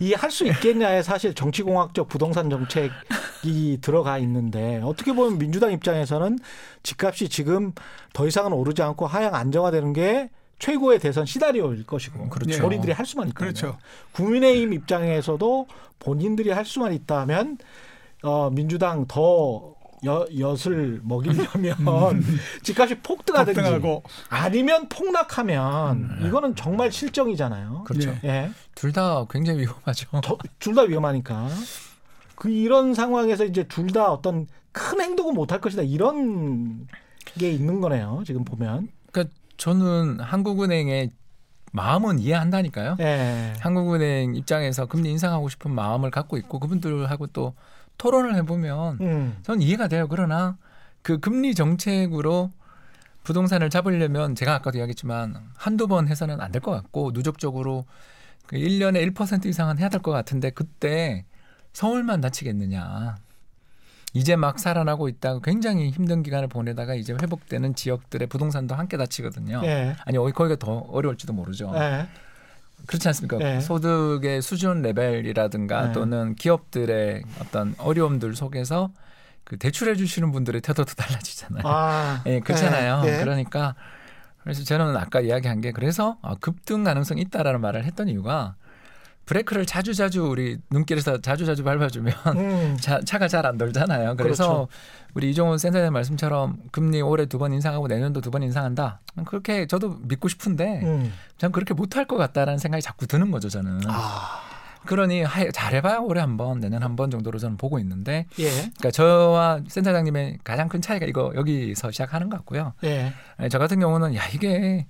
이 0.00 0.12
할 0.14 0.30
수 0.30 0.46
있겠냐에 0.46 1.02
사실 1.02 1.34
정치공학적 1.34 2.08
부동산 2.08 2.48
정책이 2.48 3.78
들어가 3.80 4.18
있는데 4.18 4.80
어떻게 4.84 5.12
보면 5.12 5.38
민주당 5.38 5.72
입장에서는 5.72 6.38
집값이 6.84 7.28
지금 7.28 7.72
더 8.12 8.24
이상은 8.28 8.52
오르지 8.52 8.80
않고 8.82 9.08
하향 9.08 9.34
안정화되는 9.34 9.92
게 9.94 10.30
최고의 10.60 11.00
대선 11.00 11.26
시나리오일 11.26 11.86
것이고 11.86 12.28
그렇죠. 12.28 12.62
본인들이 12.62 12.92
할 12.92 13.04
수만 13.04 13.26
있다면 13.26 13.52
그렇죠. 13.52 13.76
국민의힘 14.12 14.72
입장에서도 14.74 15.66
본인들이 15.98 16.50
할 16.50 16.64
수만 16.64 16.92
있다면 16.92 17.58
어, 18.22 18.48
민주당 18.50 19.06
더 19.08 19.73
여, 20.04 20.26
엿을 20.38 21.00
먹이려면 21.02 22.22
집값이 22.62 22.96
폭등하든지 23.00 23.60
폭등하고 23.60 24.02
아니면 24.28 24.88
폭락하면 24.88 26.18
이거는 26.26 26.54
정말 26.56 26.90
실정이잖아요. 26.92 27.84
그렇죠. 27.86 28.14
예. 28.24 28.28
예. 28.28 28.50
둘 28.74 28.92
다 28.92 29.24
굉장히 29.30 29.60
위험하죠. 29.60 30.08
둘 30.58 30.74
다 30.74 30.82
위험하니까. 30.82 31.48
그 32.36 32.48
이런 32.50 32.94
상황에서 32.94 33.44
이제 33.44 33.64
둘 33.64 33.88
다 33.88 34.10
어떤 34.12 34.46
큰 34.72 35.00
행동은 35.00 35.34
못할 35.34 35.60
것이다. 35.60 35.82
이런 35.82 36.86
게 37.38 37.50
있는 37.50 37.80
거네요. 37.80 38.22
지금 38.26 38.44
보면. 38.44 38.88
그러니까 39.12 39.34
저는 39.56 40.18
한국은행의 40.20 41.10
마음은 41.72 42.18
이해한다니까요. 42.20 42.96
예. 43.00 43.54
한국은행 43.60 44.34
입장에서 44.36 44.86
금리 44.86 45.10
인상하고 45.10 45.48
싶은 45.48 45.72
마음을 45.72 46.10
갖고 46.10 46.36
있고 46.36 46.58
그분들하고 46.60 47.28
또 47.28 47.54
토론을 47.98 48.34
해보면 48.36 48.98
음. 49.00 49.36
저는 49.42 49.62
이해가 49.62 49.88
돼요. 49.88 50.06
그러나 50.08 50.56
그 51.02 51.20
금리 51.20 51.54
정책으로 51.54 52.50
부동산을 53.24 53.70
잡으려면 53.70 54.34
제가 54.34 54.54
아까도 54.54 54.78
이야기했지만 54.78 55.36
한두 55.56 55.86
번 55.88 56.08
해서는 56.08 56.40
안 56.40 56.52
될 56.52 56.60
것 56.60 56.70
같고 56.72 57.12
누적적으로 57.12 57.84
그 58.46 58.56
1년에 58.56 59.14
1% 59.14 59.46
이상은 59.46 59.78
해야 59.78 59.88
될 59.88 60.02
것 60.02 60.10
같은데 60.10 60.50
그때 60.50 61.24
서울만 61.72 62.20
다치겠느냐. 62.20 63.16
이제 64.12 64.36
막 64.36 64.60
살아나고 64.60 65.08
있다가 65.08 65.40
굉장히 65.42 65.90
힘든 65.90 66.22
기간을 66.22 66.46
보내다가 66.48 66.94
이제 66.94 67.14
회복되는 67.20 67.74
지역들의 67.74 68.28
부동산도 68.28 68.74
함께 68.76 68.96
다치거든요. 68.96 69.60
예. 69.64 69.96
아니 70.04 70.16
거기가 70.18 70.54
더 70.56 70.78
어려울지도 70.90 71.32
모르죠. 71.32 71.72
예. 71.74 72.06
그렇지 72.86 73.08
않습니까? 73.08 73.38
네. 73.38 73.60
소득의 73.60 74.42
수준 74.42 74.82
레벨이라든가 74.82 75.86
네. 75.86 75.92
또는 75.92 76.34
기업들의 76.34 77.22
어떤 77.40 77.74
어려움들 77.78 78.34
속에서 78.34 78.90
그 79.44 79.58
대출해 79.58 79.94
주시는 79.94 80.32
분들의 80.32 80.60
태도도 80.60 80.94
달라지잖아요. 80.96 81.62
아. 81.64 82.22
예, 82.26 82.40
그렇잖아요. 82.40 83.02
예. 83.04 83.18
예. 83.18 83.20
그러니까 83.20 83.74
그래서 84.42 84.62
저는 84.62 84.96
아까 84.96 85.20
이야기한 85.20 85.60
게 85.60 85.72
그래서 85.72 86.18
아, 86.22 86.34
급등 86.38 86.84
가능성이 86.84 87.22
있다라는 87.22 87.60
말을 87.60 87.84
했던 87.84 88.08
이유가 88.08 88.56
브레이크를 89.26 89.64
자주 89.66 89.94
자주 89.94 90.24
우리 90.26 90.58
눈길에서 90.70 91.20
자주 91.20 91.46
자주 91.46 91.64
밟아주면 91.64 92.14
음. 92.36 92.76
자, 92.80 93.00
차가 93.04 93.26
잘 93.28 93.46
안 93.46 93.56
돌잖아요. 93.58 94.16
그래서 94.16 94.46
그렇죠. 94.46 94.68
우리 95.14 95.30
이종훈 95.30 95.58
센터장 95.58 95.92
말씀처럼 95.92 96.58
금리 96.72 97.00
올해 97.02 97.26
두 97.26 97.38
번 97.38 97.52
인상하고 97.52 97.86
내년도 97.88 98.20
두 98.20 98.30
번 98.30 98.42
인상한다. 98.42 99.00
그렇게 99.26 99.66
저도 99.66 99.98
믿고 100.02 100.28
싶은데 100.28 100.80
음. 100.84 101.12
전 101.38 101.52
그렇게 101.52 101.72
못할 101.74 102.06
것 102.06 102.16
같다라는 102.16 102.58
생각이 102.58 102.82
자꾸 102.82 103.06
드는 103.06 103.30
거죠 103.30 103.48
저는. 103.48 103.80
아. 103.88 104.40
그러니 104.86 105.22
하- 105.22 105.50
잘해봐야 105.50 105.98
올해 106.00 106.20
한 106.20 106.36
번, 106.36 106.60
내년 106.60 106.82
한 106.82 106.94
번 106.94 107.10
정도로 107.10 107.38
저는 107.38 107.56
보고 107.56 107.78
있는데, 107.78 108.26
예. 108.38 108.50
그러니까 108.50 108.90
저와 108.90 109.60
센터장님의 109.66 110.40
가장 110.44 110.68
큰 110.68 110.82
차이가 110.82 111.06
이거 111.06 111.32
여기서 111.34 111.90
시작하는 111.90 112.28
것 112.28 112.36
같고요. 112.36 112.74
예. 112.84 113.14
아니, 113.38 113.48
저 113.48 113.58
같은 113.58 113.80
경우는 113.80 114.14
야 114.14 114.20
이게 114.34 114.86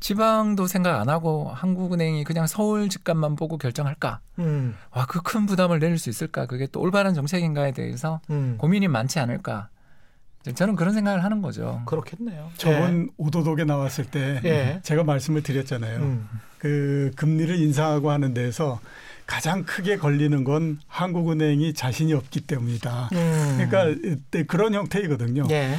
지방도 0.00 0.66
생각 0.66 1.00
안 1.00 1.08
하고 1.08 1.50
한국은행이 1.54 2.24
그냥 2.24 2.46
서울 2.46 2.88
집값만 2.88 3.36
보고 3.36 3.56
결정할까? 3.58 4.20
음. 4.38 4.74
와 4.90 5.06
그 5.06 5.20
큰 5.22 5.46
부담을 5.46 5.78
내릴 5.78 5.98
수 5.98 6.10
있을까? 6.10 6.46
그게 6.46 6.66
또 6.72 6.80
올바른 6.80 7.14
정책인가에 7.14 7.72
대해서 7.72 8.20
음. 8.30 8.56
고민이 8.58 8.88
많지 8.88 9.18
않을까? 9.20 9.68
저는 10.56 10.74
그런 10.74 10.92
생각을 10.92 11.22
하는 11.22 11.40
거죠. 11.40 11.82
그렇겠네요. 11.86 12.50
저번 12.56 13.08
오도독에 13.16 13.62
나왔을 13.64 14.04
때 14.06 14.40
예. 14.44 14.80
제가 14.82 15.04
말씀을 15.04 15.44
드렸잖아요. 15.44 15.98
음. 16.00 16.28
그 16.58 17.12
금리를 17.14 17.54
인상하고 17.60 18.10
하는 18.10 18.34
데서 18.34 18.80
가장 19.24 19.62
크게 19.64 19.98
걸리는 19.98 20.42
건 20.42 20.80
한국은행이 20.88 21.74
자신이 21.74 22.12
없기 22.14 22.40
때문이다. 22.40 23.10
음. 23.12 23.66
그러니까 23.70 24.18
네, 24.32 24.42
그런 24.44 24.74
형태이거든요. 24.74 25.46
예. 25.50 25.76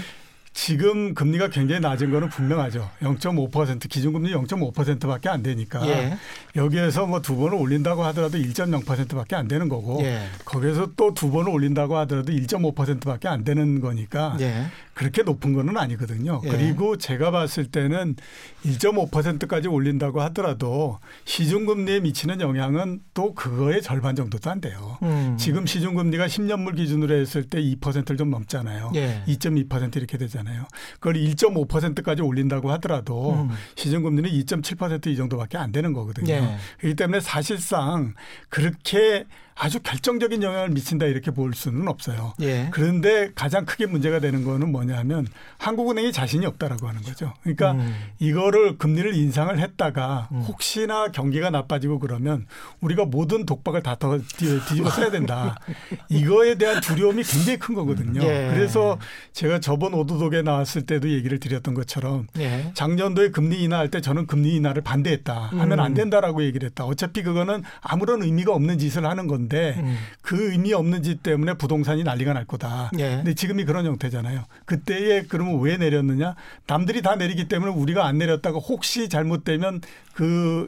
지금 0.54 1.14
금리가 1.16 1.48
굉장히 1.50 1.82
낮은 1.82 2.12
거는 2.12 2.30
분명하죠. 2.30 2.90
0.5% 3.02 3.90
기준금리 3.90 4.32
0.5%밖에 4.34 5.28
안 5.30 5.42
되니까 5.42 5.86
예. 5.88 6.18
여기에서 6.56 7.08
뭐 7.08 7.22
두 7.24 7.36
번을 7.36 7.56
올린다고 7.58 8.04
하더라도 8.06 8.38
1.0%밖에 8.38 9.36
안 9.36 9.48
되는 9.48 9.68
거고 9.68 10.02
예. 10.04 10.28
거기에서 10.46 10.92
또 10.96 11.14
두 11.14 11.32
번을 11.32 11.50
올린다고 11.52 11.98
하더라도 12.00 12.32
1.5%밖에 12.32 13.28
안 13.28 13.44
되는 13.44 13.82
거니까 13.82 14.38
예. 14.42 14.66
그렇게 14.94 15.24
높은 15.24 15.54
거는 15.54 15.78
아니거든요. 15.78 16.42
예. 16.44 16.50
그리고 16.50 16.98
제가 16.98 17.32
봤을 17.32 17.66
때는 17.66 18.16
1.5%까지 18.64 19.68
올린다고 19.68 20.22
하더라도 20.22 21.00
시중금리에 21.26 22.02
미치는 22.02 22.42
영향은 22.42 23.02
또 23.14 23.34
그거의 23.34 23.82
절반 23.82 24.16
정도도 24.16 24.50
안 24.50 24.62
돼요. 24.62 24.98
음. 25.02 25.36
지금 25.40 25.66
시중금리가 25.66 26.28
10년물 26.28 26.76
기준으로 26.76 27.16
했을 27.16 27.44
때 27.44 27.62
2%를 27.62 28.18
좀 28.18 28.30
넘잖아요. 28.30 28.92
예. 28.96 29.24
2.2% 29.28 29.98
이렇게 29.98 30.18
되잖아요. 30.18 30.66
그걸 30.96 31.16
1.5%까지 31.16 32.22
올린다고 32.22 32.72
하더라도 32.74 33.34
음. 33.34 33.50
시중금리는 33.76 34.30
2.7%이 34.30 35.16
정도밖에 35.16 35.58
안 35.58 35.72
되는 35.72 35.94
거거든요. 35.94 36.34
예. 36.34 36.58
그렇기 36.80 36.96
때문에 36.96 37.20
사실상 37.20 38.14
그렇게 38.50 39.26
아주 39.56 39.80
결정적인 39.82 40.44
영향을 40.44 40.70
미친다 40.70 41.06
이렇게 41.06 41.32
볼 41.32 41.54
수는 41.54 41.88
없어요. 41.88 42.34
예. 42.42 42.70
그런데 42.72 43.32
가장 43.36 43.66
크게 43.66 43.86
문제가 43.88 44.20
되는 44.20 44.44
거는 44.44 44.72
뭐냐면 44.72 45.28
한국은행이 45.58 46.12
자신이 46.12 46.46
없다라고 46.46 46.88
하는 46.88 47.02
거죠. 47.02 47.34
그러니까 47.42 47.72
음. 47.74 47.96
이거를 48.20 48.78
금리를 48.78 49.14
인상을 49.16 49.58
했다가 49.60 50.30
음. 50.32 50.42
혹시나 50.42 51.08
경기가 51.12 51.50
나빠지고 51.50 52.00
그러면 52.00 52.46
우리가 52.82 53.06
모든 53.06 53.46
독박을 53.46 53.82
다 53.82 53.94
더 54.04 54.18
뒤집어 54.38 54.90
써야 54.90 55.12
된다. 55.12 55.56
이거에 56.10 56.56
대한 56.56 56.82
두려움이 56.82 57.24
굉장히 57.24 57.58
큰 57.60 57.76
거거든요. 57.76 58.22
예. 58.22 58.50
그래서 58.54 58.98
제가 59.32 59.60
저번 59.60 59.94
오도독에 59.94 60.42
나왔을 60.42 60.82
때도 60.86 61.10
얘기를 61.10 61.40
드렸던 61.40 61.74
것처럼 61.74 62.28
예. 62.40 62.72
작년도에 62.74 63.30
금리 63.30 63.64
인하할 63.64 63.90
때 63.90 64.02
저는 64.02 64.26
금리 64.28 64.56
인하를 64.56 64.82
반대했다. 64.82 65.34
하면 65.34 65.74
음. 65.74 65.80
안 65.80 65.94
된다라고 65.94 66.44
얘기를 66.44 66.66
했다. 66.68 66.86
어차피 66.86 67.24
그거는 67.24 67.64
아무런 67.82 68.24
의미가 68.24 68.52
없는 68.54 68.78
짓을 68.80 69.06
하는 69.06 69.28
건데 69.28 69.43
음. 69.78 69.98
그 70.22 70.52
의미 70.52 70.74
없는 70.74 71.04
짓 71.04 71.24
때문에 71.24 71.54
부동산이 71.56 72.04
난리가 72.04 72.34
날 72.34 72.46
거다. 72.46 72.92
예. 73.00 73.18
근데 73.18 73.34
지금이 73.34 73.66
그런 73.66 73.86
형태잖아요. 73.86 74.46
그때에 74.66 75.24
그러면 75.24 75.60
왜 75.62 75.78
내렸느냐? 75.78 76.36
남들이 76.68 77.02
다 77.02 77.16
내리기 77.16 77.48
때문에 77.48 77.72
우리가 77.72 78.06
안 78.06 78.18
내렸다가 78.18 78.60
혹시 78.60 79.10
잘못되면 79.10 79.82
그 80.14 80.68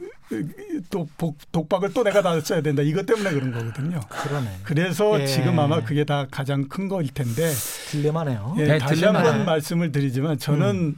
또 0.90 1.08
독박을 1.52 1.92
또 1.92 2.02
내가 2.02 2.20
다 2.22 2.38
써야 2.40 2.60
된다. 2.60 2.82
이것 2.82 3.06
때문에 3.06 3.30
그런 3.30 3.52
거거든요. 3.52 4.00
그러네. 4.08 4.60
그래서 4.64 5.20
예. 5.20 5.26
지금 5.26 5.58
아마 5.58 5.82
그게 5.82 6.04
다 6.04 6.26
가장 6.30 6.68
큰 6.68 6.88
거일 6.88 7.08
텐데 7.14 7.52
딜레마네요. 7.90 8.56
예, 8.58 8.64
네, 8.64 8.78
다시. 8.78 9.04
한번 9.04 9.44
말씀을 9.44 9.92
드리지만 9.92 10.38
저는 10.38 10.96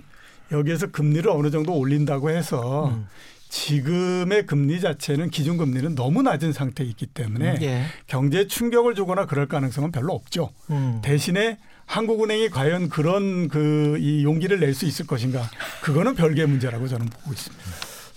여기에서 0.51 0.87
금리를 0.87 1.31
어느 1.31 1.51
정도 1.51 1.75
올린다고 1.75 2.31
해서 2.31 2.89
음. 2.89 3.07
지금의 3.49 4.47
금리 4.47 4.81
자체는 4.81 5.31
기준 5.31 5.57
금리는 5.57 5.95
너무 5.95 6.23
낮은 6.23 6.53
상태에 6.53 6.87
있기 6.87 7.07
때문에 7.07 7.57
예. 7.63 7.85
경제에 8.07 8.47
충격을 8.47 8.95
주거나 8.95 9.27
그럴 9.27 9.49
가능성은 9.49 9.91
별로 9.93 10.13
없죠. 10.15 10.51
음. 10.71 11.01
대신에 11.03 11.59
한국은행이 11.87 12.51
과연 12.51 12.89
그런 12.91 13.49
그 13.49 13.97
이 13.99 14.23
용기를 14.25 14.61
낼 14.61 14.75
수 14.75 14.85
있을 14.85 15.07
것인가 15.07 15.49
그거는 15.83 16.15
별개의 16.15 16.47
문제라고 16.47 16.87
저는 16.89 17.07
보고 17.07 17.33
있습니다. 17.33 17.65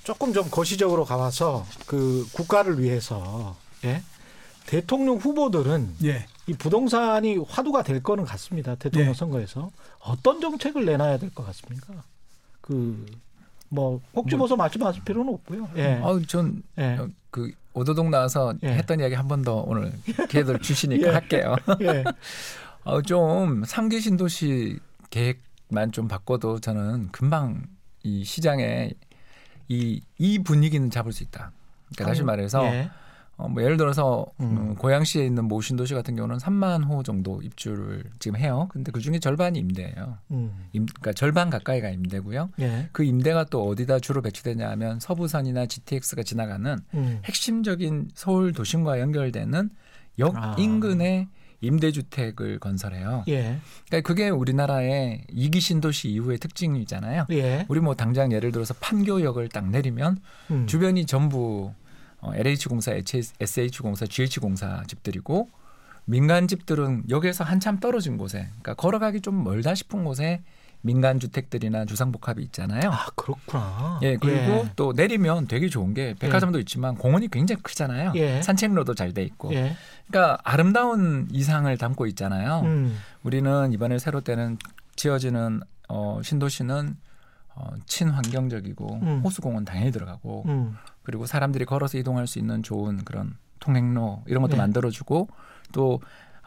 조금 0.04 0.34
좀 0.34 0.50
거시적으로 0.50 1.06
가봐서 1.06 1.66
그 1.86 2.28
국가를 2.34 2.80
위해서 2.82 3.56
예? 3.86 4.04
대통령 4.66 5.18
후보들은 5.18 5.96
예. 6.04 6.26
이 6.48 6.54
부동산이 6.54 7.38
화두가 7.48 7.84
될 7.84 8.04
거는 8.04 8.26
같습니다. 8.26 8.76
대통령 8.76 9.12
예. 9.12 9.14
선거에서 9.14 9.72
어떤 10.00 10.42
정책을 10.42 10.86
내놔야 10.86 11.18
될 11.18 11.30
것 11.32 11.46
같습니까? 11.46 12.04
그 12.60 13.06
뭐 13.72 14.02
꼭 14.14 14.30
집어서 14.30 14.56
말씀하실 14.56 15.04
필요는 15.04 15.34
없고요. 15.34 15.70
예. 15.78 16.00
아우 16.04 16.22
전 16.26 16.62
예. 16.78 16.98
어, 16.98 17.08
그 17.32 17.52
오도독 17.74 18.10
나와서 18.10 18.54
예. 18.64 18.74
했던 18.74 19.00
이야기 19.00 19.16
한 19.16 19.28
번 19.28 19.44
더 19.44 19.64
오늘 19.66 19.92
기회를 20.30 20.60
주시니까 20.60 21.08
예. 21.08 21.12
할게요. 21.14 21.56
예. 21.82 22.04
어, 22.84 23.02
좀 23.02 23.64
상기 23.66 24.02
신도시 24.02 24.78
계획만 25.10 25.92
좀 25.92 26.08
바꿔도 26.08 26.60
저는 26.60 27.10
금방 27.12 27.64
이 28.04 28.24
시장에 28.26 28.92
이, 29.70 30.02
이 30.18 30.40
분위기는 30.40 30.90
잡을 30.90 31.14
수 31.14 31.24
있다. 31.24 31.52
그러니까 31.96 32.06
다시 32.12 32.24
말해서 32.24 32.66
예. 32.66 32.90
어, 33.42 33.48
뭐 33.48 33.64
예를 33.64 33.76
들어서 33.78 34.26
음. 34.40 34.46
음, 34.46 34.76
고양시에 34.76 35.26
있는 35.26 35.46
모 35.46 35.62
신도시 35.62 35.96
같은 35.96 36.16
경우는 36.16 36.38
3만 36.38 36.88
호 36.88 37.02
정도 37.02 37.42
입주를 37.42 38.04
지금 38.20 38.40
해요. 38.40 38.68
근데 38.72 38.92
그 38.92 39.00
중에 39.00 39.18
절반이 39.18 39.58
임대예요. 39.58 40.18
음. 40.32 40.52
임, 40.74 40.86
그러니까 40.86 41.14
절반 41.14 41.50
가까이가 41.50 41.90
임대고요. 41.90 42.52
예. 42.60 42.90
그 42.92 43.04
임대가 43.04 43.44
또 43.46 43.68
어디다 43.68 44.00
주로 44.00 44.22
배치되냐 44.22 44.70
하면 44.70 45.00
서부선이나 45.00 45.66
GTX가 45.66 46.24
지나가는 46.24 46.78
음. 46.94 47.22
핵심적인 47.26 48.10
서울 48.14 48.54
도심과 48.54 49.00
연결되는 49.00 49.70
역 50.20 50.38
아. 50.38 50.56
인근에 50.60 51.28
임대주택을 51.62 52.60
건설해요. 52.60 53.24
예. 53.28 53.60
그러니까 53.88 54.08
그게 54.08 54.30
우리나라의 54.30 55.26
이기 55.30 55.60
신도시 55.60 56.10
이후의 56.10 56.40
특징이잖아요. 56.40 57.28
예. 57.32 57.66
우리 57.70 57.80
뭐 57.80 57.96
당장 57.96 58.32
예를 58.32 58.52
들어서 58.52 58.74
판교역을 58.80 59.50
딱 59.50 59.70
내리면 59.70 60.18
음. 60.50 60.68
주변이 60.68 61.06
전부 61.06 61.74
어, 62.22 62.32
LH공사, 62.36 62.94
SH공사, 63.40 64.06
GH공사 64.06 64.84
집들이고 64.88 65.50
민간 66.06 66.48
집들은 66.48 67.04
여기에서 67.10 67.44
한참 67.44 67.80
떨어진 67.80 68.18
곳에 68.18 68.48
그러니까 68.62 68.74
걸어가기 68.76 69.22
좀 69.22 69.44
멀다 69.44 69.76
싶은 69.76 70.04
곳에 70.04 70.42
민간 70.84 71.20
주택들이나 71.20 71.86
주상복합이 71.86 72.42
있잖아요. 72.46 72.90
아 72.92 73.06
그렇구나. 73.16 74.00
예, 74.02 74.18
그리고 74.18 74.68
또 74.76 74.94
내리면 74.94 75.48
되게 75.48 75.70
좋은 75.70 75.94
게 75.94 76.16
백화점도 76.18 76.60
있지만 76.62 76.96
공원이 76.96 77.28
굉장히 77.30 77.62
크잖아요. 77.62 78.14
예. 78.16 78.42
산책로도 78.42 78.96
잘 78.96 79.14
돼 79.14 79.22
있고. 79.24 79.54
예. 79.54 79.76
그러니까 80.08 80.40
아름다운 80.44 81.28
이상을 81.32 81.76
담고 81.78 82.08
있잖아요. 82.08 82.62
음. 82.62 82.98
우리는 83.22 83.72
이번에 83.74 84.00
새로 84.00 84.22
때는 84.22 84.58
지어지는 84.96 85.62
어, 85.88 86.20
신도시는 86.24 86.98
어, 87.54 87.74
친환경적이고 87.86 89.00
음. 89.04 89.22
호수공원 89.24 89.66
당연히 89.66 89.92
들어가고 89.92 90.46
음. 90.48 90.76
그리고 91.12 91.26
사람들이 91.26 91.66
걸어서 91.66 91.98
이동할 91.98 92.26
수 92.26 92.40
있는 92.40 92.64
좋은 92.64 93.04
그런 93.04 93.36
통행로 93.60 94.24
이런 94.28 94.42
것도 94.42 94.54
네. 94.54 94.58
만들어주고 94.60 95.28
또 95.74 96.00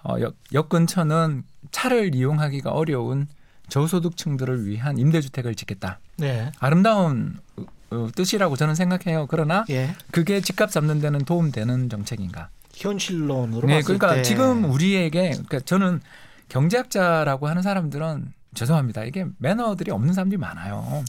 어, 0.02 0.16
역, 0.20 0.36
역 0.54 0.70
근처는 0.70 1.44
차를 1.70 2.14
이용하기가 2.14 2.70
어려운 2.70 3.28
저소득층들을 3.68 4.66
위한 4.66 4.96
임대주택을 4.96 5.54
짓겠다. 5.54 5.98
네. 6.16 6.50
아름다운 6.58 7.36
어, 7.56 7.64
어, 7.90 8.08
뜻이라고 8.14 8.56
저는 8.56 8.74
생각해요. 8.74 9.26
그러나 9.28 9.66
예. 9.68 9.94
그게 10.10 10.40
집값 10.40 10.70
잡는 10.70 11.00
데는 11.00 11.20
도움되는 11.20 11.90
정책인가? 11.90 12.48
현실론으로 12.72 13.66
네, 13.68 13.74
봤을 13.74 13.98
그러니까 13.98 14.14
때 14.16 14.22
지금 14.22 14.64
우리에게 14.64 15.30
그러니까 15.30 15.60
저는 15.60 16.00
경제학자라고 16.48 17.48
하는 17.48 17.60
사람들은 17.60 18.32
죄송합니다. 18.54 19.04
이게 19.04 19.26
매너들이 19.38 19.90
없는 19.90 20.14
사람들이 20.14 20.38
많아요. 20.38 21.04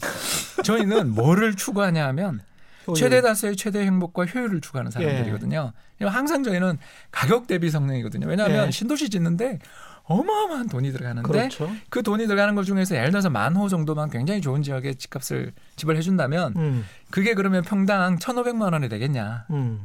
저희는 0.62 1.14
뭐를 1.14 1.54
추구하냐 1.54 2.06
하면 2.08 2.40
효율. 2.86 2.96
최대 2.96 3.20
다수의 3.20 3.56
최대 3.56 3.80
행복과 3.80 4.24
효율을 4.26 4.60
추구하는 4.60 4.90
사람들이거든요. 4.90 5.72
항상 6.02 6.42
저희는 6.42 6.78
가격 7.10 7.46
대비 7.46 7.70
성능이거든요. 7.70 8.26
왜냐하면 8.26 8.66
예. 8.66 8.70
신도시 8.70 9.08
짓는데 9.10 9.58
어마어마한 10.04 10.68
돈이 10.68 10.92
들어가는데 10.92 11.28
그렇죠. 11.28 11.68
그 11.90 12.02
돈이 12.02 12.26
들어가는 12.26 12.54
것 12.54 12.62
중에서 12.64 12.94
예를 12.94 13.10
들어서 13.10 13.28
만 13.28 13.56
호 13.56 13.68
정도만 13.68 14.08
굉장히 14.10 14.40
좋은 14.40 14.62
지역에 14.62 14.94
집값을 14.94 15.52
집을 15.76 15.96
해준다면 15.96 16.54
음. 16.56 16.84
그게 17.10 17.34
그러면 17.34 17.62
평당 17.64 18.16
1,500만 18.18 18.72
원이 18.72 18.88
되겠냐? 18.88 19.46
음. 19.50 19.80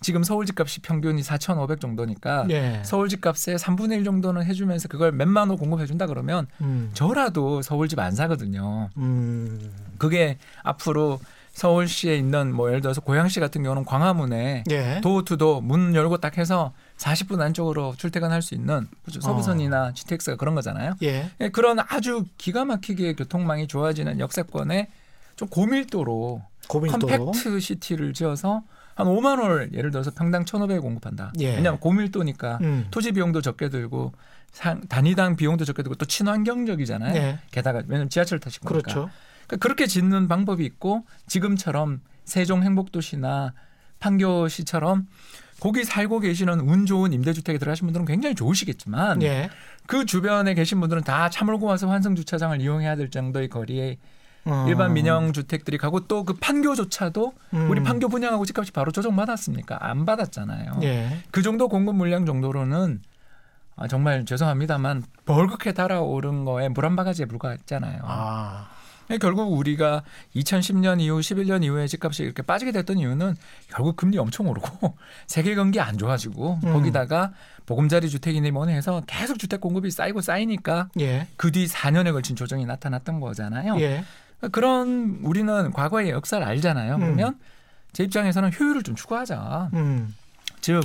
지금 0.00 0.22
서울 0.22 0.44
집값이 0.44 0.80
평균이 0.82 1.22
4,500 1.22 1.80
정도니까 1.80 2.46
예. 2.50 2.82
서울 2.84 3.08
집값의 3.08 3.58
3분의 3.58 3.92
1 3.98 4.04
정도는 4.04 4.44
해주면서 4.44 4.88
그걸 4.88 5.12
몇만 5.12 5.48
호 5.50 5.56
공급해준다 5.56 6.06
그러면 6.08 6.46
음. 6.60 6.90
저라도 6.94 7.62
서울 7.62 7.88
집 7.88 7.98
안 8.00 8.12
사거든요. 8.14 8.90
음. 8.98 9.72
그게 9.98 10.36
앞으로 10.62 11.20
서울시에 11.54 12.16
있는 12.16 12.52
뭐 12.52 12.68
예를 12.68 12.80
들어서 12.80 13.00
고양시 13.00 13.38
같은 13.38 13.62
경우는 13.62 13.84
광화문에 13.84 14.64
예. 14.70 15.00
도어투도 15.02 15.60
문 15.60 15.94
열고 15.94 16.18
딱 16.18 16.36
해서 16.36 16.72
40분 16.98 17.40
안쪽으로 17.40 17.94
출퇴근할 17.96 18.42
수 18.42 18.54
있는 18.54 18.88
그죠? 19.04 19.20
서부선이나 19.20 19.92
GTX가 19.94 20.36
그런 20.36 20.56
거잖아요. 20.56 20.94
예. 21.04 21.30
예, 21.40 21.48
그런 21.50 21.78
아주 21.78 22.24
기가 22.38 22.64
막히게 22.64 23.14
교통망이 23.14 23.68
좋아지는 23.68 24.18
역세권에 24.18 24.88
좀 25.36 25.48
고밀도로 25.48 26.42
고밀도로. 26.68 27.06
compact 27.06 27.60
city를 27.60 28.14
지어서 28.14 28.62
한 28.96 29.06
5만 29.06 29.40
원 29.40 29.72
예를 29.72 29.92
들어서 29.92 30.10
평당 30.10 30.44
1,500에 30.44 30.80
공급한다. 30.80 31.32
예. 31.38 31.54
왜냐하면 31.54 31.78
고밀도니까 31.78 32.58
음. 32.62 32.86
토지 32.90 33.12
비용도 33.12 33.42
적게 33.42 33.68
들고 33.68 34.12
상, 34.50 34.80
단위당 34.88 35.36
비용도 35.36 35.64
적게 35.64 35.84
들고 35.84 35.94
또 35.96 36.04
친환경적이잖아요. 36.04 37.12
네. 37.12 37.38
게다가 37.52 37.82
왜냐면 37.86 38.08
지하철 38.08 38.40
타시고 38.40 38.66
그렇죠. 38.66 39.08
그러니까 39.46 39.56
그렇게 39.62 39.86
짓는 39.86 40.28
방법이 40.28 40.64
있고 40.64 41.04
지금처럼 41.26 42.00
세종 42.24 42.62
행복도시나 42.62 43.52
판교시처럼 44.00 45.06
거기 45.60 45.84
살고 45.84 46.20
계시는 46.20 46.60
운 46.60 46.84
좋은 46.86 47.12
임대주택에 47.12 47.58
들어가신 47.58 47.86
분들은 47.86 48.06
굉장히 48.06 48.34
좋으시겠지만 48.34 49.22
예. 49.22 49.50
그 49.86 50.04
주변에 50.04 50.54
계신 50.54 50.80
분들은 50.80 51.02
다 51.04 51.28
차 51.30 51.44
몰고 51.44 51.66
와서 51.66 51.88
환승 51.88 52.14
주차장을 52.14 52.60
이용해야 52.60 52.96
될 52.96 53.10
정도의 53.10 53.48
거리에 53.48 53.98
어. 54.46 54.66
일반 54.68 54.92
민영 54.92 55.32
주택들이 55.32 55.78
가고 55.78 56.00
또 56.06 56.24
그 56.24 56.34
판교조차도 56.34 57.32
음. 57.54 57.70
우리 57.70 57.82
판교 57.82 58.08
분양하고 58.08 58.44
집값이 58.44 58.72
바로 58.72 58.92
조정 58.92 59.16
받았습니까? 59.16 59.78
안 59.80 60.04
받았잖아요. 60.04 60.80
예. 60.82 61.18
그 61.30 61.40
정도 61.42 61.68
공급 61.68 61.96
물량 61.96 62.26
정도로는 62.26 63.00
아, 63.76 63.88
정말 63.88 64.24
죄송합니다만 64.26 65.02
벌겋게 65.24 65.74
달아오른 65.74 66.44
거에 66.44 66.68
물 66.68 66.84
한 66.84 66.94
바가지에 66.94 67.24
불과했잖아요. 67.26 68.00
아. 68.04 68.68
결국 69.20 69.52
우리가 69.52 70.02
2010년 70.34 71.00
이후 71.00 71.20
11년 71.20 71.62
이후에 71.64 71.86
집값이 71.86 72.22
이렇게 72.22 72.42
빠지게 72.42 72.72
됐던 72.72 72.98
이유는 72.98 73.36
결국 73.68 73.96
금리 73.96 74.18
엄청 74.18 74.48
오르고 74.48 74.96
세계 75.26 75.54
경기 75.54 75.80
안 75.80 75.98
좋아지고 75.98 76.60
음. 76.64 76.72
거기다가 76.72 77.32
보금자리 77.66 78.08
주택이니 78.08 78.50
뭐니 78.50 78.72
해서 78.72 79.02
계속 79.06 79.38
주택 79.38 79.60
공급이 79.60 79.90
쌓이고 79.90 80.20
쌓이니까 80.20 80.88
예. 81.00 81.26
그뒤 81.36 81.66
4년에 81.66 82.12
걸친 82.12 82.36
조정이 82.36 82.64
나타났던 82.66 83.20
거잖아요. 83.20 83.80
예. 83.80 84.04
그런 84.52 85.18
우리는 85.22 85.72
과거의 85.72 86.10
역사를 86.10 86.44
알잖아요. 86.44 86.96
음. 86.96 87.00
그러면 87.00 87.38
제 87.92 88.04
입장에서는 88.04 88.50
효율을 88.58 88.82
좀 88.82 88.94
추구하자. 88.94 89.70
음. 89.72 90.14
즉한 90.60 90.82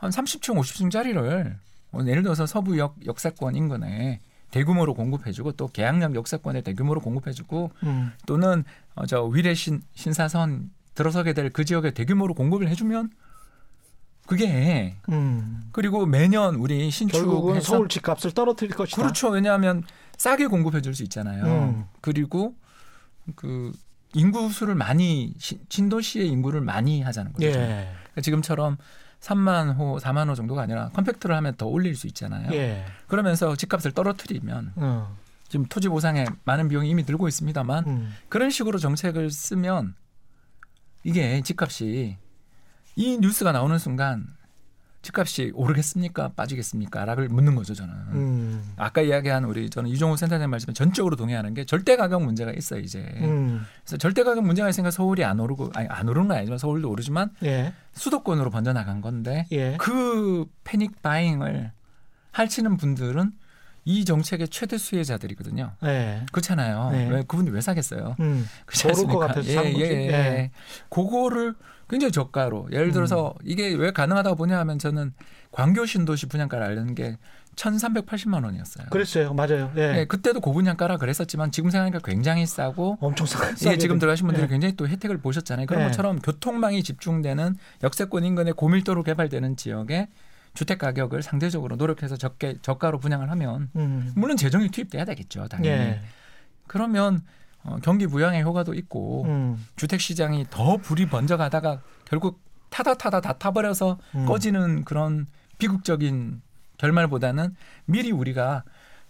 30층, 0.00 0.58
50층짜리를 0.58 1.54
뭐 1.90 2.06
예를 2.06 2.22
들어서 2.22 2.46
서부역 2.46 2.96
역사권 3.06 3.54
인근에 3.54 4.20
대규모로 4.52 4.94
공급해주고 4.94 5.52
또 5.52 5.66
계양역 5.66 6.14
역사권에 6.14 6.60
대규모로 6.60 7.00
공급해주고 7.00 7.72
음. 7.82 8.12
또는 8.26 8.62
어, 8.94 9.06
저 9.06 9.24
위례 9.24 9.54
신, 9.54 9.80
신사선 9.94 10.70
들어서게 10.94 11.32
될 11.32 11.50
그 11.50 11.64
지역에 11.64 11.90
대규모로 11.90 12.34
공급을 12.34 12.68
해주면 12.68 13.10
그게 14.26 14.96
음. 15.08 15.62
그리고 15.72 16.06
매년 16.06 16.54
우리 16.54 16.88
결국은 17.10 17.54
신축해서 17.54 17.60
서울 17.60 17.88
집값을 17.88 18.32
떨어뜨릴 18.32 18.74
것이다. 18.76 19.02
그렇죠. 19.02 19.28
왜냐하면 19.30 19.82
싸게 20.16 20.46
공급해 20.46 20.80
줄 20.80 20.94
수 20.94 21.02
있잖아요. 21.02 21.44
음. 21.44 21.84
그리고 22.00 22.54
그 23.34 23.72
인구 24.14 24.48
수를 24.50 24.74
많이 24.74 25.34
시- 25.38 25.60
신도시의 25.68 26.28
인구를 26.28 26.60
많이 26.60 27.00
하자는 27.02 27.32
거죠. 27.32 27.46
예. 27.46 27.52
그러니까 27.52 28.20
지금처럼 28.22 28.76
3만 29.22 29.76
호, 29.76 29.98
4만 29.98 30.28
호 30.28 30.34
정도가 30.34 30.62
아니라 30.62 30.90
컴팩트를 30.90 31.34
하면 31.36 31.54
더 31.56 31.66
올릴 31.66 31.94
수 31.94 32.06
있잖아요. 32.08 32.52
예. 32.52 32.84
그러면서 33.06 33.54
집값을 33.54 33.92
떨어뜨리면 33.92 34.72
어. 34.76 35.16
지금 35.48 35.64
토지 35.66 35.88
보상에 35.88 36.26
많은 36.44 36.68
비용이 36.68 36.90
이미 36.90 37.04
들고 37.04 37.28
있습니다만 37.28 37.84
음. 37.86 38.14
그런 38.28 38.50
식으로 38.50 38.78
정책을 38.78 39.30
쓰면 39.30 39.94
이게 41.04 41.40
집값이 41.42 42.18
이 42.96 43.18
뉴스가 43.18 43.52
나오는 43.52 43.78
순간 43.78 44.26
집값이 45.02 45.52
오르겠습니까 45.54 46.28
빠지겠습니까?라를 46.34 47.28
묻는 47.28 47.54
거죠 47.54 47.74
저는. 47.74 47.94
음. 48.12 48.72
아까 48.76 49.02
이야기한 49.02 49.44
우리 49.44 49.68
저는 49.68 49.90
이종호 49.90 50.16
센터장님 50.16 50.48
말씀에 50.50 50.72
전적으로 50.72 51.16
동의하는 51.16 51.54
게 51.54 51.64
절대 51.64 51.96
가격 51.96 52.22
문제가 52.22 52.52
있어 52.52 52.76
요 52.76 52.80
이제. 52.80 53.00
음. 53.16 53.62
그래서 53.82 53.96
절대 53.96 54.22
가격 54.22 54.44
문제가 54.44 54.68
있으니까 54.68 54.90
서울이 54.90 55.24
안 55.24 55.40
오르고 55.40 55.72
아니 55.74 55.88
안 55.88 56.08
오르는 56.08 56.28
건 56.28 56.36
아니지만 56.36 56.58
서울도 56.58 56.88
오르지만 56.88 57.30
예. 57.42 57.74
수도권으로 57.92 58.50
번져 58.50 58.72
나간 58.72 59.00
건데 59.00 59.46
예. 59.52 59.76
그 59.78 60.46
패닉 60.64 61.02
바잉을 61.02 61.72
할치는 62.30 62.76
분들은 62.76 63.32
이 63.84 64.04
정책의 64.04 64.48
최대 64.48 64.78
수혜자들이거든요. 64.78 65.72
예. 65.84 66.24
그렇잖아요. 66.30 66.90
네. 66.92 67.08
왜 67.10 67.22
그분이 67.26 67.50
왜 67.50 67.60
사겠어요? 67.60 68.16
음. 68.20 68.48
그렇지 68.66 68.88
않습니까? 68.88 69.18
같아서 69.26 69.48
예. 69.48 69.72
예, 69.74 69.80
예. 69.80 70.08
예. 70.08 70.50
그거를 70.88 71.54
굉장히 71.88 72.12
저가로 72.12 72.68
예를 72.72 72.92
들어서 72.92 73.34
이게 73.44 73.74
왜 73.74 73.90
가능하다고 73.90 74.36
보냐 74.36 74.58
하면 74.60 74.78
저는 74.78 75.12
광교 75.50 75.84
신도시 75.84 76.26
분양가를 76.26 76.64
알려는 76.64 76.94
게 76.94 77.18
1,380만 77.56 78.44
원이었어요. 78.44 78.86
그랬어요. 78.88 79.34
맞아요. 79.34 79.70
예. 79.76 79.98
예, 79.98 80.04
그때도 80.06 80.40
고분양가라 80.40 80.96
그랬었지만 80.96 81.50
지금 81.50 81.68
생각하니까 81.70 81.98
굉장히 82.02 82.46
싸고 82.46 82.96
엄청 83.00 83.26
싸. 83.26 83.38
예, 83.70 83.76
지금 83.76 83.98
들어가신 83.98 84.26
분들이 84.26 84.44
예. 84.44 84.48
굉장히 84.48 84.74
또 84.74 84.88
혜택을 84.88 85.18
보셨잖아요. 85.18 85.66
그런 85.66 85.82
네. 85.82 85.88
것처럼 85.88 86.20
교통망이 86.20 86.82
집중되는 86.82 87.56
역세권 87.82 88.24
인근의 88.24 88.54
고밀도로 88.54 89.02
개발되는 89.02 89.56
지역에 89.56 90.08
주택 90.54 90.78
가격을 90.78 91.22
상대적으로 91.22 91.76
노력해서 91.76 92.16
적게 92.16 92.56
저가로 92.62 92.98
분양을 92.98 93.30
하면 93.30 93.70
음. 93.76 94.12
물론 94.14 94.36
재정이 94.36 94.68
투입돼야 94.70 95.04
되겠죠, 95.04 95.48
당연히. 95.48 95.68
예. 95.70 96.02
그러면 96.66 97.22
어, 97.64 97.78
경기 97.82 98.06
부양의 98.06 98.42
효과도 98.42 98.74
있고 98.74 99.24
음. 99.24 99.66
주택 99.76 100.00
시장이 100.00 100.46
더 100.50 100.76
불이 100.76 101.06
번져가다가 101.08 101.80
결국 102.04 102.40
타다 102.70 102.94
타다 102.94 103.20
다 103.20 103.32
타버려서 103.34 103.98
음. 104.14 104.26
꺼지는 104.26 104.84
그런 104.84 105.26
비극적인 105.58 106.42
결말보다는 106.78 107.54
미리 107.84 108.10
우리가 108.10 108.64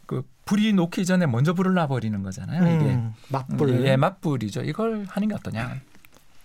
그 0.06 0.28
불이 0.44 0.72
녹기 0.74 1.06
전에 1.06 1.26
먼저 1.26 1.54
불을 1.54 1.72
놔버리는 1.74 2.22
거잖아요. 2.22 2.62
이게 2.76 2.94
음, 2.94 3.14
맞불. 3.28 3.86
예, 3.86 3.96
맞불이죠. 3.96 4.62
이걸 4.62 5.06
하는 5.08 5.28
게 5.28 5.34
어떠냐. 5.34 5.80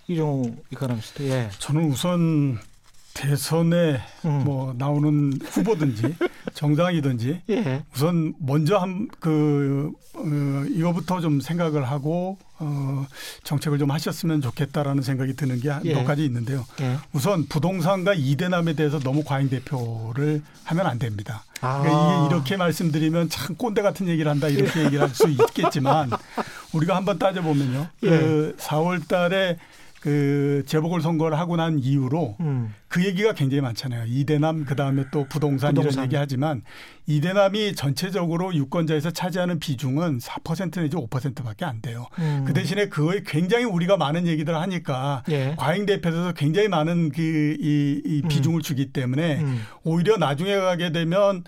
이종우 0.06 0.54
이카노미스트. 0.70 1.22
예. 1.24 1.50
저는 1.58 1.90
우선 1.90 2.58
대선에 3.18 4.00
음. 4.24 4.44
뭐 4.44 4.72
나오는 4.78 5.32
후보든지 5.42 6.14
정당이든지 6.54 7.40
예. 7.50 7.82
우선 7.92 8.32
먼저 8.38 8.76
한그 8.76 9.90
어, 10.14 10.64
이거부터 10.70 11.20
좀 11.20 11.40
생각을 11.40 11.90
하고 11.90 12.38
어, 12.60 13.06
정책을 13.42 13.78
좀 13.78 13.90
하셨으면 13.90 14.40
좋겠다라는 14.40 15.02
생각이 15.02 15.34
드는 15.34 15.60
게 15.60 15.70
예. 15.84 15.94
몇 15.94 16.04
가지 16.04 16.24
있는데요. 16.24 16.64
예. 16.80 16.96
우선 17.12 17.46
부동산과 17.48 18.14
이대남에 18.14 18.74
대해서 18.74 19.00
너무 19.00 19.24
과잉 19.24 19.48
대표를 19.50 20.42
하면 20.64 20.86
안 20.86 20.98
됩니다. 21.00 21.42
아. 21.60 21.80
그러니까 21.80 22.24
이게 22.26 22.34
이렇게 22.34 22.56
말씀드리면 22.56 23.30
참 23.30 23.56
꼰대 23.56 23.82
같은 23.82 24.06
얘기를 24.08 24.30
한다 24.30 24.46
이렇게 24.46 24.84
얘기를 24.84 25.00
할 25.02 25.08
수 25.12 25.28
있겠지만 25.28 26.10
우리가 26.72 26.94
한번 26.94 27.18
따져보면요. 27.18 27.88
예. 28.04 28.08
그 28.08 28.56
4월 28.60 29.08
달에 29.08 29.56
그 30.00 30.62
재보궐 30.66 31.00
선거를 31.00 31.38
하고 31.38 31.56
난 31.56 31.78
이후로 31.78 32.36
음. 32.40 32.72
그 32.88 33.04
얘기가 33.04 33.32
굉장히 33.32 33.60
많잖아요. 33.60 34.04
이대남 34.06 34.64
그다음에 34.64 35.04
또 35.12 35.26
부동산, 35.28 35.74
부동산. 35.74 35.92
이런 35.92 36.04
얘기하지만 36.04 36.62
이대남이 37.06 37.74
전체적으로 37.74 38.54
유권자에서 38.54 39.10
차지하는 39.10 39.58
비중은 39.58 40.18
4% 40.18 40.80
내지 40.80 40.96
5%밖에 40.96 41.64
안 41.64 41.80
돼요. 41.80 42.06
음. 42.18 42.44
그 42.46 42.52
대신에 42.52 42.88
그거에 42.88 43.22
굉장히 43.26 43.64
우리가 43.64 43.96
많은 43.96 44.26
얘기들을 44.26 44.58
하니까 44.58 45.24
예. 45.30 45.54
과잉 45.58 45.86
대표에서 45.86 46.32
굉장히 46.32 46.68
많은 46.68 47.10
그이이 47.10 48.22
음. 48.22 48.28
비중을 48.28 48.62
주기 48.62 48.92
때문에 48.92 49.40
음. 49.40 49.60
오히려 49.82 50.16
나중에 50.16 50.56
가게 50.56 50.92
되면 50.92 51.44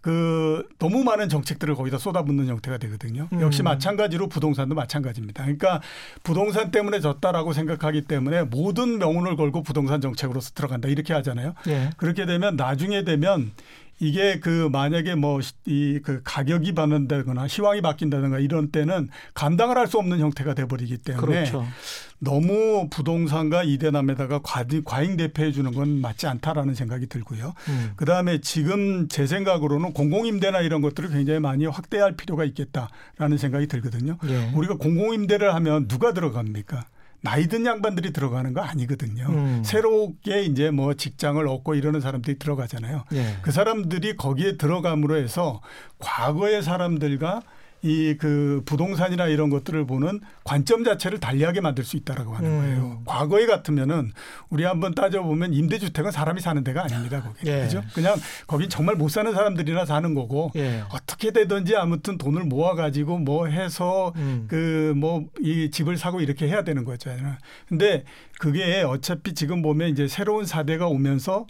그 0.00 0.66
너무 0.78 1.04
많은 1.04 1.28
정책들을 1.28 1.74
거기다 1.74 1.98
쏟아붓는 1.98 2.46
형태가 2.46 2.78
되거든요. 2.78 3.28
음. 3.32 3.40
역시 3.42 3.62
마찬가지로 3.62 4.28
부동산도 4.28 4.74
마찬가지입니다. 4.74 5.42
그러니까 5.42 5.82
부동산 6.22 6.70
때문에 6.70 7.00
졌다라고 7.00 7.52
생각하기 7.52 8.02
때문에 8.02 8.44
모든 8.44 8.98
명운을 8.98 9.36
걸고 9.36 9.62
부동산 9.62 10.00
정책으로서 10.00 10.52
들어간다 10.54 10.88
이렇게 10.88 11.12
하잖아요. 11.12 11.54
예. 11.68 11.90
그렇게 11.98 12.24
되면 12.24 12.56
나중에 12.56 13.04
되면 13.04 13.52
이게 14.00 14.40
그 14.40 14.68
만약에 14.72 15.14
뭐 15.14 15.40
이 15.66 16.00
그 16.02 16.22
가격이 16.24 16.72
받는다거나 16.72 17.46
시황이 17.48 17.80
바뀐다든가 17.82 18.38
이런 18.38 18.70
때는 18.70 19.08
감당을 19.34 19.76
할 19.76 19.86
수 19.86 19.98
없는 19.98 20.20
형태가 20.20 20.54
돼버리기 20.54 20.98
때문에 20.98 21.26
그렇죠. 21.26 21.66
너무 22.18 22.88
부동산과 22.90 23.62
이대남에다가 23.64 24.40
과잉, 24.42 24.82
과잉 24.84 25.16
대표해 25.16 25.52
주는 25.52 25.72
건 25.72 26.00
맞지 26.00 26.26
않다라는 26.26 26.74
생각이 26.74 27.06
들고요. 27.08 27.54
음. 27.68 27.92
그 27.96 28.04
다음에 28.04 28.40
지금 28.40 29.08
제 29.08 29.26
생각으로는 29.26 29.92
공공임대나 29.92 30.60
이런 30.60 30.80
것들을 30.82 31.10
굉장히 31.10 31.40
많이 31.40 31.66
확대할 31.66 32.16
필요가 32.16 32.44
있겠다라는 32.44 33.38
생각이 33.38 33.66
들거든요. 33.66 34.16
예. 34.28 34.50
우리가 34.54 34.74
공공임대를 34.76 35.54
하면 35.54 35.88
누가 35.88 36.12
들어갑니까? 36.12 36.84
나이 37.22 37.48
든 37.48 37.66
양반들이 37.66 38.12
들어가는 38.12 38.52
거 38.52 38.60
아니거든요. 38.62 39.26
음. 39.28 39.62
새롭게 39.64 40.42
이제 40.42 40.70
뭐 40.70 40.94
직장을 40.94 41.46
얻고 41.46 41.74
이러는 41.74 42.00
사람들이 42.00 42.38
들어가잖아요. 42.38 43.04
예. 43.12 43.36
그 43.42 43.50
사람들이 43.52 44.16
거기에 44.16 44.56
들어감으로 44.56 45.16
해서 45.16 45.60
과거의 45.98 46.62
사람들과 46.62 47.42
이 47.82 48.14
그 48.18 48.62
부동산이나 48.66 49.26
이런 49.28 49.48
것들을 49.48 49.86
보는 49.86 50.20
관점 50.44 50.84
자체를 50.84 51.18
달리하게 51.18 51.60
만들 51.62 51.84
수 51.84 51.96
있다라고 51.96 52.34
하는 52.34 52.50
음. 52.50 52.58
거예요. 52.58 53.02
과거에 53.06 53.46
같으면은 53.46 54.12
우리 54.50 54.64
한번 54.64 54.94
따져보면 54.94 55.54
임대주택은 55.54 56.10
사람이 56.10 56.40
사는 56.40 56.62
데가 56.62 56.84
아닙니다. 56.84 57.22
거기. 57.22 57.48
예. 57.48 57.62
그죠? 57.62 57.82
그냥 57.94 58.16
거긴 58.46 58.68
정말 58.68 58.96
못 58.96 59.08
사는 59.08 59.32
사람들이나 59.32 59.86
사는 59.86 60.14
거고 60.14 60.50
예. 60.56 60.82
어떻게 60.92 61.30
되든지 61.30 61.76
아무튼 61.76 62.18
돈을 62.18 62.44
모아 62.44 62.74
가지고 62.74 63.18
뭐 63.18 63.46
해서 63.46 64.12
음. 64.16 64.46
그뭐 64.48 65.26
이 65.40 65.70
집을 65.70 65.96
사고 65.96 66.20
이렇게 66.20 66.48
해야 66.48 66.62
되는 66.64 66.84
거잖아요. 66.84 67.36
근데 67.68 68.04
그게 68.38 68.82
어차피 68.82 69.32
지금 69.34 69.62
보면 69.62 69.88
이제 69.88 70.06
새로운 70.06 70.44
사대가 70.44 70.86
오면서 70.86 71.46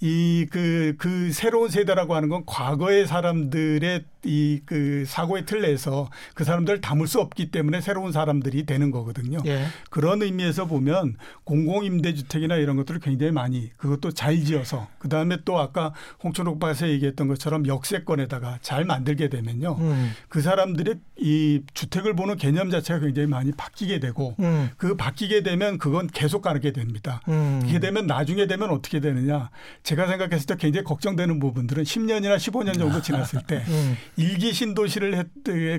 이그그 0.00 1.32
새로운 1.32 1.68
세대라고 1.68 2.14
하는 2.14 2.28
건 2.28 2.44
과거의 2.46 3.06
사람들의 3.06 4.04
이 4.24 4.60
그 4.66 5.04
사고의 5.06 5.46
틀 5.46 5.62
내에서 5.62 6.10
그 6.34 6.44
사람들을 6.44 6.80
담을 6.80 7.06
수 7.06 7.20
없기 7.20 7.50
때문에 7.50 7.80
새로운 7.80 8.12
사람들이 8.12 8.66
되는 8.66 8.90
거거든요. 8.90 9.38
예. 9.46 9.64
그런 9.90 10.22
의미에서 10.22 10.66
보면 10.66 11.16
공공임대주택이나 11.44 12.56
이런 12.56 12.76
것들을 12.76 13.00
굉장히 13.00 13.32
많이 13.32 13.70
그것도 13.76 14.12
잘 14.12 14.44
지어서 14.44 14.88
그 14.98 15.08
다음에 15.08 15.38
또 15.44 15.58
아까 15.58 15.94
홍천옥 16.22 16.58
박사 16.60 16.88
얘기했던 16.88 17.28
것처럼 17.28 17.66
역세권에다가 17.66 18.58
잘 18.62 18.84
만들게 18.84 19.28
되면요. 19.28 19.76
음. 19.80 20.12
그 20.28 20.40
사람들의 20.40 20.96
이 21.18 21.62
주택을 21.74 22.14
보는 22.14 22.36
개념 22.36 22.70
자체가 22.70 23.00
굉장히 23.00 23.28
많이 23.28 23.52
바뀌게 23.52 24.00
되고 24.00 24.34
음. 24.40 24.70
그 24.76 24.96
바뀌게 24.96 25.42
되면 25.42 25.78
그건 25.78 26.08
계속 26.08 26.42
가게 26.42 26.72
됩니다. 26.72 27.20
음. 27.28 27.62
이게 27.64 27.78
되면 27.78 28.06
나중에 28.06 28.46
되면 28.46 28.70
어떻게 28.70 29.00
되느냐. 29.00 29.50
제가 29.82 30.06
생각했을 30.06 30.46
때 30.46 30.56
굉장히 30.56 30.84
걱정되는 30.84 31.38
부분들은 31.38 31.84
10년이나 31.84 32.36
15년 32.36 32.78
정도 32.78 33.00
지났을 33.00 33.40
때 33.46 33.64
음. 33.68 33.96
일기 34.18 34.52
신도시를 34.52 35.16
했, 35.16 35.26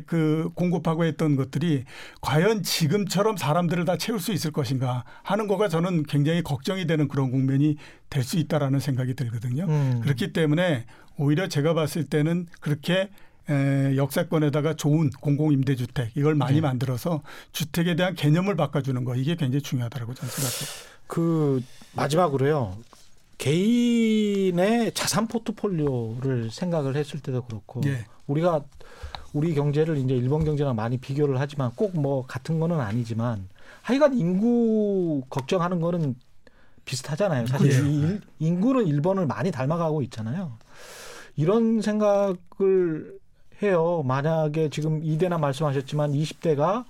그 0.08 0.50
공급하고 0.56 1.04
했던 1.04 1.36
것들이 1.36 1.84
과연 2.22 2.64
지금처럼 2.64 3.36
사람들을 3.36 3.84
다 3.84 3.98
채울 3.98 4.20
수 4.20 4.32
있을 4.32 4.52
것인가 4.52 5.04
하는 5.24 5.48
거가 5.48 5.68
저는 5.68 6.04
굉장히 6.04 6.42
걱정이 6.42 6.88
되는 6.88 7.08
그런 7.10 7.32
국면이 7.32 7.76
될 8.10 8.24
수 8.24 8.38
있다라는 8.38 8.80
생각이 8.80 9.14
들거든요. 9.14 9.66
음. 9.66 10.00
그렇기 10.04 10.34
때문에 10.34 10.86
오히려 11.18 11.48
제가 11.48 11.74
봤을 11.74 12.06
때는 12.06 12.48
그렇게 12.62 13.10
에, 13.50 13.96
역사권에다가 13.98 14.76
좋은 14.76 15.10
공공임대주택 15.10 16.12
이걸 16.16 16.36
많이 16.36 16.56
네. 16.56 16.62
만들어서 16.62 17.22
주택에 17.52 17.96
대한 17.96 18.16
개념을 18.16 18.56
바꿔주는 18.56 19.04
거 19.04 19.16
이게 19.16 19.36
굉장히 19.36 19.62
중요하다고 19.62 20.14
저는 20.14 20.32
생각해요. 20.32 20.90
그 21.08 21.64
마지막으로요. 21.94 22.78
개인의 23.40 24.94
자산 24.94 25.28
포트폴리오를 25.28 26.52
생각을 26.52 26.96
했을 26.96 27.20
때도 27.20 27.44
그렇고 27.46 27.82
예. 27.86 28.06
우리가 28.30 28.62
우리 29.34 29.54
경제를 29.54 29.98
이제 29.98 30.16
일본 30.16 30.44
경제랑 30.46 30.76
많이 30.76 30.98
비교를 30.98 31.40
하지만 31.40 31.72
꼭 31.76 31.96
뭐 31.96 32.26
같은 32.26 32.60
거는 32.60 32.80
아니지만 32.80 33.48
하여간 33.82 34.18
인구 34.18 35.22
걱정하는 35.30 35.82
거는 35.82 36.16
비슷하잖아요. 36.86 37.46
사실 37.48 37.72
일- 37.86 38.22
인구는 38.40 38.88
일본을 38.88 39.26
많이 39.28 39.52
닮아가고 39.52 40.02
있잖아요. 40.04 40.54
이런 41.36 41.82
생각을 41.82 43.20
해요. 43.62 44.04
만약에 44.06 44.70
지금 44.70 45.04
이대나 45.04 45.38
말씀하셨지만 45.38 46.14
20대가 46.14 46.86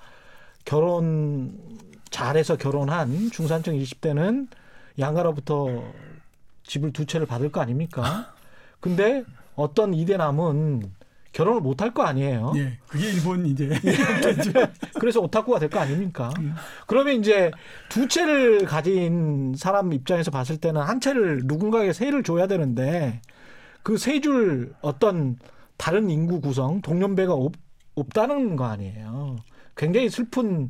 결혼 0.65 1.57
잘해서 2.09 2.55
결혼한 2.57 3.29
중산층 3.31 3.73
20대는 3.77 4.47
양가로부터 4.97 5.83
집을 6.63 6.93
두 6.93 7.05
채를 7.05 7.25
받을 7.25 7.51
거 7.51 7.61
아닙니까? 7.61 8.33
근데 8.79 9.23
어떤 9.55 9.93
이대남은 9.93 10.91
결혼을 11.31 11.61
못 11.61 11.81
할 11.81 11.93
거 11.93 12.03
아니에요. 12.03 12.53
예, 12.55 12.77
그게 12.87 13.07
일본 13.11 13.45
이제 13.45 13.69
그래서 14.99 15.19
오타쿠가 15.21 15.59
될 15.59 15.69
거 15.69 15.79
아닙니까? 15.79 16.31
음. 16.39 16.55
그러면 16.87 17.15
이제 17.19 17.51
두 17.89 18.07
채를 18.07 18.65
가진 18.65 19.53
사람 19.55 19.93
입장에서 19.93 20.31
봤을 20.31 20.57
때는 20.57 20.81
한 20.81 20.99
채를 20.99 21.41
누군가에게 21.45 21.93
세를 21.93 22.23
줘야 22.23 22.47
되는데 22.47 23.21
그 23.83 23.93
세 23.97 24.19
줄 24.21 24.73
어떤 24.81 25.37
다른 25.77 26.09
인구 26.09 26.41
구성 26.41 26.81
동년배가 26.81 27.33
없, 27.33 27.53
없다는 27.95 28.55
거 28.55 28.65
아니에요. 28.65 29.37
굉장히 29.77 30.09
슬픈 30.09 30.69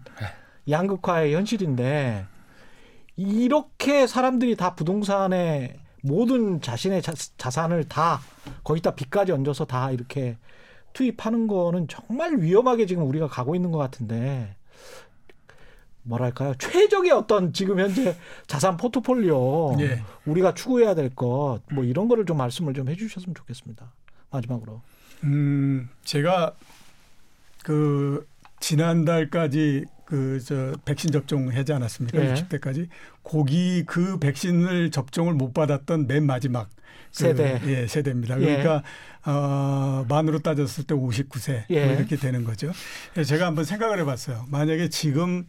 양극화의 0.70 1.34
현실인데 1.34 2.26
이렇게 3.16 4.06
사람들이 4.08 4.56
다 4.56 4.76
부동산에 4.76 5.76
모든 6.04 6.62
자신의 6.62 7.02
자, 7.02 7.14
자산을 7.38 7.86
다 7.86 8.20
거기다 8.64 8.96
빚까지 8.96 9.32
얹어서 9.32 9.66
다 9.66 9.92
이렇게 9.92 10.38
투입하는 10.94 11.48
거는 11.48 11.88
정말 11.88 12.38
위험하게 12.40 12.86
지금 12.86 13.08
우리가 13.08 13.28
가고 13.28 13.56
있는 13.56 13.72
것 13.72 13.78
같은데 13.78 14.56
뭐랄까요? 16.04 16.54
최적의 16.58 17.12
어떤 17.12 17.54
지금 17.54 17.80
현재 17.80 18.16
자산 18.48 18.78
포트폴리오 18.78 19.76
예. 19.82 20.02
우리가 20.26 20.54
추구해야 20.54 20.96
될 20.96 21.10
것 21.16 21.60
뭐 21.72 21.84
이런 21.84 22.08
거를 22.08 22.26
좀 22.26 22.38
말씀을 22.38 22.74
좀 22.74 22.90
해주셨으면 22.90 23.36
좋겠습니다. 23.36 23.92
마지막으로. 24.32 24.82
음, 25.26 25.90
제가 26.04 26.54
그 27.64 28.26
지난달까지 28.60 29.86
그 30.10 30.40
저 30.44 30.74
백신 30.86 31.12
접종하지 31.12 31.72
않았습니까? 31.74 32.26
예. 32.26 32.34
60대까지 32.34 32.88
고기 33.22 33.84
그 33.86 34.18
백신을 34.18 34.90
접종을 34.90 35.34
못 35.34 35.54
받았던 35.54 36.08
맨 36.08 36.26
마지막 36.26 36.70
그, 36.70 37.24
세대. 37.24 37.62
예, 37.68 37.88
세대입니다. 37.88 38.42
예. 38.42 38.46
그러니까 38.46 38.84
어, 39.26 40.06
만으로 40.10 40.40
따졌을 40.40 40.86
때 40.86 40.96
59세 40.96 41.66
예. 41.70 41.86
뭐 41.86 41.96
이렇게 41.96 42.16
되는 42.16 42.44
거죠. 42.44 42.72
그래서 43.14 43.30
제가 43.30 43.46
한번 43.46 43.66
생각을 43.66 44.00
해봤어요. 44.00 44.46
만약에 44.50 44.90
지금 44.90 45.46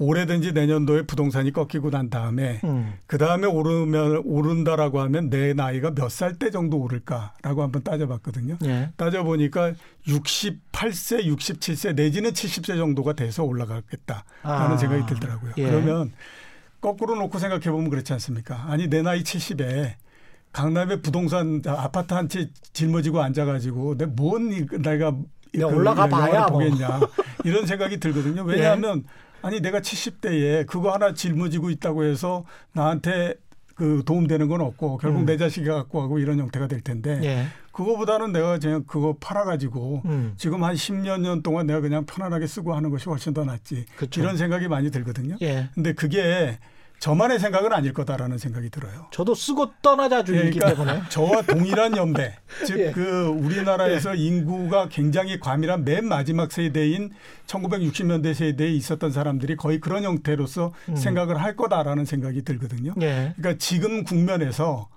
올해든지 0.00 0.52
내년도에 0.52 1.02
부동산이 1.02 1.52
꺾이고 1.52 1.90
난 1.90 2.08
다음에 2.08 2.58
음. 2.64 2.94
그 3.06 3.18
다음에 3.18 3.46
오르면 3.46 4.22
오른다라고 4.24 5.00
하면 5.02 5.28
내 5.28 5.52
나이가 5.52 5.90
몇 5.94 6.08
살 6.08 6.34
때 6.38 6.50
정도 6.50 6.78
오를까라고 6.78 7.62
한번 7.62 7.82
따져봤거든요. 7.82 8.56
예. 8.64 8.90
따져보니까 8.96 9.74
68세, 10.06 11.24
67세 11.26 11.94
내지는 11.94 12.30
70세 12.32 12.76
정도가 12.78 13.12
돼서 13.12 13.44
올라가겠다라는 13.44 14.24
아. 14.42 14.76
생각이 14.76 15.04
들더라고요. 15.06 15.52
예. 15.58 15.64
그러면 15.68 16.12
거꾸로 16.80 17.14
놓고 17.16 17.38
생각해 17.38 17.70
보면 17.70 17.90
그렇지 17.90 18.12
않습니까? 18.14 18.64
아니 18.68 18.88
내 18.88 19.02
나이 19.02 19.22
70에 19.22 19.94
강남에 20.52 21.00
부동산 21.02 21.60
아파트 21.66 22.14
한 22.14 22.26
채 22.28 22.48
짊어지고 22.72 23.20
앉아가지고 23.22 23.98
내 23.98 24.06
뭔 24.06 24.48
내가 24.82 25.14
야, 25.58 25.66
올라가 25.66 26.06
그 26.06 26.12
영화를 26.12 26.32
봐야 26.32 26.46
뭐. 26.48 26.58
보겠냐 26.60 27.00
이런 27.44 27.66
생각이 27.66 27.98
들거든요. 28.00 28.44
왜냐하면 28.48 29.04
아니 29.42 29.60
내가 29.60 29.80
70대에 29.80 30.66
그거 30.66 30.92
하나 30.92 31.14
짊어지고 31.14 31.70
있다고 31.70 32.04
해서 32.04 32.44
나한테 32.72 33.34
그 33.74 34.02
도움되는 34.04 34.48
건 34.48 34.60
없고 34.60 34.98
결국 34.98 35.20
음. 35.20 35.26
내 35.26 35.38
자식이 35.38 35.66
갖고 35.66 36.00
가고 36.00 36.18
이런 36.18 36.38
형태가 36.38 36.66
될 36.66 36.82
텐데 36.82 37.18
예. 37.22 37.46
그거보다는 37.72 38.30
내가 38.30 38.58
그냥 38.58 38.84
그거 38.86 39.16
팔아가지고 39.18 40.02
음. 40.04 40.34
지금 40.36 40.64
한 40.64 40.74
10년 40.74 41.22
년 41.22 41.42
동안 41.42 41.66
내가 41.66 41.80
그냥 41.80 42.04
편안하게 42.04 42.46
쓰고 42.46 42.74
하는 42.74 42.90
것이 42.90 43.08
훨씬 43.08 43.32
더 43.32 43.44
낫지. 43.44 43.86
그쵸. 43.96 44.20
이런 44.20 44.36
생각이 44.36 44.68
많이 44.68 44.90
들거든요. 44.90 45.36
예. 45.40 45.70
근데 45.74 45.94
그게 45.94 46.58
저만의 47.00 47.38
생각은 47.38 47.72
아닐 47.72 47.94
거다라는 47.94 48.36
생각이 48.36 48.68
들어요. 48.68 49.06
저도 49.10 49.34
쓰고 49.34 49.72
떠나자 49.80 50.22
주의이기 50.22 50.58
그러니까 50.58 50.84
때문에 50.84 51.02
저와 51.08 51.42
동일한 51.42 51.96
연대, 51.96 52.36
즉 52.66 52.78
예. 52.78 52.90
그 52.92 53.24
우리나라에서 53.24 54.14
인구가 54.14 54.88
굉장히 54.88 55.40
과밀한 55.40 55.84
맨 55.84 56.06
마지막 56.06 56.52
세대인 56.52 57.10
1960년대 57.46 58.34
세대에 58.34 58.68
있었던 58.68 59.12
사람들이 59.12 59.56
거의 59.56 59.80
그런 59.80 60.04
형태로서 60.04 60.74
음. 60.90 60.96
생각을 60.96 61.42
할 61.42 61.56
거다라는 61.56 62.04
생각이 62.04 62.42
들거든요. 62.42 62.94
예. 63.00 63.32
그러니까 63.34 63.58
지금 63.58 64.04
국면에서 64.04 64.88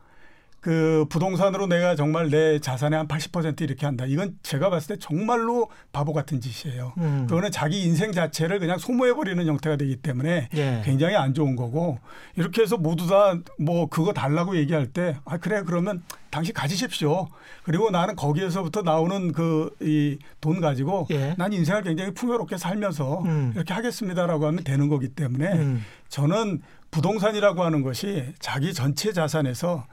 그 0.64 1.05
부동산으로 1.09 1.68
내가 1.68 1.93
정말 1.97 2.30
내 2.30 2.57
자산의 2.57 2.97
한 2.97 3.07
80% 3.09 3.59
이렇게 3.59 3.86
한다. 3.86 4.05
이건 4.07 4.38
제가 4.43 4.70
봤을 4.70 4.95
때 4.95 4.99
정말로 4.99 5.70
바보 5.91 6.14
같은 6.14 6.39
짓이에요. 6.39 6.93
음. 6.99 7.26
그거는 7.28 7.51
자기 7.51 7.84
인생 7.84 8.14
자체를 8.14 8.59
그냥 8.59 8.78
소모해 8.78 9.14
버리는 9.14 9.45
형태가 9.45 9.76
되기 9.76 9.97
때문에 9.97 10.47
예. 10.55 10.82
굉장히 10.86 11.18
안 11.18 11.34
좋은 11.34 11.57
거고 11.57 11.99
이렇게 12.38 12.61
해서 12.61 12.78
모두 12.78 13.07
다 13.07 13.34
뭐 13.59 13.88
그거 13.88 14.14
달라고 14.14 14.55
얘기할 14.55 14.88
때 14.88 15.18
아 15.26 15.38
그래 15.38 15.64
그러면 15.66 16.01
당신 16.30 16.53
가지십시오. 16.53 17.28
그리고 17.64 17.91
나는 17.91 18.16
거기에서부터 18.16 18.84
나오는 18.84 19.34
그 19.34 19.70
이 19.82 20.18
돈 20.39 20.61
가지고 20.61 21.07
예. 21.11 21.36
난 21.38 21.51
인생을 21.51 21.84
굉장히 21.84 22.14
풍요롭게 22.14 22.57
살면서 22.57 23.22
음. 23.24 23.51
이렇게 23.53 23.74
하겠습니다라고 23.74 24.47
하면 24.47 24.64
되는 24.64 24.88
거기 24.88 25.09
때문에 25.09 25.51
음. 25.53 25.84
저는 26.07 26.61
부동산이라고 26.91 27.64
하는 27.64 27.82
것이 27.84 28.24
자기 28.39 28.74
전체 28.74 29.11
자산에서 29.11 29.86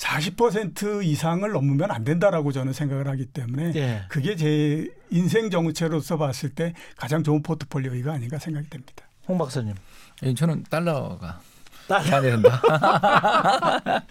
40% 0.00 1.04
이상을 1.04 1.50
넘으면 1.50 1.90
안 1.90 2.04
된다라고 2.04 2.52
저는 2.52 2.72
생각을 2.72 3.06
하기 3.08 3.26
때문에 3.26 3.72
예. 3.74 4.02
그게 4.08 4.34
제 4.34 4.88
인생 5.10 5.50
정체로서 5.50 6.16
봤을 6.16 6.48
때 6.50 6.72
가장 6.96 7.22
좋은 7.22 7.42
포트폴리오가 7.42 8.12
아닌가 8.12 8.38
생각이 8.38 8.70
됩니다. 8.70 9.04
홍 9.28 9.36
박사님. 9.36 9.74
예, 10.22 10.34
저는 10.34 10.64
달러가 10.70 11.40
달러, 11.86 12.02
해야 12.04 12.20
된다. 12.22 12.62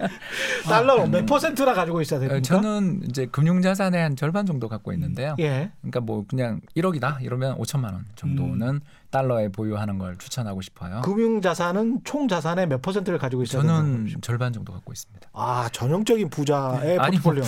달러 0.67 1.07
몇 1.07 1.25
퍼센트나 1.25 1.73
가지고 1.73 2.01
있어야 2.01 2.19
됩니까? 2.19 2.37
어, 2.37 2.41
저는 2.41 3.01
이제 3.09 3.25
금융자산의 3.25 4.01
한 4.01 4.15
절반 4.15 4.45
정도 4.45 4.67
갖고 4.67 4.93
있는데요. 4.93 5.35
예. 5.39 5.71
그러니까 5.81 6.01
뭐 6.01 6.25
그냥 6.27 6.61
1억이다 6.75 7.23
이러면 7.23 7.57
5천만 7.57 7.93
원 7.93 8.05
정도는 8.15 8.67
음. 8.67 8.79
달러에 9.11 9.49
보유하는 9.49 9.97
걸 9.97 10.17
추천하고 10.17 10.61
싶어요. 10.61 11.01
금융 11.01 11.41
자산은 11.41 12.01
총 12.03 12.27
자산의 12.27 12.67
몇 12.67 12.81
퍼센트를 12.81 13.17
가지고 13.17 13.43
있어야 13.43 13.63
저는 13.63 14.07
절반 14.21 14.53
정도 14.53 14.71
갖고 14.71 14.91
있습니다. 14.93 15.29
아 15.33 15.67
전형적인 15.71 16.29
부자의 16.29 16.99
아니 16.99 17.17
뭐 17.17 17.33
포트폴리오. 17.33 17.43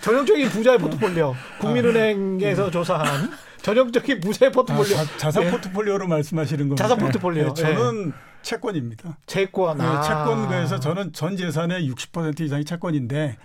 전형적인 0.00 0.48
부자의 0.48 0.78
포트폴리오. 0.78 1.34
국민은행에서 1.60 2.70
조사한 2.70 3.30
전형적인 3.62 4.20
부자의 4.20 4.50
아, 4.50 4.52
포트폴리오. 4.52 4.96
자, 5.18 5.30
산 5.30 5.44
예. 5.44 5.50
포트폴리오로 5.50 6.06
말씀하시는 6.08 6.68
겁니다. 6.68 6.82
자산 6.82 6.98
포트폴리오. 6.98 7.52
네, 7.52 7.54
저는 7.54 8.12
채권입니다. 8.42 9.18
채권. 9.26 9.78
네, 9.78 9.84
아. 9.84 10.00
채권 10.00 10.48
그래서 10.48 10.80
저는 10.80 11.12
전 11.12 11.36
재산의 11.36 11.90
60% 11.90 12.40
이상이 12.40 12.64
채권인데 12.64 13.36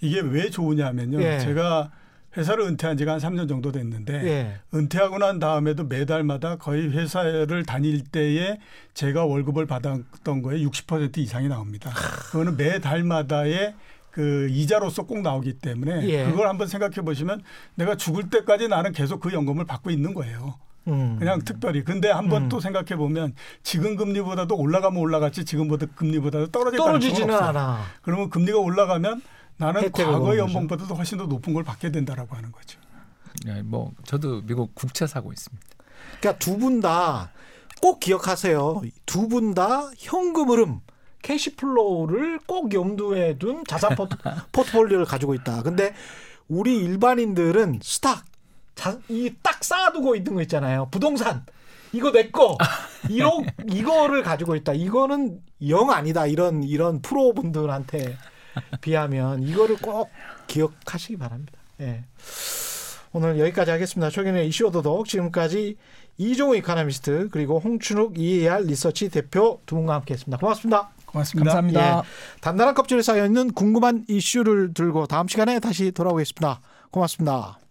이게 0.00 0.20
왜 0.20 0.50
좋으냐면요. 0.50 1.20
예. 1.22 1.38
제가 1.40 1.90
회사를 2.36 2.64
은퇴한 2.64 2.96
지가 2.96 3.12
한 3.12 3.18
3년 3.18 3.48
정도 3.48 3.72
됐는데 3.72 4.14
예. 4.24 4.60
은퇴하고 4.74 5.18
난 5.18 5.38
다음에도 5.38 5.84
매달마다 5.84 6.56
거의 6.56 6.90
회사를 6.90 7.64
다닐 7.64 8.02
때에 8.04 8.58
제가 8.94 9.24
월급을 9.24 9.66
받았던 9.66 10.42
거에 10.42 10.60
60% 10.60 11.18
이상이 11.18 11.48
나옵니다. 11.48 11.90
그거는 12.30 12.56
매달마다의 12.56 13.74
그 14.10 14.46
이자로서 14.50 15.04
꼭 15.04 15.22
나오기 15.22 15.54
때문에 15.54 16.08
예. 16.08 16.24
그걸 16.24 16.48
한번 16.48 16.66
생각해 16.68 16.96
보시면 16.96 17.42
내가 17.74 17.96
죽을 17.96 18.30
때까지 18.30 18.68
나는 18.68 18.92
계속 18.92 19.20
그 19.20 19.32
연금을 19.32 19.64
받고 19.64 19.90
있는 19.90 20.14
거예요. 20.14 20.54
음. 20.88 21.16
그냥 21.18 21.40
특별히. 21.44 21.84
근데 21.84 22.10
한번 22.10 22.44
음. 22.44 22.48
또 22.48 22.60
생각해 22.60 22.96
보면 22.96 23.34
지금 23.62 23.96
금리보다도 23.96 24.56
올라가면 24.56 25.00
올라갔지 25.00 25.44
지금보다 25.44 25.86
금리보다도 25.94 26.48
떨어질 26.48 26.76
떨어지지는. 26.78 27.34
않아. 27.34 27.80
그러면 28.02 28.30
금리가 28.30 28.58
올라가면 28.58 29.22
나는 29.56 29.90
거죠. 29.92 30.38
연봉보다도 30.38 30.94
훨씬 30.94 31.18
더 31.18 31.26
높은 31.26 31.52
걸 31.54 31.62
받게 31.64 31.90
된다라고 31.92 32.34
하는 32.36 32.50
거죠. 32.52 32.78
예, 33.46 33.62
뭐 33.62 33.92
저도 34.04 34.42
미국 34.42 34.74
국채 34.74 35.06
사고 35.06 35.32
있습니다. 35.32 35.66
그러니까 36.20 36.38
두 36.38 36.56
분 36.58 36.80
다 36.80 37.30
꼭 37.80 37.98
기억하세요. 38.00 38.82
두 39.06 39.28
분 39.28 39.54
다 39.54 39.90
현금 39.98 40.50
흐름, 40.50 40.80
cash 41.22 41.61
flow를 41.61 42.40
꼭 42.46 42.72
염두에 42.74 43.38
둔 43.38 43.64
자산 43.66 43.94
포트, 43.96 44.16
포트폴리오를 44.52 45.04
가지고 45.04 45.34
있다. 45.34 45.62
근데 45.62 45.94
우리 46.48 46.76
일반인들은 46.78 47.80
stock, 47.82 48.24
이 49.08 49.30
딱 49.42 49.62
쌓아두고 49.64 50.14
있는 50.16 50.34
거 50.34 50.42
있잖아요. 50.42 50.88
부동산. 50.90 51.44
이거 51.92 52.10
내 52.10 52.30
거. 52.30 52.56
1억 53.04 53.52
이거를 53.72 54.22
가지고 54.22 54.56
있다. 54.56 54.72
이거는 54.72 55.40
영 55.68 55.90
아니다. 55.90 56.26
이런 56.26 56.62
이런 56.62 57.02
프로 57.02 57.34
분들한테 57.34 58.16
비하면 58.80 59.42
이거를 59.42 59.76
꼭 59.76 60.10
기억하시기 60.46 61.16
바랍니다. 61.16 61.52
예. 61.80 62.04
오늘 63.12 63.38
여기까지 63.38 63.70
하겠습니다. 63.70 64.10
최근의 64.10 64.48
이슈 64.48 64.66
오도독 64.66 65.06
지금까지 65.06 65.76
이종우 66.18 66.56
이카노미스트 66.56 67.28
그리고 67.30 67.58
홍춘욱 67.58 68.18
EAR 68.18 68.64
리서치 68.64 69.08
대표 69.08 69.60
두 69.66 69.76
분과 69.76 69.94
함께했습니다. 69.94 70.38
고맙습니다. 70.38 70.90
고맙습니다. 71.06 71.52
감사합니다. 71.52 71.98
예. 71.98 72.02
단단한 72.40 72.74
껍질에 72.74 73.02
쌓여 73.02 73.26
있는 73.26 73.52
궁금한 73.52 74.04
이슈를 74.08 74.72
들고 74.74 75.06
다음 75.06 75.28
시간에 75.28 75.60
다시 75.60 75.92
돌아오겠습니다. 75.92 76.60
고맙습니다. 76.90 77.61